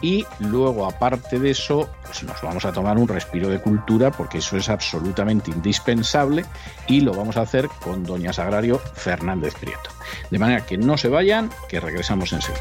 Y 0.02 0.26
luego, 0.40 0.84
aparte 0.84 1.38
de 1.38 1.52
eso, 1.52 1.88
pues 2.04 2.22
nos 2.22 2.42
vamos 2.42 2.66
a 2.66 2.72
tomar 2.72 2.98
un 2.98 3.08
respiro 3.08 3.48
de 3.48 3.62
cultura, 3.62 4.10
porque 4.10 4.38
eso 4.38 4.58
es 4.58 4.68
absolutamente 4.68 5.50
indispensable, 5.50 6.44
y 6.86 7.00
lo 7.00 7.14
vamos 7.14 7.38
a 7.38 7.42
hacer 7.42 7.66
con 7.82 8.04
doña 8.04 8.34
Sagrario 8.34 8.78
Fernández 8.78 9.54
Prieto. 9.54 9.88
De 10.30 10.38
manera 10.38 10.66
que 10.66 10.76
no 10.76 10.98
se 10.98 11.08
vayan, 11.08 11.48
que 11.66 11.80
regresamos 11.80 12.30
enseguida. 12.34 12.60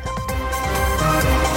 Thank 1.22 1.43
you 1.43 1.49